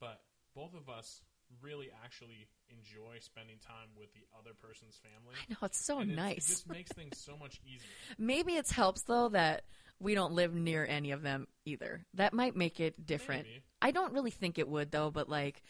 but 0.00 0.20
both 0.52 0.74
of 0.74 0.88
us 0.88 1.22
really 1.62 1.90
actually 2.04 2.48
enjoy 2.68 3.18
spending 3.20 3.58
time 3.64 3.88
with 3.96 4.12
the 4.14 4.26
other 4.36 4.50
person's 4.60 4.98
family. 4.98 5.36
I 5.38 5.44
know 5.52 5.58
it's 5.62 5.86
so 5.86 6.00
And 6.00 6.10
it's- 6.10 6.26
nice. 6.26 6.48
It 6.48 6.52
just 6.54 6.68
makes 6.68 6.90
things 6.92 7.18
so 7.18 7.36
much 7.36 7.60
easier. 7.64 7.86
Maybe 8.18 8.54
it 8.56 8.68
helps 8.68 9.02
though 9.02 9.28
that 9.28 9.62
we 10.00 10.16
don't 10.16 10.32
live 10.32 10.54
near 10.54 10.84
any 10.84 11.12
of 11.12 11.22
them 11.22 11.46
either. 11.64 12.04
That 12.14 12.32
might 12.34 12.56
make 12.56 12.80
it 12.80 13.06
different. 13.06 13.44
Maybe. 13.46 13.62
I 13.80 13.92
don't 13.92 14.12
really 14.12 14.32
think 14.32 14.58
it 14.58 14.68
would 14.68 14.90
though, 14.90 15.12
but 15.12 15.28
like, 15.28 15.62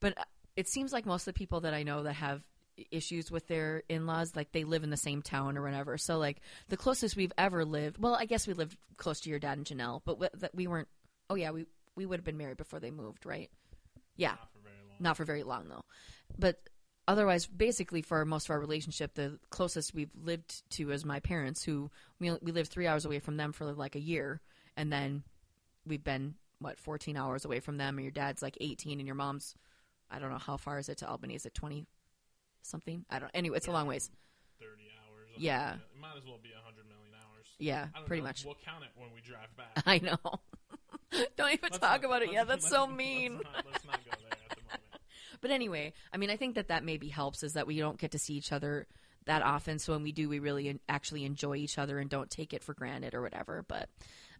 but 0.00 0.18
uh, 0.18 0.24
it 0.56 0.68
seems 0.68 0.92
like 0.92 1.06
most 1.06 1.22
of 1.28 1.34
the 1.34 1.38
people 1.38 1.60
that 1.60 1.74
I 1.74 1.84
know 1.84 2.02
that 2.02 2.14
have 2.14 2.42
issues 2.90 3.30
with 3.30 3.46
their 3.48 3.82
in-laws 3.88 4.34
like 4.36 4.52
they 4.52 4.64
live 4.64 4.84
in 4.84 4.90
the 4.90 4.96
same 4.96 5.22
town 5.22 5.56
or 5.56 5.62
whatever. 5.62 5.98
So 5.98 6.18
like 6.18 6.40
the 6.68 6.76
closest 6.76 7.16
we've 7.16 7.32
ever 7.38 7.64
lived 7.64 7.98
well 7.98 8.14
i 8.14 8.24
guess 8.24 8.46
we 8.46 8.54
lived 8.54 8.76
close 8.96 9.20
to 9.20 9.30
your 9.30 9.38
dad 9.38 9.58
and 9.58 9.66
janelle 9.66 10.00
but 10.04 10.18
we, 10.18 10.28
that 10.34 10.54
we 10.54 10.66
weren't 10.66 10.88
oh 11.28 11.34
yeah 11.34 11.50
we 11.50 11.66
we 11.96 12.06
would 12.06 12.18
have 12.18 12.24
been 12.24 12.36
married 12.36 12.56
before 12.56 12.80
they 12.80 12.90
moved 12.90 13.26
right? 13.26 13.50
Yeah. 14.16 14.30
Not 14.30 14.48
for 14.52 14.62
very 14.62 14.76
long. 14.88 14.96
not 15.00 15.16
for 15.16 15.24
very 15.24 15.42
long 15.42 15.68
though. 15.68 15.84
But 16.38 16.60
otherwise 17.08 17.46
basically 17.46 18.02
for 18.02 18.24
most 18.24 18.46
of 18.46 18.50
our 18.50 18.60
relationship 18.60 19.14
the 19.14 19.38
closest 19.50 19.94
we've 19.94 20.10
lived 20.22 20.68
to 20.70 20.90
is 20.90 21.04
my 21.04 21.20
parents 21.20 21.64
who 21.64 21.90
we, 22.18 22.30
we 22.42 22.52
lived 22.52 22.70
three 22.70 22.86
hours 22.86 23.04
away 23.04 23.18
from 23.18 23.36
them 23.36 23.52
for 23.52 23.64
like 23.72 23.96
a 23.96 24.00
year. 24.00 24.40
And 24.76 24.92
then 24.92 25.24
we've 25.86 26.04
been 26.04 26.34
what 26.60 26.78
14 26.78 27.16
hours 27.16 27.44
away 27.44 27.60
from 27.60 27.78
them, 27.78 27.96
and 27.96 28.04
your 28.04 28.12
dad's 28.12 28.42
like 28.42 28.56
18, 28.60 28.98
and 28.98 29.06
your 29.06 29.16
mom's 29.16 29.54
I 30.10 30.18
don't 30.18 30.30
know 30.30 30.38
how 30.38 30.56
far 30.56 30.78
is 30.78 30.88
it 30.88 30.98
to 30.98 31.08
Albany? 31.08 31.34
Is 31.34 31.46
it 31.46 31.54
20 31.54 31.86
something? 32.62 33.04
I 33.10 33.18
don't. 33.18 33.30
Anyway, 33.34 33.56
it's 33.56 33.68
a 33.68 33.72
long 33.72 33.86
ways. 33.86 34.10
Thirty 34.58 34.84
hours. 35.06 35.28
Yeah. 35.36 35.74
It 35.74 35.80
might 36.00 36.16
as 36.16 36.24
well 36.26 36.38
be 36.42 36.50
hundred 36.64 36.86
million 36.88 37.12
hours. 37.14 37.46
Yeah, 37.58 37.88
I 37.94 37.98
don't 37.98 38.06
pretty 38.06 38.20
know. 38.22 38.28
much. 38.28 38.44
We'll 38.44 38.56
count 38.64 38.84
it 38.84 38.90
when 38.96 39.08
we 39.14 39.20
drive 39.20 39.54
back. 39.56 39.82
I 39.86 39.98
know. 39.98 40.16
don't 41.36 41.52
even 41.52 41.58
Let's 41.62 41.78
talk 41.78 42.02
not- 42.02 42.04
about 42.04 42.22
it. 42.22 42.26
let's- 42.28 42.32
Yeah, 42.34 42.44
that's 42.44 42.64
let's- 42.64 42.74
so 42.74 42.84
let's 42.84 42.92
mean. 42.96 43.34
not- 43.34 43.64
Let's 43.72 43.84
not 43.84 44.04
go 44.04 44.10
there 44.20 44.30
at 44.32 44.56
the 44.56 44.62
moment. 44.64 45.00
But 45.40 45.50
anyway, 45.50 45.92
I 46.12 46.16
mean, 46.18 46.30
I 46.30 46.36
think 46.36 46.54
that 46.56 46.68
that 46.68 46.84
maybe 46.84 47.08
helps 47.08 47.42
is 47.42 47.54
that 47.54 47.66
we 47.66 47.78
don't 47.78 47.98
get 47.98 48.10
to 48.12 48.18
see 48.18 48.34
each 48.34 48.52
other 48.52 48.86
that 49.26 49.42
often. 49.42 49.78
So 49.78 49.92
when 49.92 50.02
we 50.02 50.12
do, 50.12 50.28
we 50.28 50.38
really 50.38 50.78
actually 50.88 51.24
enjoy 51.24 51.56
each 51.56 51.78
other 51.78 51.98
and 51.98 52.08
don't 52.10 52.30
take 52.30 52.52
it 52.54 52.62
for 52.64 52.74
granted 52.74 53.14
or 53.14 53.22
whatever. 53.22 53.64
But, 53.66 53.88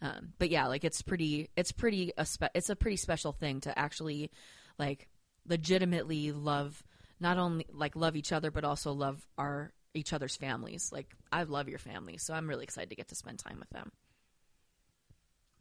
um, 0.03 0.33
but 0.39 0.51
yeah, 0.51 0.67
like 0.67 0.85
it's 0.85 1.03
pretty, 1.03 1.49
it's 1.57 1.73
pretty, 1.73 2.13
a 2.17 2.25
spe- 2.27 2.55
it's 2.55 2.71
a 2.71 2.77
pretty 2.77 2.97
special 2.97 3.33
thing 3.33 3.61
to 3.63 3.79
actually, 3.79 4.31
like, 4.79 5.09
legitimately 5.47 6.33
love, 6.33 6.83
not 7.21 7.37
only 7.37 7.67
like 7.71 7.95
love 7.95 8.17
each 8.17 8.33
other, 8.33 8.51
but 8.51 8.65
also 8.65 8.93
love 8.93 9.27
our 9.37 9.73
each 9.93 10.13
other's 10.13 10.37
families. 10.37 10.91
Like, 10.93 11.15
I 11.31 11.43
love 11.45 11.69
your 11.69 11.79
family, 11.79 12.17
so 12.17 12.33
I'm 12.33 12.49
really 12.49 12.65
excited 12.65 12.91
to 12.91 12.97
get 12.97 13.09
to 13.09 13.15
spend 13.15 13.39
time 13.39 13.59
with 13.59 13.71
them. 13.71 13.93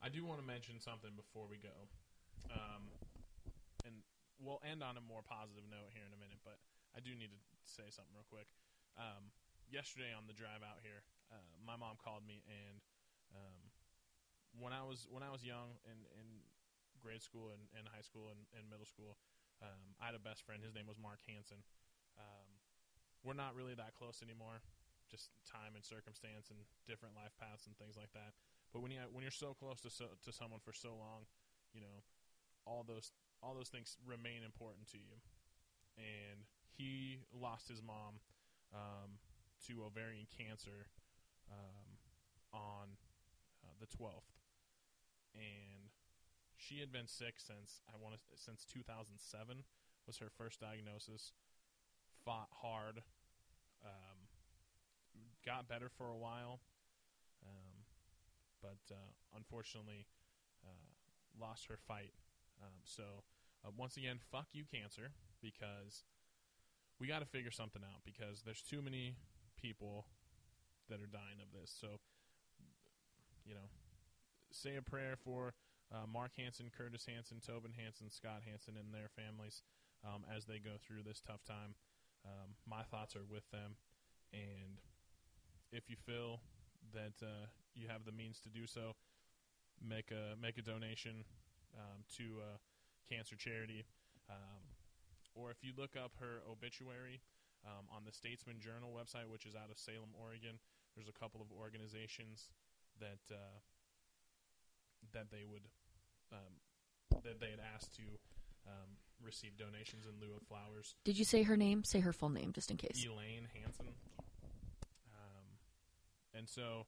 I 0.01 0.07
do 0.07 0.24
want 0.24 0.39
to 0.39 0.47
mention 0.47 0.80
something 0.80 1.12
before 1.20 1.43
we 1.51 1.60
go, 1.60 1.76
um, 2.55 2.88
and 3.84 3.99
we'll 4.39 4.64
end 4.64 4.80
on 4.80 4.95
a 4.95 5.03
more 5.03 5.20
positive 5.20 5.68
note 5.68 5.91
here 5.91 6.07
in 6.07 6.16
a 6.16 6.22
minute. 6.22 6.39
But 6.47 6.55
I 6.95 7.03
do 7.03 7.12
need 7.12 7.36
to 7.36 7.41
say 7.68 7.91
something 7.91 8.16
real 8.16 8.30
quick. 8.32 8.47
Um, 8.95 9.36
yesterday 9.68 10.16
on 10.16 10.24
the 10.24 10.38
drive 10.38 10.64
out 10.64 10.80
here, 10.80 11.03
uh, 11.28 11.51
my 11.60 11.76
mom 11.76 11.99
called 11.99 12.24
me, 12.24 12.39
and 12.47 12.80
um, 13.36 13.62
when 14.55 14.72
I 14.72 14.88
was 14.88 15.03
when 15.12 15.20
I 15.20 15.36
was 15.36 15.43
young 15.43 15.76
in, 15.84 15.99
in 16.16 16.28
grade 17.03 17.22
school 17.22 17.51
and, 17.51 17.68
and 17.76 17.84
high 17.91 18.03
school 18.03 18.32
and, 18.32 18.39
and 18.55 18.72
middle 18.72 18.88
school, 18.88 19.20
um, 19.62 19.95
I 19.99 20.12
had 20.12 20.16
a 20.16 20.24
best 20.24 20.45
friend. 20.45 20.64
His 20.64 20.76
name 20.76 20.88
was 20.88 20.99
Mark 20.99 21.20
Hansen. 21.28 21.64
Um, 22.16 22.47
we're 23.24 23.38
not 23.38 23.55
really 23.55 23.76
that 23.76 23.95
close 23.95 24.24
anymore, 24.24 24.64
just 25.12 25.32
time 25.43 25.76
and 25.76 25.84
circumstance 25.84 26.47
and 26.51 26.60
different 26.88 27.16
life 27.16 27.36
paths 27.36 27.68
and 27.68 27.76
things 27.76 27.99
like 27.99 28.12
that. 28.16 28.36
But 28.72 28.82
when 28.82 28.91
you 28.91 28.99
when 29.12 29.24
you're 29.24 29.36
so 29.36 29.55
close 29.57 29.82
to 29.84 29.89
so, 29.89 30.16
to 30.24 30.32
someone 30.32 30.64
for 30.64 30.72
so 30.72 30.95
long, 30.95 31.28
you 31.74 31.82
know, 31.82 32.03
all 32.64 32.86
those 32.88 33.12
all 33.43 33.55
those 33.55 33.70
things 33.70 33.97
remain 34.05 34.43
important 34.43 34.88
to 34.95 34.99
you. 34.99 35.20
And 35.97 36.47
he 36.72 37.20
lost 37.36 37.68
his 37.68 37.82
mom 37.84 38.24
um, 38.72 39.20
to 39.68 39.84
ovarian 39.84 40.28
cancer 40.32 40.88
um, 41.51 41.99
on 42.53 42.95
uh, 43.64 43.76
the 43.80 43.88
12th, 43.88 44.32
and 45.36 45.78
she 46.60 46.80
had 46.80 46.91
been 46.91 47.07
sick 47.07 47.39
since 47.39 47.80
I 47.88 47.95
want 47.95 48.16
to 48.16 48.22
since 48.36 48.66
2007 48.68 49.64
was 50.05 50.18
her 50.18 50.30
first 50.38 50.60
diagnosis. 50.60 51.32
Fought 52.26 52.49
hard, 52.51 52.99
um, 53.84 54.20
got 55.45 55.70
better 55.70 55.88
for 55.88 56.10
a 56.10 56.18
while. 56.18 56.60
Um, 57.41 57.88
but 58.62 58.84
uh, 58.91 59.12
unfortunately 59.36 60.05
uh, 60.66 60.91
lost 61.39 61.68
her 61.68 61.78
fight. 61.88 62.12
Um, 62.62 62.84
so 62.84 63.24
uh, 63.66 63.72
once 63.78 63.95
again, 63.95 64.20
fuck 64.32 64.47
you, 64.51 64.66
cancer, 64.70 65.12
because 65.41 66.03
we 66.99 67.07
got 67.07 67.20
to 67.20 67.26
figure 67.26 67.51
something 67.51 67.82
out 67.84 68.01
because 68.03 68.43
there's 68.43 68.62
too 68.62 68.82
many 68.82 69.16
people 69.55 70.05
that 70.89 70.99
are 70.99 71.07
dying 71.07 71.39
of 71.41 71.57
this. 71.57 71.74
So 71.80 71.99
you 73.45 73.55
know, 73.55 73.70
say 74.51 74.76
a 74.76 74.82
prayer 74.82 75.16
for 75.16 75.53
uh, 75.94 76.06
Mark 76.06 76.32
Hansen, 76.38 76.70
Curtis 76.76 77.06
Hansen, 77.06 77.42
Tobin 77.42 77.74
Hansen, 77.74 78.10
Scott 78.10 78.42
Hansen, 78.46 78.76
and 78.78 78.94
their 78.94 79.10
families 79.10 79.64
um, 80.06 80.24
as 80.30 80.46
they 80.46 80.60
go 80.60 80.78
through 80.78 81.04
this 81.04 81.22
tough 81.22 81.44
time. 81.44 81.74
Um, 82.26 82.56
my 82.68 82.84
thoughts 82.84 83.16
are 83.16 83.26
with 83.26 83.50
them, 83.52 83.76
and 84.34 84.78
if 85.72 85.90
you 85.90 85.96
feel 85.96 86.42
that 86.94 87.16
uh, 87.24 87.48
you 87.74 87.88
have 87.88 88.06
the 88.06 88.12
means 88.12 88.40
to 88.42 88.50
do 88.50 88.68
so, 88.68 88.96
make 89.80 90.12
a 90.12 90.36
make 90.36 90.58
a 90.58 90.62
donation 90.62 91.24
um, 91.74 92.04
to 92.18 92.44
a 92.44 92.60
cancer 93.08 93.36
charity, 93.36 93.86
um, 94.30 94.62
or 95.34 95.50
if 95.50 95.64
you 95.64 95.72
look 95.78 95.96
up 95.96 96.12
her 96.20 96.44
obituary 96.46 97.22
um, 97.66 97.88
on 97.92 98.04
the 98.06 98.12
Statesman 98.12 98.60
Journal 98.60 98.92
website, 98.92 99.28
which 99.32 99.46
is 99.46 99.56
out 99.56 99.72
of 99.72 99.80
Salem, 99.80 100.12
Oregon. 100.16 100.60
There's 100.96 101.10
a 101.10 101.16
couple 101.16 101.40
of 101.40 101.48
organizations 101.56 102.52
that 103.00 103.24
uh, 103.32 103.64
that 105.14 105.32
they 105.32 105.48
would 105.48 105.64
um, 106.32 107.19
that 107.23 107.39
they 107.39 107.49
had 107.51 107.59
asked 107.75 107.95
to 107.95 108.03
um, 108.67 108.97
receive 109.23 109.57
donations 109.57 110.05
in 110.05 110.13
lieu 110.19 110.36
of 110.36 110.43
flowers. 110.47 110.95
Did 111.03 111.17
you 111.17 111.25
say 111.25 111.43
her 111.43 111.57
name? 111.57 111.84
Say 111.84 111.99
her 111.99 112.13
full 112.13 112.30
name, 112.30 112.53
just 112.53 112.71
in 112.71 112.77
case. 112.77 113.05
Elaine 113.05 113.47
Hansen. 113.53 113.88
Um, 115.11 115.45
and 116.34 116.47
so 116.47 116.86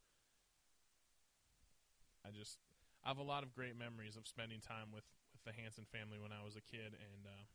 I 2.26 2.30
just 2.32 2.58
I 3.04 3.10
have 3.10 3.18
a 3.18 3.26
lot 3.26 3.44
of 3.44 3.54
great 3.54 3.78
memories 3.78 4.16
of 4.16 4.28
spending 4.28 4.62
time 4.62 4.94
with, 4.94 5.06
with 5.34 5.42
the 5.44 5.54
Hansen 5.60 5.86
family 5.90 6.22
when 6.22 6.32
I 6.32 6.46
was 6.46 6.56
a 6.56 6.62
kid, 6.62 6.94
and 6.94 7.26
uh, 7.26 7.46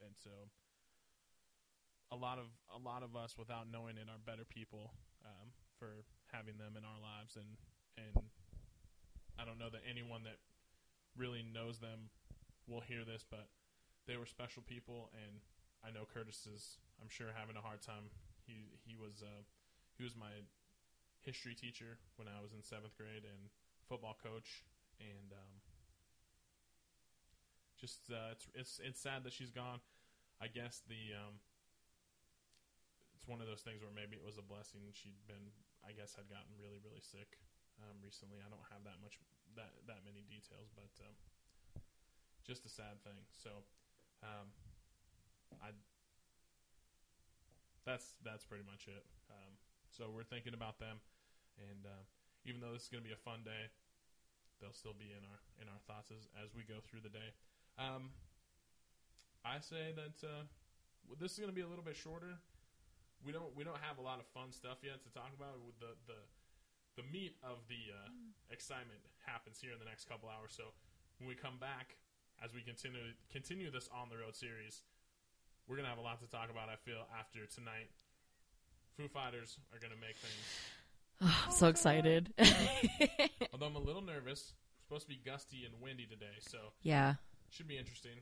and 0.00 0.16
so 0.16 0.32
a 2.10 2.16
lot 2.16 2.40
of 2.40 2.48
a 2.72 2.80
lot 2.80 3.04
of 3.04 3.14
us, 3.16 3.36
without 3.36 3.68
knowing 3.68 4.00
it, 4.00 4.08
are 4.08 4.20
better 4.24 4.44
people 4.48 4.92
um, 5.24 5.52
for 5.76 6.04
having 6.32 6.56
them 6.56 6.74
in 6.76 6.84
our 6.88 7.00
lives, 7.00 7.36
and 7.36 7.60
and 8.00 8.24
I 9.36 9.44
don't 9.44 9.58
know 9.60 9.68
that 9.70 9.84
anyone 9.84 10.24
that 10.24 10.40
really 11.18 11.42
knows 11.42 11.82
them 11.82 12.14
will 12.70 12.80
hear 12.80 13.02
this, 13.02 13.26
but 13.26 13.50
they 14.06 14.16
were 14.16 14.26
special 14.26 14.62
people, 14.62 15.10
and 15.12 15.42
I 15.82 15.90
know 15.90 16.06
Curtis 16.06 16.46
is, 16.46 16.78
I'm 17.02 17.10
sure, 17.10 17.28
having 17.34 17.56
a 17.56 17.64
hard 17.64 17.82
time. 17.82 18.08
He 18.46 18.72
he 18.86 18.96
was 18.96 19.20
uh, 19.20 19.44
he 19.98 20.04
was 20.06 20.16
my 20.16 20.46
history 21.20 21.52
teacher 21.52 21.98
when 22.16 22.30
I 22.30 22.40
was 22.40 22.56
in 22.56 22.62
seventh 22.62 22.96
grade 22.96 23.26
and 23.26 23.52
football 23.84 24.16
coach, 24.16 24.64
and 24.96 25.28
um, 25.34 25.54
just 27.76 28.08
uh, 28.08 28.32
it's 28.32 28.46
it's 28.54 28.74
it's 28.80 29.00
sad 29.00 29.24
that 29.24 29.34
she's 29.34 29.52
gone. 29.52 29.80
I 30.40 30.46
guess 30.48 30.80
the 30.88 31.18
um, 31.18 31.42
it's 33.18 33.26
one 33.26 33.42
of 33.42 33.50
those 33.50 33.60
things 33.60 33.82
where 33.82 33.92
maybe 33.92 34.16
it 34.16 34.24
was 34.24 34.38
a 34.38 34.46
blessing. 34.46 34.80
She'd 34.94 35.18
been, 35.26 35.52
I 35.84 35.92
guess, 35.92 36.14
had 36.16 36.30
gotten 36.32 36.54
really 36.56 36.80
really 36.80 37.02
sick 37.02 37.36
um, 37.82 38.00
recently. 38.00 38.40
I 38.40 38.48
don't 38.48 38.64
have 38.72 38.86
that 38.88 39.02
much 39.04 39.20
that 39.58 39.74
that 39.90 40.06
many 40.06 40.22
details, 40.30 40.70
but 40.72 40.90
um, 41.02 41.14
just 42.46 42.64
a 42.64 42.72
sad 42.72 43.02
thing. 43.02 43.18
So, 43.34 43.50
um, 44.22 44.48
I 45.60 45.74
that's 47.84 48.14
that's 48.22 48.46
pretty 48.46 48.64
much 48.64 48.86
it. 48.86 49.04
Um, 49.28 49.52
so 49.90 50.08
we're 50.08 50.26
thinking 50.26 50.54
about 50.54 50.78
them, 50.78 51.02
and 51.58 51.82
uh, 51.84 52.04
even 52.46 52.62
though 52.62 52.72
this 52.72 52.86
is 52.86 52.92
going 52.92 53.02
to 53.02 53.08
be 53.08 53.16
a 53.16 53.20
fun 53.20 53.42
day, 53.42 53.68
they'll 54.60 54.76
still 54.76 54.94
be 54.94 55.10
in 55.10 55.22
our 55.26 55.40
in 55.58 55.66
our 55.66 55.80
thoughts 55.90 56.14
as, 56.14 56.30
as 56.38 56.54
we 56.54 56.62
go 56.62 56.78
through 56.84 57.02
the 57.02 57.12
day. 57.12 57.34
Um, 57.76 58.14
I 59.44 59.58
say 59.58 59.94
that 59.96 60.16
uh, 60.22 60.44
this 61.18 61.34
is 61.34 61.38
going 61.38 61.50
to 61.50 61.56
be 61.56 61.64
a 61.64 61.70
little 61.70 61.84
bit 61.84 61.96
shorter. 61.96 62.38
We 63.24 63.32
don't 63.32 63.50
we 63.56 63.64
don't 63.64 63.80
have 63.82 63.98
a 63.98 64.04
lot 64.04 64.20
of 64.20 64.26
fun 64.30 64.52
stuff 64.54 64.84
yet 64.86 65.02
to 65.02 65.10
talk 65.10 65.34
about. 65.34 65.58
With 65.64 65.78
the 65.82 65.98
the 66.06 66.20
the 66.98 67.06
meat 67.14 67.38
of 67.46 67.62
the 67.70 67.94
uh, 67.94 68.10
excitement 68.50 68.98
happens 69.22 69.62
here 69.62 69.70
in 69.70 69.78
the 69.78 69.86
next 69.86 70.10
couple 70.10 70.26
hours. 70.26 70.50
So 70.50 70.74
when 71.22 71.30
we 71.30 71.38
come 71.38 71.54
back, 71.62 71.94
as 72.42 72.50
we 72.50 72.60
continue 72.66 73.14
continue 73.30 73.70
this 73.70 73.88
on 73.94 74.10
the 74.10 74.18
road 74.18 74.34
series, 74.34 74.82
we're 75.70 75.78
gonna 75.78 75.88
have 75.94 76.02
a 76.02 76.06
lot 76.06 76.18
to 76.20 76.26
talk 76.26 76.50
about. 76.50 76.66
I 76.66 76.74
feel 76.82 77.06
after 77.14 77.46
tonight, 77.46 77.94
Foo 78.98 79.06
Fighters 79.06 79.62
are 79.70 79.78
gonna 79.78 80.00
make 80.02 80.18
things. 80.18 80.42
Oh, 81.22 81.30
I'm 81.46 81.54
so 81.54 81.68
excited. 81.70 82.34
Although 83.54 83.70
I'm 83.70 83.78
a 83.78 83.86
little 83.86 84.02
nervous, 84.02 84.50
it's 84.50 84.82
supposed 84.82 85.06
to 85.06 85.14
be 85.14 85.22
gusty 85.24 85.62
and 85.70 85.78
windy 85.80 86.06
today, 86.06 86.42
so 86.42 86.58
yeah. 86.82 87.14
should 87.50 87.68
be 87.68 87.78
interesting. 87.78 88.18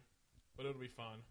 But 0.56 0.66
it'll 0.66 0.80
be 0.80 0.88
fun. 0.88 1.24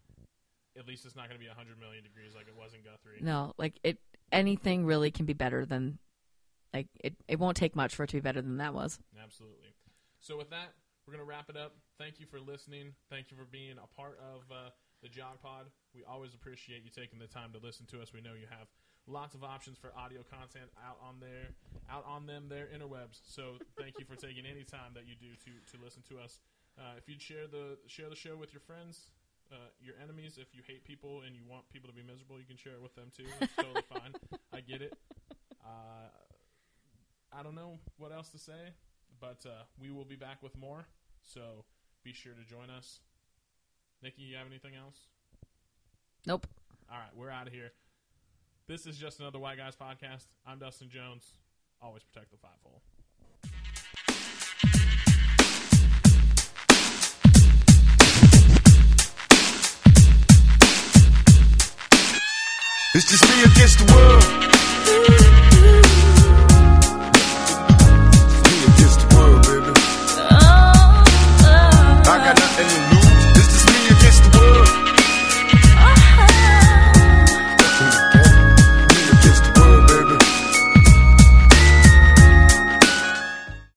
At 0.78 0.86
least 0.86 1.06
it's 1.06 1.14
not 1.14 1.28
gonna 1.28 1.38
be 1.38 1.48
100 1.48 1.78
million 1.78 2.02
degrees 2.02 2.34
like 2.34 2.48
it 2.50 2.58
was 2.58 2.74
in 2.74 2.82
Guthrie. 2.82 3.22
No, 3.22 3.54
like 3.56 3.78
it. 3.84 3.98
Anything 4.32 4.84
really 4.84 5.12
can 5.12 5.24
be 5.24 5.34
better 5.34 5.64
than, 5.64 5.98
like 6.76 6.88
it. 7.02 7.14
It 7.28 7.38
won't 7.38 7.56
take 7.56 7.74
much 7.74 7.94
for 7.94 8.04
it 8.04 8.08
to 8.08 8.16
be 8.16 8.20
better 8.20 8.42
than 8.42 8.58
that 8.58 8.74
was. 8.74 8.98
Absolutely. 9.22 9.74
So 10.20 10.36
with 10.36 10.50
that, 10.50 10.74
we're 11.06 11.12
gonna 11.12 11.24
wrap 11.24 11.48
it 11.48 11.56
up. 11.56 11.76
Thank 11.98 12.20
you 12.20 12.26
for 12.26 12.40
listening. 12.40 12.94
Thank 13.10 13.30
you 13.30 13.36
for 13.36 13.44
being 13.44 13.76
a 13.78 13.88
part 14.00 14.18
of 14.20 14.42
uh, 14.50 14.70
the 15.02 15.08
Jog 15.08 15.40
Pod. 15.42 15.66
We 15.94 16.02
always 16.04 16.34
appreciate 16.34 16.82
you 16.84 16.90
taking 16.90 17.18
the 17.18 17.26
time 17.26 17.52
to 17.52 17.58
listen 17.64 17.86
to 17.86 18.02
us. 18.02 18.12
We 18.12 18.20
know 18.20 18.34
you 18.34 18.46
have 18.50 18.68
lots 19.06 19.34
of 19.34 19.44
options 19.44 19.78
for 19.78 19.92
audio 19.96 20.22
content 20.26 20.66
out 20.82 20.98
on 21.00 21.20
there, 21.20 21.54
out 21.88 22.04
on 22.08 22.26
them 22.26 22.48
their 22.48 22.66
interwebs. 22.66 23.22
So 23.24 23.62
thank 23.78 23.98
you 23.98 24.04
for 24.04 24.16
taking 24.16 24.44
any 24.44 24.64
time 24.64 24.92
that 24.94 25.06
you 25.06 25.14
do 25.14 25.32
to 25.46 25.52
to 25.72 25.82
listen 25.82 26.02
to 26.10 26.18
us. 26.18 26.40
Uh, 26.76 26.98
if 26.98 27.08
you'd 27.08 27.22
share 27.22 27.46
the 27.46 27.78
share 27.86 28.10
the 28.10 28.16
show 28.18 28.36
with 28.36 28.52
your 28.52 28.60
friends, 28.60 29.14
uh, 29.52 29.70
your 29.80 29.94
enemies. 30.02 30.38
If 30.40 30.54
you 30.54 30.62
hate 30.66 30.84
people 30.84 31.22
and 31.24 31.34
you 31.34 31.42
want 31.48 31.68
people 31.72 31.88
to 31.88 31.94
be 31.94 32.02
miserable, 32.02 32.38
you 32.38 32.46
can 32.46 32.56
share 32.56 32.74
it 32.74 32.82
with 32.82 32.94
them 32.94 33.08
too. 33.14 33.30
It's 33.40 33.54
totally 33.54 33.86
fine. 33.88 34.12
I 34.52 34.60
get 34.60 34.82
it. 34.82 34.98
Uh, 35.64 36.10
I 37.38 37.42
don't 37.42 37.54
know 37.54 37.78
what 37.98 38.12
else 38.12 38.30
to 38.30 38.38
say, 38.38 38.72
but 39.20 39.44
uh, 39.44 39.64
we 39.78 39.90
will 39.90 40.06
be 40.06 40.16
back 40.16 40.42
with 40.42 40.56
more. 40.56 40.86
So 41.22 41.66
be 42.02 42.14
sure 42.14 42.32
to 42.32 42.48
join 42.48 42.70
us. 42.70 43.00
Nikki, 44.02 44.22
you 44.22 44.36
have 44.36 44.46
anything 44.46 44.72
else? 44.74 44.96
Nope. 46.26 46.46
All 46.90 46.96
right, 46.96 47.14
we're 47.14 47.28
out 47.28 47.46
of 47.46 47.52
here. 47.52 47.72
This 48.66 48.86
is 48.86 48.96
just 48.96 49.20
another 49.20 49.38
White 49.38 49.58
Guys 49.58 49.76
podcast. 49.76 50.24
I'm 50.46 50.58
Dustin 50.58 50.88
Jones. 50.88 51.34
Always 51.82 52.02
protect 52.04 52.30
the 52.30 52.38
five 52.38 52.52
hole. 52.62 52.80
It's 62.94 63.10
just 63.10 63.28
me 63.28 63.42
against 63.42 63.78
the 63.78 63.92
world. 63.92 65.35